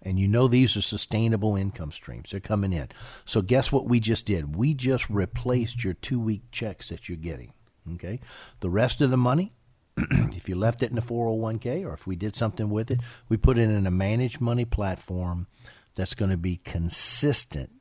And 0.02 0.20
you 0.20 0.28
know 0.28 0.48
these 0.48 0.78
are 0.78 0.82
sustainable 0.82 1.56
income 1.56 1.92
streams. 1.92 2.32
They're 2.32 2.40
coming 2.40 2.72
in. 2.72 2.88
So, 3.26 3.42
guess 3.42 3.72
what 3.72 3.90
we 3.90 4.00
just 4.00 4.26
did? 4.26 4.56
We 4.56 4.74
just 4.74 5.10
replaced 5.10 5.84
your 5.84 5.96
two 5.96 6.20
week 6.20 6.44
checks 6.52 6.90
that 6.90 7.10
you're 7.10 7.18
getting. 7.18 7.52
Okay? 7.96 8.22
The 8.62 8.70
rest 8.70 9.02
of 9.02 9.10
the 9.10 9.18
money, 9.18 9.54
if 9.98 10.48
you 10.48 10.56
left 10.56 10.82
it 10.84 10.92
in 10.92 10.98
a 10.98 11.02
401k 11.02 11.86
or 11.86 11.94
if 11.94 12.08
we 12.08 12.16
did 12.16 12.36
something 12.36 12.70
with 12.70 12.90
it, 12.92 13.00
we 13.28 13.36
put 13.36 13.58
it 13.58 13.70
in 13.70 13.88
a 13.88 13.92
managed 13.92 14.40
money 14.40 14.66
platform 14.66 15.48
that's 15.96 16.14
going 16.14 16.32
to 16.32 16.38
be 16.38 16.58
consistent 16.58 17.72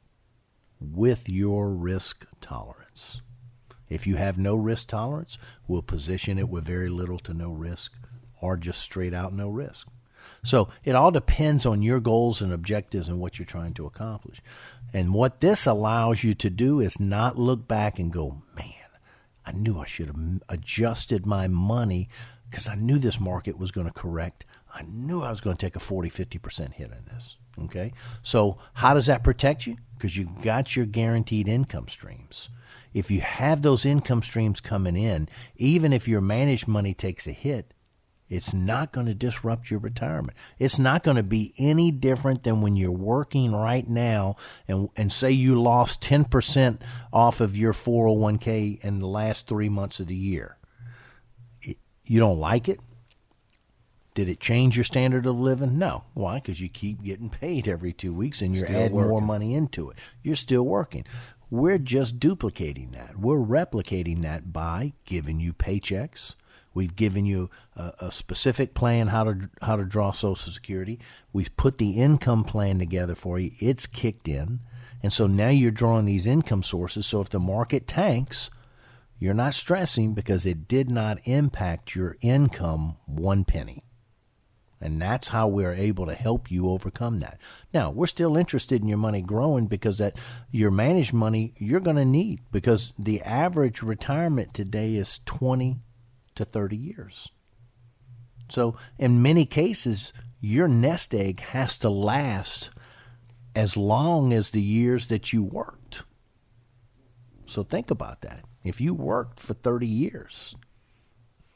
with 0.80 1.28
your 1.28 1.70
risk 1.70 2.26
tolerance. 2.40 3.22
If 3.88 4.06
you 4.06 4.16
have 4.16 4.36
no 4.36 4.56
risk 4.56 4.88
tolerance, 4.88 5.38
we'll 5.66 5.82
position 5.82 6.38
it 6.38 6.48
with 6.48 6.64
very 6.64 6.88
little 6.88 7.18
to 7.20 7.34
no 7.34 7.50
risk 7.50 7.92
or 8.40 8.56
just 8.56 8.80
straight 8.80 9.14
out 9.14 9.32
no 9.32 9.48
risk. 9.48 9.88
So 10.42 10.68
it 10.84 10.94
all 10.94 11.10
depends 11.10 11.64
on 11.66 11.82
your 11.82 12.00
goals 12.00 12.42
and 12.42 12.52
objectives 12.52 13.08
and 13.08 13.18
what 13.18 13.38
you're 13.38 13.46
trying 13.46 13.74
to 13.74 13.86
accomplish. 13.86 14.40
And 14.92 15.14
what 15.14 15.40
this 15.40 15.66
allows 15.66 16.24
you 16.24 16.34
to 16.34 16.50
do 16.50 16.80
is 16.80 17.00
not 17.00 17.38
look 17.38 17.66
back 17.66 17.98
and 17.98 18.12
go, 18.12 18.42
man, 18.56 18.72
I 19.44 19.52
knew 19.52 19.78
I 19.78 19.86
should 19.86 20.06
have 20.08 20.40
adjusted 20.48 21.26
my 21.26 21.46
money 21.48 22.08
because 22.50 22.68
I 22.68 22.74
knew 22.74 22.98
this 22.98 23.20
market 23.20 23.58
was 23.58 23.70
going 23.70 23.86
to 23.86 23.92
correct. 23.92 24.44
I 24.76 24.82
knew 24.82 25.22
I 25.22 25.30
was 25.30 25.40
going 25.40 25.56
to 25.56 25.66
take 25.66 25.76
a 25.76 25.80
40, 25.80 26.10
50% 26.10 26.74
hit 26.74 26.92
on 26.92 27.04
this. 27.12 27.36
Okay. 27.64 27.92
So 28.22 28.58
how 28.74 28.94
does 28.94 29.06
that 29.06 29.24
protect 29.24 29.66
you? 29.66 29.76
Because 29.94 30.16
you've 30.16 30.42
got 30.42 30.76
your 30.76 30.84
guaranteed 30.84 31.48
income 31.48 31.88
streams. 31.88 32.50
If 32.92 33.10
you 33.10 33.20
have 33.22 33.62
those 33.62 33.86
income 33.86 34.22
streams 34.22 34.60
coming 34.60 34.96
in, 34.96 35.28
even 35.56 35.92
if 35.92 36.06
your 36.06 36.20
managed 36.20 36.68
money 36.68 36.92
takes 36.94 37.26
a 37.26 37.32
hit, 37.32 37.72
it's 38.28 38.52
not 38.52 38.92
going 38.92 39.06
to 39.06 39.14
disrupt 39.14 39.70
your 39.70 39.78
retirement. 39.80 40.36
It's 40.58 40.78
not 40.78 41.02
going 41.02 41.16
to 41.16 41.22
be 41.22 41.54
any 41.58 41.90
different 41.90 42.42
than 42.42 42.60
when 42.60 42.76
you're 42.76 42.90
working 42.90 43.54
right 43.54 43.88
now 43.88 44.36
and, 44.66 44.88
and 44.96 45.12
say 45.12 45.30
you 45.30 45.60
lost 45.60 46.02
10% 46.02 46.80
off 47.12 47.40
of 47.40 47.56
your 47.56 47.72
401k 47.72 48.80
in 48.80 48.98
the 48.98 49.06
last 49.06 49.46
three 49.46 49.68
months 49.68 50.00
of 50.00 50.08
the 50.08 50.16
year. 50.16 50.56
You 51.62 52.20
don't 52.20 52.40
like 52.40 52.68
it? 52.68 52.80
Did 54.16 54.30
it 54.30 54.40
change 54.40 54.78
your 54.78 54.84
standard 54.84 55.26
of 55.26 55.38
living? 55.38 55.78
No. 55.78 56.04
Why? 56.14 56.36
Because 56.36 56.58
you 56.58 56.70
keep 56.70 57.02
getting 57.02 57.28
paid 57.28 57.68
every 57.68 57.92
two 57.92 58.14
weeks 58.14 58.40
and 58.40 58.56
you're 58.56 58.64
Still 58.66 58.80
adding 58.80 58.96
working. 58.96 59.10
more 59.10 59.20
money 59.20 59.54
into 59.54 59.90
it. 59.90 59.98
You're 60.22 60.36
still 60.36 60.62
working. 60.62 61.04
We're 61.50 61.76
just 61.76 62.18
duplicating 62.18 62.92
that. 62.92 63.18
We're 63.18 63.36
replicating 63.36 64.22
that 64.22 64.54
by 64.54 64.94
giving 65.04 65.38
you 65.38 65.52
paychecks. 65.52 66.34
We've 66.72 66.96
given 66.96 67.26
you 67.26 67.50
a, 67.76 67.92
a 68.00 68.10
specific 68.10 68.72
plan 68.72 69.08
how 69.08 69.24
to 69.24 69.50
how 69.60 69.76
to 69.76 69.84
draw 69.84 70.12
Social 70.12 70.50
Security. 70.50 70.98
We've 71.34 71.54
put 71.58 71.76
the 71.76 71.90
income 71.90 72.42
plan 72.42 72.78
together 72.78 73.14
for 73.14 73.38
you. 73.38 73.50
It's 73.60 73.86
kicked 73.86 74.28
in, 74.28 74.60
and 75.02 75.12
so 75.12 75.26
now 75.26 75.50
you're 75.50 75.70
drawing 75.70 76.06
these 76.06 76.26
income 76.26 76.62
sources. 76.62 77.06
So 77.06 77.20
if 77.20 77.28
the 77.28 77.38
market 77.38 77.86
tanks, 77.86 78.48
you're 79.18 79.34
not 79.34 79.52
stressing 79.54 80.14
because 80.14 80.44
it 80.46 80.66
did 80.68 80.90
not 80.90 81.18
impact 81.24 81.94
your 81.94 82.16
income 82.22 82.96
one 83.06 83.44
penny. 83.44 83.84
And 84.80 85.00
that's 85.00 85.28
how 85.28 85.48
we're 85.48 85.72
able 85.72 86.06
to 86.06 86.14
help 86.14 86.50
you 86.50 86.68
overcome 86.68 87.20
that. 87.20 87.38
Now, 87.72 87.90
we're 87.90 88.06
still 88.06 88.36
interested 88.36 88.82
in 88.82 88.88
your 88.88 88.98
money 88.98 89.22
growing 89.22 89.66
because 89.66 89.98
that 89.98 90.18
your 90.50 90.70
managed 90.70 91.14
money 91.14 91.54
you're 91.56 91.80
going 91.80 91.96
to 91.96 92.04
need 92.04 92.40
because 92.52 92.92
the 92.98 93.22
average 93.22 93.82
retirement 93.82 94.52
today 94.52 94.96
is 94.96 95.20
20 95.24 95.78
to 96.34 96.44
30 96.44 96.76
years. 96.76 97.30
So, 98.50 98.76
in 98.98 99.22
many 99.22 99.46
cases, 99.46 100.12
your 100.40 100.68
nest 100.68 101.14
egg 101.14 101.40
has 101.40 101.78
to 101.78 101.88
last 101.88 102.70
as 103.54 103.76
long 103.76 104.32
as 104.32 104.50
the 104.50 104.62
years 104.62 105.08
that 105.08 105.32
you 105.32 105.42
worked. 105.42 106.04
So, 107.46 107.62
think 107.62 107.90
about 107.90 108.20
that. 108.20 108.44
If 108.62 108.80
you 108.80 108.92
worked 108.92 109.40
for 109.40 109.54
30 109.54 109.86
years, 109.86 110.54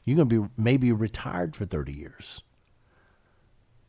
you're 0.03 0.17
going 0.17 0.27
to 0.27 0.41
be 0.41 0.49
maybe 0.57 0.91
retired 0.91 1.55
for 1.55 1.65
30 1.65 1.93
years 1.93 2.41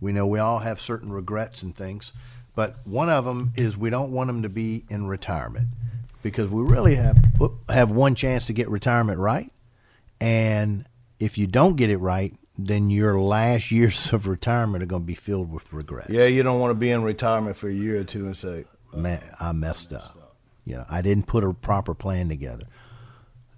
We 0.00 0.12
know 0.12 0.26
we 0.26 0.38
all 0.38 0.60
have 0.60 0.80
certain 0.80 1.12
regrets 1.12 1.62
and 1.62 1.74
things, 1.74 2.12
but 2.54 2.76
one 2.84 3.10
of 3.10 3.24
them 3.24 3.52
is 3.56 3.76
we 3.76 3.90
don't 3.90 4.12
want 4.12 4.28
them 4.28 4.42
to 4.42 4.48
be 4.48 4.84
in 4.88 5.06
retirement 5.06 5.68
because 6.22 6.48
we 6.48 6.62
really 6.62 6.96
have 6.96 7.16
have 7.68 7.90
one 7.90 8.14
chance 8.14 8.46
to 8.46 8.52
get 8.52 8.68
retirement 8.68 9.18
right, 9.18 9.52
and 10.20 10.84
if 11.18 11.38
you 11.38 11.46
don't 11.46 11.76
get 11.76 11.90
it 11.90 11.98
right, 11.98 12.34
then 12.56 12.90
your 12.90 13.20
last 13.20 13.70
years 13.72 14.12
of 14.12 14.26
retirement 14.26 14.82
are 14.82 14.86
going 14.86 15.02
to 15.02 15.06
be 15.06 15.14
filled 15.14 15.52
with 15.52 15.72
regrets. 15.72 16.10
Yeah, 16.10 16.26
you 16.26 16.42
don't 16.42 16.60
want 16.60 16.70
to 16.70 16.74
be 16.74 16.90
in 16.90 17.02
retirement 17.02 17.56
for 17.56 17.68
a 17.68 17.72
year 17.72 18.00
or 18.00 18.04
two 18.04 18.26
and 18.26 18.36
say, 18.36 18.64
uh, 18.92 18.96
"Man, 18.96 19.22
I 19.40 19.52
messed 19.52 19.92
up." 19.92 20.14
You 20.64 20.74
know, 20.76 20.84
I 20.88 21.00
didn't 21.00 21.26
put 21.26 21.44
a 21.44 21.54
proper 21.54 21.94
plan 21.94 22.28
together 22.28 22.66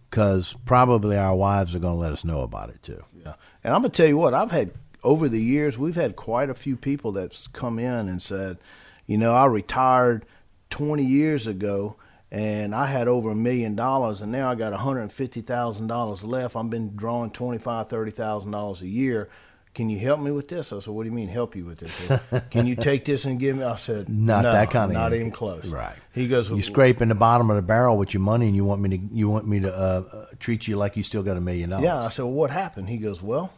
because 0.09 0.55
probably 0.65 1.17
our 1.17 1.35
wives 1.35 1.75
are 1.75 1.81
going 1.81 1.95
to 1.95 2.01
let 2.01 2.13
us 2.13 2.25
know 2.25 2.43
about 2.43 2.71
it 2.71 2.83
too. 2.83 3.03
Yeah, 3.25 3.35
and 3.65 3.75
I'm 3.75 3.83
gonna 3.83 3.89
tell 3.91 4.07
you 4.07 4.17
what 4.17 4.33
I've 4.33 4.51
had 4.51 4.71
over 5.03 5.29
the 5.29 5.41
years, 5.43 5.79
we've 5.79 5.97
had 5.97 6.17
quite 6.17 6.51
a 6.51 6.55
few 6.55 6.77
people 6.77 7.13
that's 7.13 7.47
come 7.49 7.79
in 7.79 8.09
and 8.09 8.21
said, 8.21 8.59
you 9.07 9.19
know, 9.19 9.35
I 9.35 9.47
retired 9.47 10.27
20 10.71 11.05
years 11.05 11.47
ago 11.47 11.97
and 12.31 12.75
I 12.75 12.87
had 12.87 13.09
over 13.09 13.31
a 13.31 13.35
million 13.35 13.75
dollars 13.75 14.21
and 14.21 14.31
now 14.31 14.51
I 14.51 14.55
got 14.55 14.73
$150,000 14.73 16.25
left. 16.25 16.57
I've 16.57 16.71
been 16.71 16.95
drawing 16.95 17.31
$25,000, 17.31 17.89
$30,000 17.89 18.81
a 18.81 18.87
year. 18.87 19.29
Can 19.73 19.89
you 19.89 20.01
help 20.01 20.19
me 20.19 20.33
with 20.33 20.49
this? 20.49 20.73
I 20.73 20.81
said, 20.81 20.93
What 20.93 21.05
do 21.05 21.11
you 21.11 21.15
mean 21.15 21.29
help 21.29 21.55
you 21.55 21.65
with 21.65 21.79
this? 21.79 22.43
Can 22.51 22.67
you 22.67 22.75
take 22.75 23.05
this 23.05 23.25
and 23.25 23.39
give 23.39 23.57
me? 23.57 23.63
I 23.63 23.77
said, 23.77 24.09
Not 24.09 24.43
no, 24.43 24.53
that 24.53 24.73
kind 24.73 24.91
of 24.91 24.95
not 24.95 25.15
even 25.15 25.31
close. 25.31 25.65
Right. 25.67 25.95
He 26.13 26.27
goes, 26.27 26.51
You 26.51 26.61
scrape 26.61 27.01
in 27.01 27.09
the 27.09 27.15
bottom 27.15 27.51
of 27.51 27.57
the 27.57 27.63
barrel 27.63 27.97
with 27.97 28.13
your 28.13 28.21
money, 28.21 28.49
and 28.49 28.57
you 28.57 28.65
want 28.65 28.81
me 28.81 28.99
to 28.99 28.99
you 29.13 29.29
want 29.29 29.47
me 29.47 29.61
to 29.61 29.73
uh, 29.73 30.03
uh, 30.13 30.27
treat 30.41 30.67
you 30.67 30.77
like 30.77 30.97
you 30.97 31.05
still 31.05 31.23
got 31.23 31.37
a 31.37 31.41
million 31.41 31.71
dollars. 31.71 31.85
Yeah. 31.85 32.03
I 32.03 32.09
said, 32.09 32.23
Well, 32.23 32.33
what 32.33 32.51
happened? 32.51 32.89
He 32.89 32.97
goes, 32.97 33.23
Well, 33.23 33.53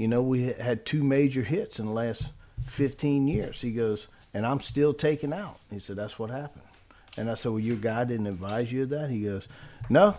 you 0.00 0.08
know, 0.08 0.22
we 0.22 0.44
had 0.54 0.86
two 0.86 1.02
major 1.04 1.42
hits 1.42 1.78
in 1.78 1.84
the 1.84 1.92
last 1.92 2.30
15 2.66 3.28
years. 3.28 3.60
He 3.60 3.70
goes, 3.72 4.08
and 4.32 4.46
I'm 4.46 4.60
still 4.60 4.94
taking 4.94 5.32
out. 5.32 5.58
He 5.70 5.78
said, 5.78 5.96
that's 5.96 6.18
what 6.18 6.30
happened. 6.30 6.64
And 7.18 7.30
I 7.30 7.34
said, 7.34 7.50
well, 7.52 7.60
your 7.60 7.76
guy 7.76 8.04
didn't 8.04 8.26
advise 8.26 8.72
you 8.72 8.84
of 8.84 8.88
that? 8.90 9.10
He 9.10 9.24
goes, 9.24 9.46
no. 9.90 10.16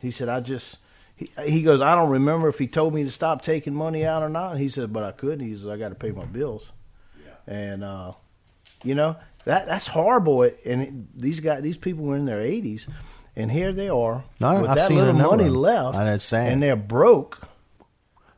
He 0.00 0.10
said, 0.10 0.28
I 0.28 0.40
just, 0.40 0.78
he, 1.14 1.30
he 1.46 1.62
goes, 1.62 1.80
I 1.80 1.94
don't 1.94 2.10
remember 2.10 2.48
if 2.48 2.58
he 2.58 2.66
told 2.66 2.92
me 2.92 3.04
to 3.04 3.10
stop 3.12 3.42
taking 3.42 3.72
money 3.74 4.04
out 4.04 4.22
or 4.24 4.28
not. 4.28 4.58
He 4.58 4.68
said, 4.68 4.92
but 4.92 5.04
I 5.04 5.12
could. 5.12 5.40
He 5.40 5.54
says, 5.54 5.68
I 5.68 5.76
got 5.76 5.90
to 5.90 5.94
pay 5.94 6.10
my 6.10 6.24
bills. 6.24 6.72
Yeah. 7.24 7.54
And, 7.54 7.84
uh, 7.84 8.12
you 8.82 8.96
know, 8.96 9.14
that 9.44 9.66
that's 9.66 9.86
horrible. 9.86 10.42
And 10.64 10.82
it, 10.82 11.20
these 11.20 11.38
guys, 11.38 11.62
these 11.62 11.78
people 11.78 12.04
were 12.04 12.16
in 12.16 12.24
their 12.24 12.40
80s, 12.40 12.88
and 13.36 13.52
here 13.52 13.72
they 13.72 13.88
are 13.90 14.24
No, 14.40 14.62
with 14.62 14.70
I've 14.70 14.76
that 14.76 14.90
little 14.90 15.12
money 15.14 15.48
left, 15.48 15.96
I- 15.98 16.04
that's 16.04 16.24
sad. 16.24 16.50
and 16.52 16.60
they're 16.62 16.74
broke. 16.74 17.40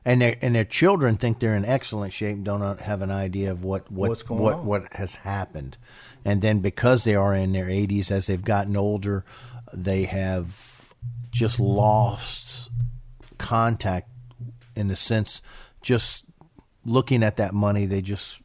And 0.06 0.20
their 0.20 0.36
and 0.40 0.54
their 0.54 0.64
children 0.64 1.16
think 1.16 1.40
they're 1.40 1.56
in 1.56 1.64
excellent 1.64 2.12
shape, 2.12 2.36
and 2.36 2.44
don't 2.44 2.80
have 2.80 3.02
an 3.02 3.10
idea 3.10 3.50
of 3.50 3.64
what 3.64 3.90
what 3.90 4.30
what, 4.30 4.54
on. 4.54 4.64
what 4.64 4.92
has 4.92 5.16
happened, 5.16 5.76
and 6.24 6.40
then 6.40 6.60
because 6.60 7.02
they 7.02 7.16
are 7.16 7.34
in 7.34 7.52
their 7.52 7.66
80s, 7.66 8.12
as 8.12 8.28
they've 8.28 8.44
gotten 8.44 8.76
older, 8.76 9.24
they 9.74 10.04
have 10.04 10.94
just 11.32 11.58
lost 11.58 12.70
contact 13.36 14.08
in 14.76 14.86
the 14.88 14.96
sense 14.96 15.42
just 15.82 16.24
looking 16.84 17.24
at 17.24 17.36
that 17.36 17.52
money, 17.52 17.84
they 17.84 18.00
just 18.00 18.40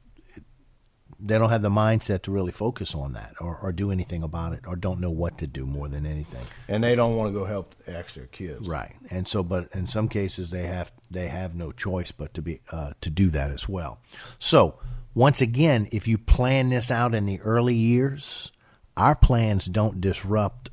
they 1.24 1.38
don't 1.38 1.50
have 1.50 1.62
the 1.62 1.70
mindset 1.70 2.24
to 2.24 2.32
really 2.32 2.52
focus 2.52 2.96
on 2.96 3.14
that 3.14 3.36
or, 3.40 3.58
or 3.62 3.72
do 3.72 3.92
anything 3.92 4.24
about 4.24 4.54
it 4.54 4.62
or 4.66 4.76
don't 4.76 5.00
know 5.00 5.12
what 5.12 5.38
to 5.38 5.48
do 5.48 5.66
more 5.66 5.88
than 5.88 6.06
anything. 6.06 6.44
and 6.68 6.84
they 6.84 6.96
don't 6.96 7.16
want 7.16 7.32
to 7.32 7.40
go 7.40 7.46
help 7.46 7.76
ask 7.88 8.16
their 8.16 8.26
kids. 8.26 8.68
Right, 8.68 8.96
and 9.10 9.28
so, 9.28 9.44
but 9.44 9.70
in 9.74 9.86
some 9.86 10.08
cases, 10.08 10.50
they 10.50 10.68
have 10.68 10.92
they 11.10 11.28
have 11.28 11.54
no 11.56 11.72
choice 11.72 12.12
but 12.12 12.34
to 12.34 12.42
be 12.42 12.62
uh, 12.72 12.94
to 13.02 13.10
do 13.10 13.30
that 13.30 13.52
as 13.52 13.70
well. 13.70 14.00
So, 14.40 14.80
once 15.14 15.42
again, 15.42 15.88
if 15.92 16.08
you 16.08 16.18
plan 16.18 16.70
this 16.70 16.90
out 16.90 17.14
in 17.14 17.26
the 17.26 17.40
early 17.42 17.76
years, 17.76 18.52
our 18.98 19.16
plans 19.16 19.66
don't 19.66 20.02
disrupt 20.02 20.70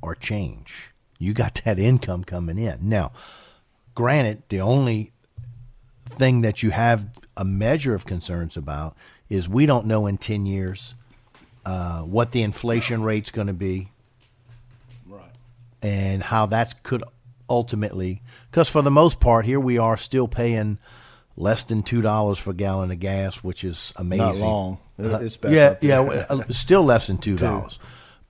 or 0.00 0.14
change. 0.14 0.92
You 1.18 1.34
got 1.34 1.60
that 1.64 1.78
income 1.78 2.24
coming 2.24 2.58
in 2.58 2.88
now. 2.88 3.12
Granted, 3.94 4.42
the 4.48 4.60
only 4.60 5.12
thing 6.08 6.40
that 6.40 6.62
you 6.62 6.70
have 6.70 7.08
a 7.36 7.44
measure 7.44 7.94
of 7.94 8.04
concerns 8.06 8.56
about 8.56 8.96
is 9.32 9.48
we 9.48 9.64
don't 9.64 9.86
know 9.86 10.06
in 10.06 10.18
ten 10.18 10.44
years 10.44 10.94
uh, 11.64 12.00
what 12.02 12.32
the 12.32 12.42
inflation 12.42 13.02
rate's 13.02 13.30
going 13.30 13.46
to 13.46 13.52
be. 13.52 13.88
Right. 15.06 15.30
and 15.82 16.22
how 16.22 16.46
that 16.46 16.82
could 16.82 17.02
ultimately 17.48 18.22
because 18.50 18.68
for 18.68 18.82
the 18.82 18.90
most 18.90 19.20
part 19.20 19.44
here 19.44 19.60
we 19.60 19.76
are 19.76 19.96
still 19.96 20.28
paying 20.28 20.78
less 21.36 21.64
than 21.64 21.82
two 21.82 22.00
dollars 22.00 22.38
for 22.38 22.50
a 22.50 22.54
gallon 22.54 22.90
of 22.90 23.00
gas 23.00 23.36
which 23.36 23.64
is 23.64 23.92
amazing. 23.96 24.26
Not 24.26 24.36
long. 24.36 24.78
Uh, 24.98 25.18
it's 25.20 25.36
back 25.36 25.52
yeah 25.52 25.76
yeah 25.80 26.00
uh, 26.00 26.44
still 26.50 26.82
less 26.82 27.06
than 27.08 27.18
two 27.18 27.36
dollars. 27.36 27.78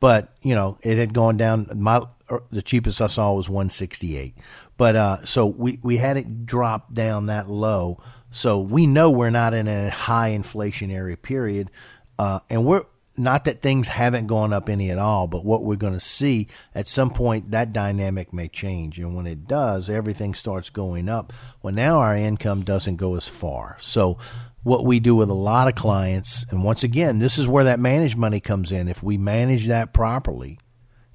But 0.01 0.33
you 0.41 0.55
know 0.55 0.79
it 0.83 0.99
had 0.99 1.13
gone 1.13 1.37
down. 1.37 1.69
My 1.75 2.03
er, 2.31 2.43
the 2.51 2.63
cheapest 2.63 3.01
i 3.01 3.07
saw 3.09 3.35
was 3.35 3.49
168 3.49 4.35
but 4.77 4.97
uh 4.97 5.25
so 5.25 5.47
we 5.47 5.79
we 5.83 5.99
had 5.99 6.17
it 6.17 6.47
drop 6.47 6.95
down 6.95 7.27
that 7.27 7.49
low 7.49 8.01
so 8.33 8.59
we 8.59 8.87
know 8.87 9.11
we're 9.11 9.31
not 9.31 9.55
in 9.55 9.69
a 9.69 9.91
high 9.91 10.31
inflationary 10.31 11.21
period 11.21 11.71
uh 12.19 12.41
and 12.51 12.65
we're 12.65 12.85
not 13.17 13.45
that 13.45 13.61
things 13.61 13.89
haven't 13.89 14.27
gone 14.27 14.53
up 14.53 14.69
any 14.69 14.91
at 14.91 14.99
all, 14.99 15.27
but 15.27 15.45
what 15.45 15.65
we're 15.65 15.77
going 15.77 15.93
to 15.93 16.01
see 16.01 16.49
at 16.75 16.89
some 16.89 17.11
point 17.11 17.51
that 17.51 17.73
dynamic 17.73 18.33
may 18.33 18.49
change, 18.49 18.99
and 18.99 19.15
when 19.15 19.27
it 19.27 19.47
does, 19.47 19.91
everything 19.91 20.35
starts 20.35 20.71
going 20.71 21.09
up. 21.09 21.33
Well, 21.63 21.75
now 21.75 21.99
our 21.99 22.17
income 22.17 22.63
doesn't 22.63 22.97
go 22.97 23.15
as 23.17 23.29
far. 23.29 23.77
So, 23.81 24.19
what 24.63 24.85
we 24.85 25.01
do 25.01 25.17
with 25.17 25.29
a 25.29 25.35
lot 25.35 25.69
of 25.69 25.75
clients, 25.75 26.47
and 26.51 26.63
once 26.63 26.85
again, 26.85 27.19
this 27.19 27.37
is 27.37 27.49
where 27.49 27.65
that 27.65 27.81
managed 27.81 28.17
money 28.17 28.39
comes 28.39 28.71
in. 28.71 28.87
If 28.89 29.03
we 29.03 29.19
manage 29.19 29.67
that 29.67 29.93
properly, 29.93 30.59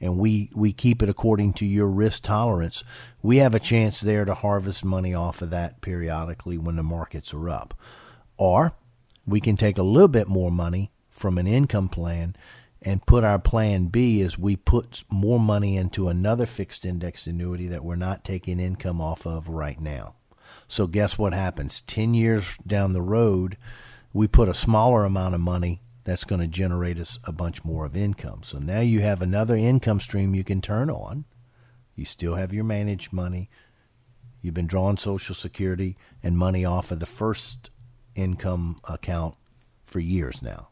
and 0.02 0.18
we, 0.18 0.52
we 0.54 0.74
keep 0.74 1.02
it 1.02 1.10
according 1.10 1.54
to 1.54 1.66
your 1.66 1.88
risk 1.88 2.24
tolerance, 2.24 2.84
we 3.28 3.40
have 3.40 3.54
a 3.54 3.60
chance 3.60 4.00
there 4.00 4.24
to 4.24 4.34
harvest 4.34 4.86
money 4.86 5.14
off 5.14 5.42
of 5.42 5.50
that 5.50 5.82
periodically 5.82 6.58
when 6.58 6.78
the 6.78 6.82
markets 6.82 7.34
are 7.34 7.50
up. 7.50 7.74
Or 8.38 8.72
we 9.28 9.42
can 9.42 9.58
take 9.58 9.78
a 9.78 9.84
little 9.84 10.08
bit 10.08 10.30
more 10.30 10.50
money 10.50 10.94
from 11.10 11.38
an 11.38 11.46
income 11.46 11.90
plan 11.90 12.38
and 12.82 13.06
put 13.06 13.26
our 13.26 13.38
plan 13.38 13.88
B 13.88 14.22
is 14.22 14.40
we 14.40 14.56
put 14.56 15.04
more 15.12 15.42
money 15.42 15.76
into 15.76 16.08
another 16.08 16.46
fixed 16.46 16.86
index 16.86 17.28
annuity 17.28 17.68
that 17.68 17.84
we're 17.84 17.98
not 17.98 18.24
taking 18.24 18.62
income 18.62 19.02
off 19.02 19.28
of 19.28 19.50
right 19.50 19.82
now. 19.82 20.16
So 20.70 20.88
guess 20.88 21.18
what 21.18 21.34
happens? 21.34 21.82
10 21.82 22.14
years 22.14 22.56
down 22.66 22.94
the 22.94 23.02
road, 23.02 23.58
we 24.14 24.30
put 24.30 24.48
a 24.48 24.54
smaller 24.54 25.04
amount 25.04 25.36
of 25.36 25.42
money 25.42 25.82
that's 26.06 26.24
going 26.24 26.40
to 26.40 26.48
generate 26.48 26.98
us 26.98 27.20
a 27.26 27.34
bunch 27.34 27.66
more 27.66 27.84
of 27.84 27.98
income. 27.98 28.44
So 28.44 28.58
now 28.58 28.80
you 28.80 29.02
have 29.02 29.22
another 29.22 29.58
income 29.58 30.00
stream 30.00 30.34
you 30.34 30.46
can 30.46 30.62
turn 30.62 30.90
on. 30.90 31.26
You 31.98 32.06
still 32.06 32.36
have 32.36 32.54
your 32.54 32.64
managed 32.64 33.12
money. 33.12 33.50
You've 34.42 34.54
been 34.54 34.68
drawing 34.68 34.98
Social 34.98 35.36
Security 35.36 35.98
and 36.24 36.38
money 36.38 36.64
off 36.64 36.92
of 36.92 37.00
the 37.00 37.06
first 37.06 37.70
income 38.16 38.80
account 38.88 39.36
for 39.86 40.00
years 40.00 40.42
now. 40.42 40.70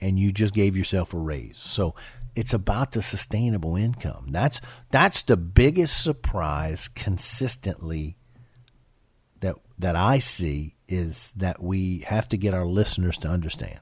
And 0.00 0.18
you 0.18 0.30
just 0.30 0.54
gave 0.54 0.76
yourself 0.76 1.12
a 1.12 1.18
raise. 1.18 1.58
So 1.58 1.94
it's 2.36 2.52
about 2.52 2.92
the 2.92 3.02
sustainable 3.02 3.76
income. 3.76 4.26
That's 4.28 4.60
that's 4.90 5.22
the 5.22 5.36
biggest 5.36 6.02
surprise 6.02 6.86
consistently 6.86 8.16
that 9.40 9.56
that 9.78 9.96
I 9.96 10.20
see 10.20 10.76
is 10.86 11.32
that 11.34 11.60
we 11.60 12.00
have 12.00 12.28
to 12.28 12.36
get 12.36 12.54
our 12.54 12.66
listeners 12.66 13.18
to 13.18 13.28
understand 13.28 13.80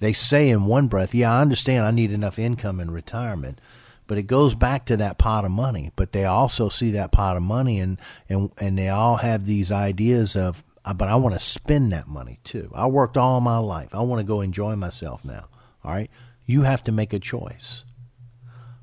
they 0.00 0.12
say 0.12 0.50
in 0.50 0.64
one 0.64 0.88
breath, 0.88 1.14
yeah, 1.14 1.32
I 1.32 1.40
understand 1.40 1.84
I 1.84 1.90
need 1.90 2.12
enough 2.12 2.38
income 2.38 2.80
in 2.80 2.90
retirement, 2.90 3.60
but 4.06 4.18
it 4.18 4.24
goes 4.24 4.54
back 4.54 4.84
to 4.86 4.96
that 4.98 5.18
pot 5.18 5.44
of 5.44 5.50
money. 5.50 5.92
But 5.96 6.12
they 6.12 6.24
also 6.24 6.68
see 6.68 6.90
that 6.92 7.12
pot 7.12 7.36
of 7.36 7.42
money 7.42 7.80
and, 7.80 7.98
and, 8.28 8.50
and 8.58 8.78
they 8.78 8.88
all 8.88 9.16
have 9.16 9.44
these 9.44 9.72
ideas 9.72 10.36
of, 10.36 10.62
but 10.84 11.08
I 11.08 11.16
want 11.16 11.34
to 11.34 11.38
spend 11.38 11.92
that 11.92 12.08
money 12.08 12.38
too. 12.44 12.70
I 12.74 12.86
worked 12.86 13.16
all 13.16 13.40
my 13.40 13.58
life. 13.58 13.94
I 13.94 14.02
want 14.02 14.20
to 14.20 14.24
go 14.24 14.40
enjoy 14.40 14.76
myself 14.76 15.24
now. 15.24 15.48
All 15.82 15.92
right. 15.92 16.10
You 16.46 16.62
have 16.62 16.84
to 16.84 16.92
make 16.92 17.12
a 17.12 17.18
choice. 17.18 17.84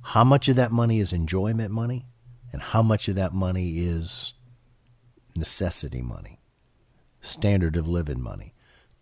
How 0.03 0.23
much 0.23 0.49
of 0.49 0.55
that 0.55 0.71
money 0.71 0.99
is 0.99 1.13
enjoyment 1.13 1.71
money 1.71 2.07
and 2.51 2.61
how 2.61 2.81
much 2.81 3.07
of 3.07 3.15
that 3.15 3.33
money 3.33 3.79
is 3.79 4.33
necessity 5.35 6.01
money, 6.01 6.39
standard 7.21 7.75
of 7.75 7.87
living 7.87 8.21
money, 8.21 8.53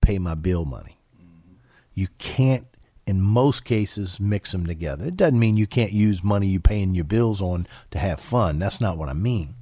pay 0.01 0.19
my 0.19 0.35
bill 0.35 0.65
money. 0.65 0.99
You 1.93 2.07
can't, 2.17 2.67
in 3.09 3.21
most 3.21 3.65
cases, 3.65 4.19
mix 4.19 4.51
them 4.51 4.65
together. 4.65 5.07
It 5.07 5.17
doesn't 5.17 5.39
mean 5.39 5.57
you 5.57 5.67
can't 5.67 5.91
use 5.91 6.23
money 6.23 6.47
you're 6.47 6.61
paying 6.61 6.93
your 6.93 7.05
bills 7.05 7.41
on 7.41 7.67
to 7.91 7.97
have 7.97 8.19
fun. 8.19 8.59
That's 8.59 8.79
not 8.79 8.97
what 8.97 9.09
I 9.09 9.13
mean. 9.13 9.55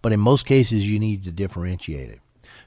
But 0.00 0.12
in 0.12 0.20
most 0.20 0.46
cases, 0.46 0.88
you 0.88 0.98
need 0.98 1.22
to 1.24 1.30
differentiate 1.30 2.10
it. 2.10 2.20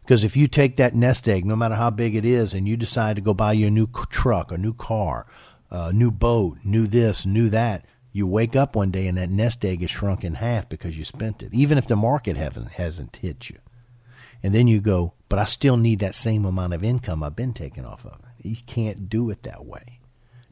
Because 0.03 0.23
if 0.23 0.37
you 0.37 0.47
take 0.47 0.77
that 0.77 0.93
nest 0.93 1.27
egg, 1.27 1.45
no 1.45 1.55
matter 1.55 1.75
how 1.75 1.89
big 1.89 2.15
it 2.15 2.23
is, 2.23 2.53
and 2.53 2.67
you 2.67 2.77
decide 2.77 3.15
to 3.15 3.21
go 3.23 3.33
buy 3.33 3.53
you 3.53 3.67
a 3.67 3.71
new 3.71 3.87
truck, 4.11 4.51
a 4.51 4.57
new 4.57 4.73
car, 4.73 5.25
a 5.71 5.91
new 5.91 6.11
boat, 6.11 6.59
new 6.63 6.85
this, 6.85 7.25
new 7.25 7.49
that, 7.49 7.85
you 8.11 8.27
wake 8.27 8.55
up 8.55 8.75
one 8.75 8.91
day 8.91 9.07
and 9.07 9.17
that 9.17 9.29
nest 9.29 9.65
egg 9.65 9.81
is 9.81 9.89
shrunk 9.89 10.23
in 10.23 10.35
half 10.35 10.69
because 10.69 10.97
you 10.97 11.03
spent 11.03 11.41
it, 11.43 11.53
even 11.53 11.77
if 11.77 11.87
the 11.87 11.95
market 11.95 12.37
hasn't, 12.37 12.73
hasn't 12.73 13.17
hit 13.17 13.49
you. 13.49 13.57
And 14.43 14.53
then 14.53 14.67
you 14.67 14.79
go, 14.79 15.13
but 15.27 15.39
I 15.39 15.45
still 15.45 15.75
need 15.75 15.99
that 15.99 16.15
same 16.15 16.45
amount 16.45 16.73
of 16.73 16.83
income 16.83 17.23
I've 17.23 17.35
been 17.35 17.53
taking 17.53 17.83
off 17.83 18.05
of. 18.05 18.19
You 18.41 18.57
can't 18.67 19.09
do 19.09 19.31
it 19.31 19.41
that 19.43 19.65
way. 19.65 19.94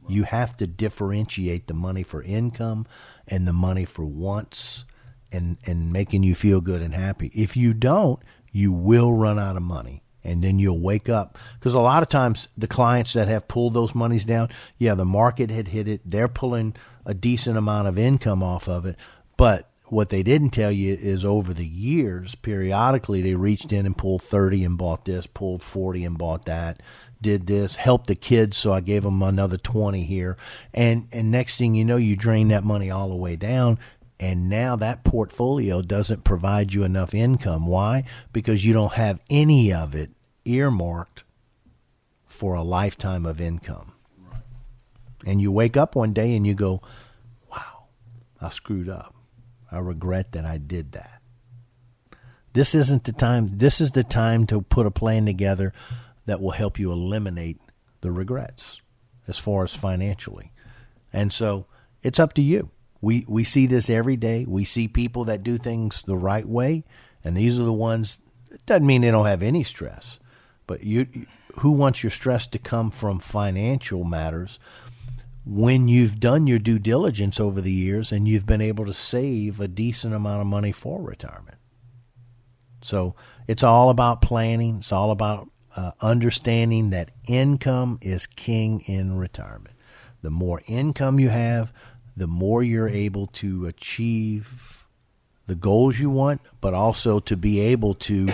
You 0.08 0.24
have 0.24 0.56
to 0.58 0.66
differentiate 0.66 1.66
the 1.66 1.74
money 1.74 2.02
for 2.02 2.22
income 2.22 2.86
and 3.26 3.46
the 3.46 3.52
money 3.52 3.84
for 3.84 4.04
wants 4.04 4.84
and, 5.32 5.58
and 5.66 5.92
making 5.92 6.22
you 6.22 6.34
feel 6.34 6.60
good 6.60 6.82
and 6.82 6.94
happy. 6.94 7.30
If 7.34 7.56
you 7.56 7.74
don't, 7.74 8.20
you 8.52 8.72
will 8.72 9.12
run 9.12 9.38
out 9.38 9.56
of 9.56 9.62
money 9.62 10.02
and 10.22 10.42
then 10.42 10.58
you'll 10.58 10.80
wake 10.80 11.08
up. 11.08 11.38
Because 11.58 11.74
a 11.74 11.80
lot 11.80 12.02
of 12.02 12.08
times 12.08 12.48
the 12.56 12.66
clients 12.66 13.12
that 13.12 13.28
have 13.28 13.48
pulled 13.48 13.74
those 13.74 13.94
monies 13.94 14.24
down 14.24 14.48
yeah 14.78 14.94
the 14.94 15.04
market 15.04 15.50
had 15.50 15.68
hit 15.68 15.86
it. 15.86 16.00
They're 16.04 16.28
pulling 16.28 16.74
a 17.04 17.14
decent 17.14 17.58
amount 17.58 17.88
of 17.88 17.98
income 17.98 18.42
off 18.42 18.68
of 18.68 18.86
it. 18.86 18.96
But 19.36 19.70
what 19.86 20.08
they 20.08 20.22
didn't 20.22 20.50
tell 20.50 20.72
you 20.72 20.94
is 20.94 21.24
over 21.24 21.52
the 21.52 21.66
years 21.66 22.34
periodically 22.34 23.20
they 23.20 23.34
reached 23.34 23.72
in 23.72 23.84
and 23.84 23.96
pulled 23.96 24.22
30 24.22 24.64
and 24.64 24.78
bought 24.78 25.04
this 25.04 25.26
pulled 25.26 25.62
40 25.62 26.04
and 26.04 26.16
bought 26.16 26.46
that 26.46 26.80
did 27.24 27.46
this, 27.46 27.76
helped 27.76 28.06
the 28.06 28.14
kids, 28.14 28.56
so 28.56 28.72
I 28.72 28.80
gave 28.80 29.02
them 29.02 29.22
another 29.22 29.56
20 29.56 30.04
here. 30.04 30.36
And 30.72 31.08
and 31.10 31.30
next 31.30 31.56
thing 31.56 31.74
you 31.74 31.84
know, 31.84 31.96
you 31.96 32.14
drain 32.14 32.48
that 32.48 32.62
money 32.62 32.90
all 32.90 33.08
the 33.08 33.16
way 33.16 33.34
down 33.34 33.78
and 34.20 34.48
now 34.48 34.76
that 34.76 35.04
portfolio 35.04 35.82
doesn't 35.82 36.24
provide 36.24 36.72
you 36.72 36.84
enough 36.84 37.14
income. 37.14 37.66
Why? 37.66 38.04
Because 38.32 38.64
you 38.64 38.72
don't 38.72 38.92
have 38.92 39.20
any 39.28 39.72
of 39.72 39.94
it 39.94 40.10
earmarked 40.44 41.24
for 42.26 42.54
a 42.54 42.62
lifetime 42.62 43.26
of 43.26 43.40
income. 43.40 43.92
Right. 44.30 44.40
And 45.26 45.40
you 45.40 45.50
wake 45.50 45.76
up 45.76 45.96
one 45.96 46.12
day 46.12 46.36
and 46.36 46.46
you 46.46 46.54
go, 46.54 46.80
"Wow, 47.50 47.86
I 48.40 48.50
screwed 48.50 48.88
up. 48.88 49.14
I 49.70 49.78
regret 49.78 50.32
that 50.32 50.44
I 50.44 50.58
did 50.58 50.92
that." 50.92 51.20
This 52.52 52.74
isn't 52.74 53.04
the 53.04 53.12
time. 53.12 53.46
This 53.46 53.80
is 53.80 53.90
the 53.92 54.04
time 54.04 54.46
to 54.46 54.62
put 54.62 54.86
a 54.86 54.90
plan 54.92 55.26
together 55.26 55.72
that 56.26 56.40
will 56.40 56.52
help 56.52 56.78
you 56.78 56.92
eliminate 56.92 57.60
the 58.00 58.12
regrets 58.12 58.80
as 59.26 59.38
far 59.38 59.64
as 59.64 59.74
financially. 59.74 60.52
And 61.12 61.32
so 61.32 61.66
it's 62.02 62.18
up 62.18 62.32
to 62.34 62.42
you. 62.42 62.70
We 63.00 63.24
we 63.28 63.44
see 63.44 63.66
this 63.66 63.90
every 63.90 64.16
day. 64.16 64.44
We 64.48 64.64
see 64.64 64.88
people 64.88 65.24
that 65.24 65.42
do 65.42 65.58
things 65.58 66.02
the 66.02 66.16
right 66.16 66.48
way, 66.48 66.84
and 67.22 67.36
these 67.36 67.58
are 67.58 67.64
the 67.64 67.72
ones. 67.72 68.18
It 68.50 68.64
doesn't 68.66 68.86
mean 68.86 69.02
they 69.02 69.10
don't 69.10 69.26
have 69.26 69.42
any 69.42 69.62
stress, 69.62 70.18
but 70.66 70.84
you 70.84 71.06
who 71.60 71.72
wants 71.72 72.02
your 72.02 72.10
stress 72.10 72.46
to 72.48 72.58
come 72.58 72.90
from 72.90 73.18
financial 73.18 74.04
matters 74.04 74.58
when 75.44 75.88
you've 75.88 76.18
done 76.18 76.46
your 76.46 76.58
due 76.58 76.78
diligence 76.78 77.38
over 77.38 77.60
the 77.60 77.72
years 77.72 78.10
and 78.10 78.26
you've 78.26 78.46
been 78.46 78.62
able 78.62 78.86
to 78.86 78.94
save 78.94 79.60
a 79.60 79.68
decent 79.68 80.14
amount 80.14 80.40
of 80.40 80.46
money 80.46 80.72
for 80.72 81.02
retirement. 81.02 81.58
So 82.80 83.14
it's 83.46 83.62
all 83.62 83.90
about 83.90 84.22
planning. 84.22 84.78
It's 84.78 84.92
all 84.92 85.10
about 85.10 85.48
uh, 85.76 85.92
understanding 86.00 86.90
that 86.90 87.10
income 87.28 87.98
is 88.00 88.26
king 88.26 88.80
in 88.80 89.16
retirement. 89.16 89.74
The 90.22 90.30
more 90.30 90.62
income 90.66 91.18
you 91.20 91.28
have, 91.28 91.72
the 92.16 92.26
more 92.26 92.62
you're 92.62 92.88
able 92.88 93.26
to 93.26 93.66
achieve 93.66 94.86
the 95.46 95.54
goals 95.54 95.98
you 95.98 96.10
want, 96.10 96.40
but 96.60 96.74
also 96.74 97.20
to 97.20 97.36
be 97.36 97.60
able 97.60 97.94
to 97.94 98.30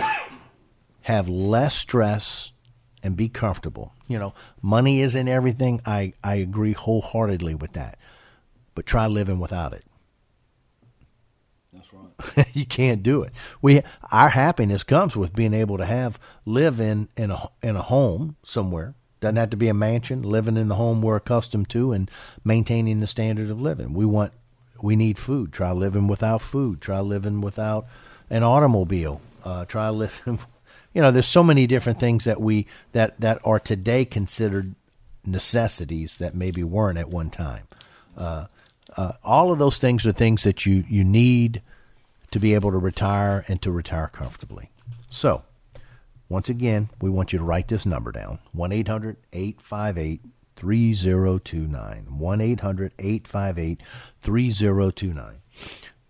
have 1.01 1.27
less 1.27 1.75
stress 1.75 2.51
and 3.03 3.17
be 3.17 3.27
comfortable. 3.27 3.93
You 4.07 4.19
know, 4.19 4.33
money 4.61 5.01
isn't 5.01 5.27
everything. 5.27 5.81
I, 5.85 6.13
I 6.23 6.35
agree 6.35 6.73
wholeheartedly 6.73 7.55
with 7.55 7.73
that. 7.73 7.97
But 8.75 8.85
try 8.85 9.07
living 9.07 9.39
without 9.39 9.73
it. 9.73 9.83
you 12.53 12.65
can't 12.65 13.01
do 13.01 13.23
it. 13.23 13.31
We 13.61 13.81
our 14.11 14.29
happiness 14.29 14.83
comes 14.83 15.15
with 15.15 15.35
being 15.35 15.53
able 15.53 15.77
to 15.77 15.85
have 15.85 16.19
live 16.45 16.79
in 16.81 17.07
in 17.15 17.31
a 17.31 17.49
in 17.61 17.75
a 17.75 17.81
home 17.81 18.35
somewhere. 18.43 18.93
Doesn't 19.19 19.37
have 19.37 19.51
to 19.51 19.57
be 19.57 19.69
a 19.69 19.73
mansion. 19.73 20.21
Living 20.21 20.57
in 20.57 20.67
the 20.67 20.75
home 20.75 21.01
we're 21.01 21.15
accustomed 21.15 21.69
to 21.69 21.91
and 21.91 22.09
maintaining 22.43 22.99
the 22.99 23.07
standard 23.07 23.49
of 23.49 23.61
living. 23.61 23.93
We 23.93 24.05
want 24.05 24.33
we 24.81 24.95
need 24.95 25.17
food. 25.17 25.53
Try 25.53 25.71
living 25.71 26.07
without 26.07 26.41
food. 26.41 26.81
Try 26.81 26.99
living 26.99 27.39
without 27.39 27.85
an 28.29 28.43
automobile. 28.43 29.21
Uh, 29.43 29.65
try 29.65 29.89
living. 29.89 30.39
You 30.93 31.01
know, 31.01 31.09
there's 31.09 31.25
so 31.25 31.41
many 31.41 31.67
different 31.67 32.01
things 32.01 32.25
that 32.25 32.41
we 32.41 32.67
that 32.91 33.17
that 33.21 33.39
are 33.45 33.61
today 33.61 34.03
considered 34.03 34.75
necessities 35.25 36.17
that 36.17 36.35
maybe 36.35 36.65
weren't 36.65 36.97
at 36.97 37.07
one 37.07 37.29
time. 37.29 37.63
Uh, 38.17 38.47
uh, 38.97 39.13
all 39.23 39.51
of 39.51 39.59
those 39.59 39.77
things 39.77 40.05
are 40.05 40.11
things 40.11 40.43
that 40.43 40.65
you 40.65 40.83
you 40.87 41.03
need 41.03 41.61
to 42.31 42.39
be 42.39 42.53
able 42.53 42.71
to 42.71 42.77
retire 42.77 43.45
and 43.47 43.61
to 43.61 43.71
retire 43.71 44.07
comfortably. 44.07 44.69
So, 45.09 45.43
once 46.29 46.49
again, 46.49 46.89
we 47.01 47.09
want 47.09 47.33
you 47.33 47.39
to 47.39 47.45
write 47.45 47.67
this 47.67 47.85
number 47.85 48.11
down 48.11 48.39
1 48.53 48.71
800 48.71 49.17
858 49.33 50.21
3029. 50.55 52.05
1 52.17 52.41
800 52.41 52.91
858 52.99 53.81
3029. 54.21 55.35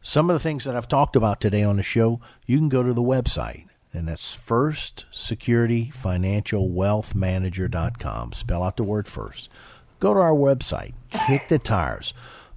Some 0.03 0.29
of 0.29 0.33
the 0.33 0.39
things 0.39 0.63
that 0.63 0.75
I've 0.75 0.87
talked 0.87 1.15
about 1.15 1.39
today 1.39 1.63
on 1.63 1.77
the 1.77 1.83
show, 1.83 2.19
you 2.45 2.57
can 2.57 2.69
go 2.69 2.81
to 2.81 2.93
the 2.93 3.01
website, 3.01 3.67
and 3.93 4.07
that's 4.07 4.33
First 4.33 5.05
Security 5.11 5.91
Financial 5.91 6.69
Wealth 6.69 7.13
Manager.com. 7.13 8.33
Spell 8.33 8.63
out 8.63 8.77
the 8.77 8.83
word 8.83 9.07
first. 9.07 9.49
Go 9.99 10.15
to 10.15 10.19
our 10.19 10.33
website, 10.33 10.93
kick 11.11 11.47
the 11.47 11.59
tires. 11.59 12.13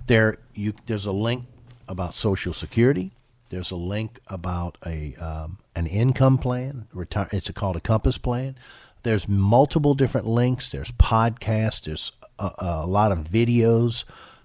There, 0.06 0.38
you, 0.54 0.74
there's 0.86 1.06
a 1.06 1.12
link 1.12 1.46
about 1.88 2.14
Social 2.14 2.52
Security. 2.52 3.12
There's 3.50 3.70
a 3.70 3.76
link 3.76 4.20
about 4.26 4.78
a 4.84 5.14
um, 5.16 5.58
an 5.76 5.86
income 5.86 6.38
plan. 6.38 6.88
Retire. 6.92 7.28
It's 7.32 7.50
called 7.50 7.76
a 7.76 7.80
Compass 7.80 8.18
plan. 8.18 8.56
There's 9.02 9.28
multiple 9.28 9.94
different 9.94 10.26
links. 10.26 10.70
There's 10.70 10.90
podcasts. 10.92 11.82
There's 11.82 12.12
a, 12.38 12.50
a 12.58 12.86
lot 12.86 13.12
of 13.12 13.18
videos. 13.18 14.04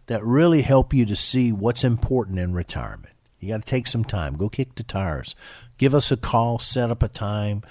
that 0.09 0.23
really 0.25 0.63
help 0.63 0.91
you 0.91 1.05
to 1.05 1.15
see 1.15 1.51
what's 1.51 1.83
important 1.83 2.39
in 2.39 2.51
retirement. 2.51 3.13
You 3.39 3.49
got 3.49 3.61
to 3.63 3.69
take 3.69 3.85
some 3.85 4.03
time. 4.03 4.35
Go 4.37 4.49
kick 4.49 4.73
the 4.73 4.81
tires. 4.83 5.35
Give 5.77 5.93
us 5.93 6.11
a 6.11 6.17
call, 6.17 6.57
set 6.57 6.89
up 6.89 7.03
a 7.03 7.07
time, 7.07 7.61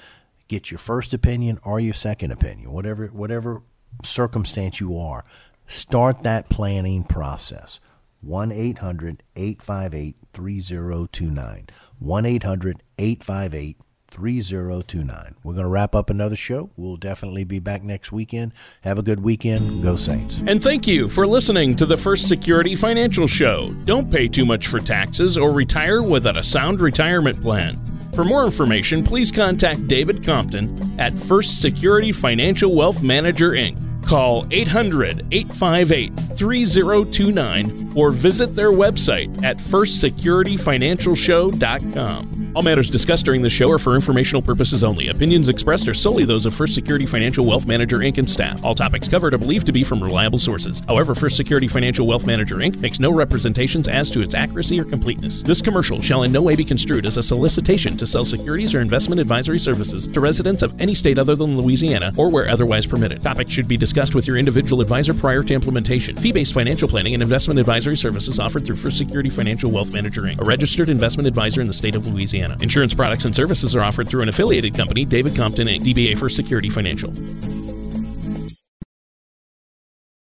get 0.46 0.70
your 0.70 0.78
first 0.78 1.12
opinion 1.12 1.58
or 1.64 1.80
your 1.80 1.94
second 1.94 2.30
opinion, 2.30 2.70
whatever 2.72 3.08
whatever 3.08 3.62
circumstance 4.04 4.80
you 4.80 4.96
are. 4.98 5.24
Start 5.68 6.22
that 6.22 6.48
planning 6.48 7.04
process. 7.04 7.78
1 8.22 8.50
800 8.50 9.22
858 9.36 10.16
3029. 10.32 11.66
1 11.98 12.26
800 12.26 12.82
858 12.98 13.76
3029. 14.10 15.34
We're 15.44 15.52
going 15.52 15.64
to 15.64 15.68
wrap 15.68 15.94
up 15.94 16.08
another 16.08 16.36
show. 16.36 16.70
We'll 16.78 16.96
definitely 16.96 17.44
be 17.44 17.58
back 17.58 17.82
next 17.82 18.10
weekend. 18.10 18.54
Have 18.80 18.98
a 18.98 19.02
good 19.02 19.20
weekend. 19.20 19.82
Go 19.82 19.96
Saints. 19.96 20.40
And 20.46 20.62
thank 20.62 20.86
you 20.86 21.06
for 21.06 21.26
listening 21.26 21.76
to 21.76 21.84
the 21.84 21.98
First 21.98 22.28
Security 22.28 22.74
Financial 22.74 23.26
Show. 23.26 23.74
Don't 23.84 24.10
pay 24.10 24.26
too 24.26 24.46
much 24.46 24.68
for 24.68 24.80
taxes 24.80 25.36
or 25.36 25.52
retire 25.52 26.02
without 26.02 26.38
a 26.38 26.42
sound 26.42 26.80
retirement 26.80 27.42
plan. 27.42 27.78
For 28.14 28.24
more 28.24 28.46
information, 28.46 29.04
please 29.04 29.30
contact 29.30 29.86
David 29.86 30.24
Compton 30.24 30.98
at 30.98 31.16
First 31.16 31.60
Security 31.60 32.10
Financial 32.10 32.74
Wealth 32.74 33.02
Manager 33.02 33.50
Inc. 33.50 33.76
Call 34.08 34.46
800 34.50 35.26
858 35.30 36.12
3029 36.34 37.92
or 37.94 38.10
visit 38.10 38.54
their 38.54 38.72
website 38.72 39.44
at 39.44 39.58
firstsecurityfinancialshow.com. 39.58 42.38
All 42.56 42.62
matters 42.62 42.88
discussed 42.90 43.26
during 43.26 43.42
this 43.42 43.52
show 43.52 43.70
are 43.70 43.78
for 43.78 43.94
informational 43.94 44.40
purposes 44.40 44.82
only. 44.82 45.08
Opinions 45.08 45.48
expressed 45.48 45.86
are 45.88 45.94
solely 45.94 46.24
those 46.24 46.46
of 46.46 46.54
First 46.54 46.74
Security 46.74 47.04
Financial 47.04 47.44
Wealth 47.44 47.66
Manager 47.66 47.98
Inc. 47.98 48.18
and 48.18 48.28
staff. 48.28 48.64
All 48.64 48.74
topics 48.74 49.08
covered 49.08 49.34
are 49.34 49.38
believed 49.38 49.66
to 49.66 49.72
be 49.72 49.84
from 49.84 50.02
reliable 50.02 50.38
sources. 50.38 50.80
However, 50.88 51.14
First 51.14 51.36
Security 51.36 51.68
Financial 51.68 52.06
Wealth 52.06 52.26
Manager 52.26 52.56
Inc. 52.56 52.80
makes 52.80 52.98
no 52.98 53.12
representations 53.12 53.88
as 53.88 54.10
to 54.10 54.22
its 54.22 54.34
accuracy 54.34 54.80
or 54.80 54.84
completeness. 54.84 55.42
This 55.42 55.60
commercial 55.60 56.00
shall 56.00 56.22
in 56.22 56.32
no 56.32 56.40
way 56.40 56.56
be 56.56 56.64
construed 56.64 57.04
as 57.04 57.18
a 57.18 57.22
solicitation 57.22 57.98
to 57.98 58.06
sell 58.06 58.24
securities 58.24 58.74
or 58.74 58.80
investment 58.80 59.20
advisory 59.20 59.58
services 59.58 60.08
to 60.08 60.20
residents 60.20 60.62
of 60.62 60.74
any 60.80 60.94
state 60.94 61.18
other 61.18 61.36
than 61.36 61.58
Louisiana 61.58 62.12
or 62.16 62.30
where 62.30 62.48
otherwise 62.48 62.86
permitted. 62.86 63.20
Topics 63.20 63.52
should 63.52 63.68
be 63.68 63.76
discussed 63.98 64.14
with 64.14 64.28
your 64.28 64.36
individual 64.36 64.80
advisor 64.80 65.12
prior 65.12 65.42
to 65.42 65.52
implementation. 65.52 66.14
Fee 66.14 66.30
based 66.30 66.54
financial 66.54 66.86
planning 66.86 67.14
and 67.14 67.22
investment 67.22 67.58
advisory 67.58 67.96
services 67.96 68.38
offered 68.38 68.64
through 68.64 68.76
First 68.76 68.96
Security 68.96 69.28
Financial 69.28 69.72
Wealth 69.72 69.92
Manager 69.92 70.22
Inc., 70.22 70.40
a 70.40 70.44
registered 70.44 70.88
investment 70.88 71.26
advisor 71.26 71.60
in 71.60 71.66
the 71.66 71.72
state 71.72 71.96
of 71.96 72.06
Louisiana. 72.06 72.56
Insurance 72.60 72.94
products 72.94 73.24
and 73.24 73.34
services 73.34 73.74
are 73.74 73.82
offered 73.82 74.08
through 74.08 74.22
an 74.22 74.28
affiliated 74.28 74.76
company, 74.76 75.04
David 75.04 75.34
Compton 75.34 75.66
Inc., 75.66 75.80
DBA 75.80 76.16
First 76.16 76.36
Security 76.36 76.70
Financial. 76.70 77.10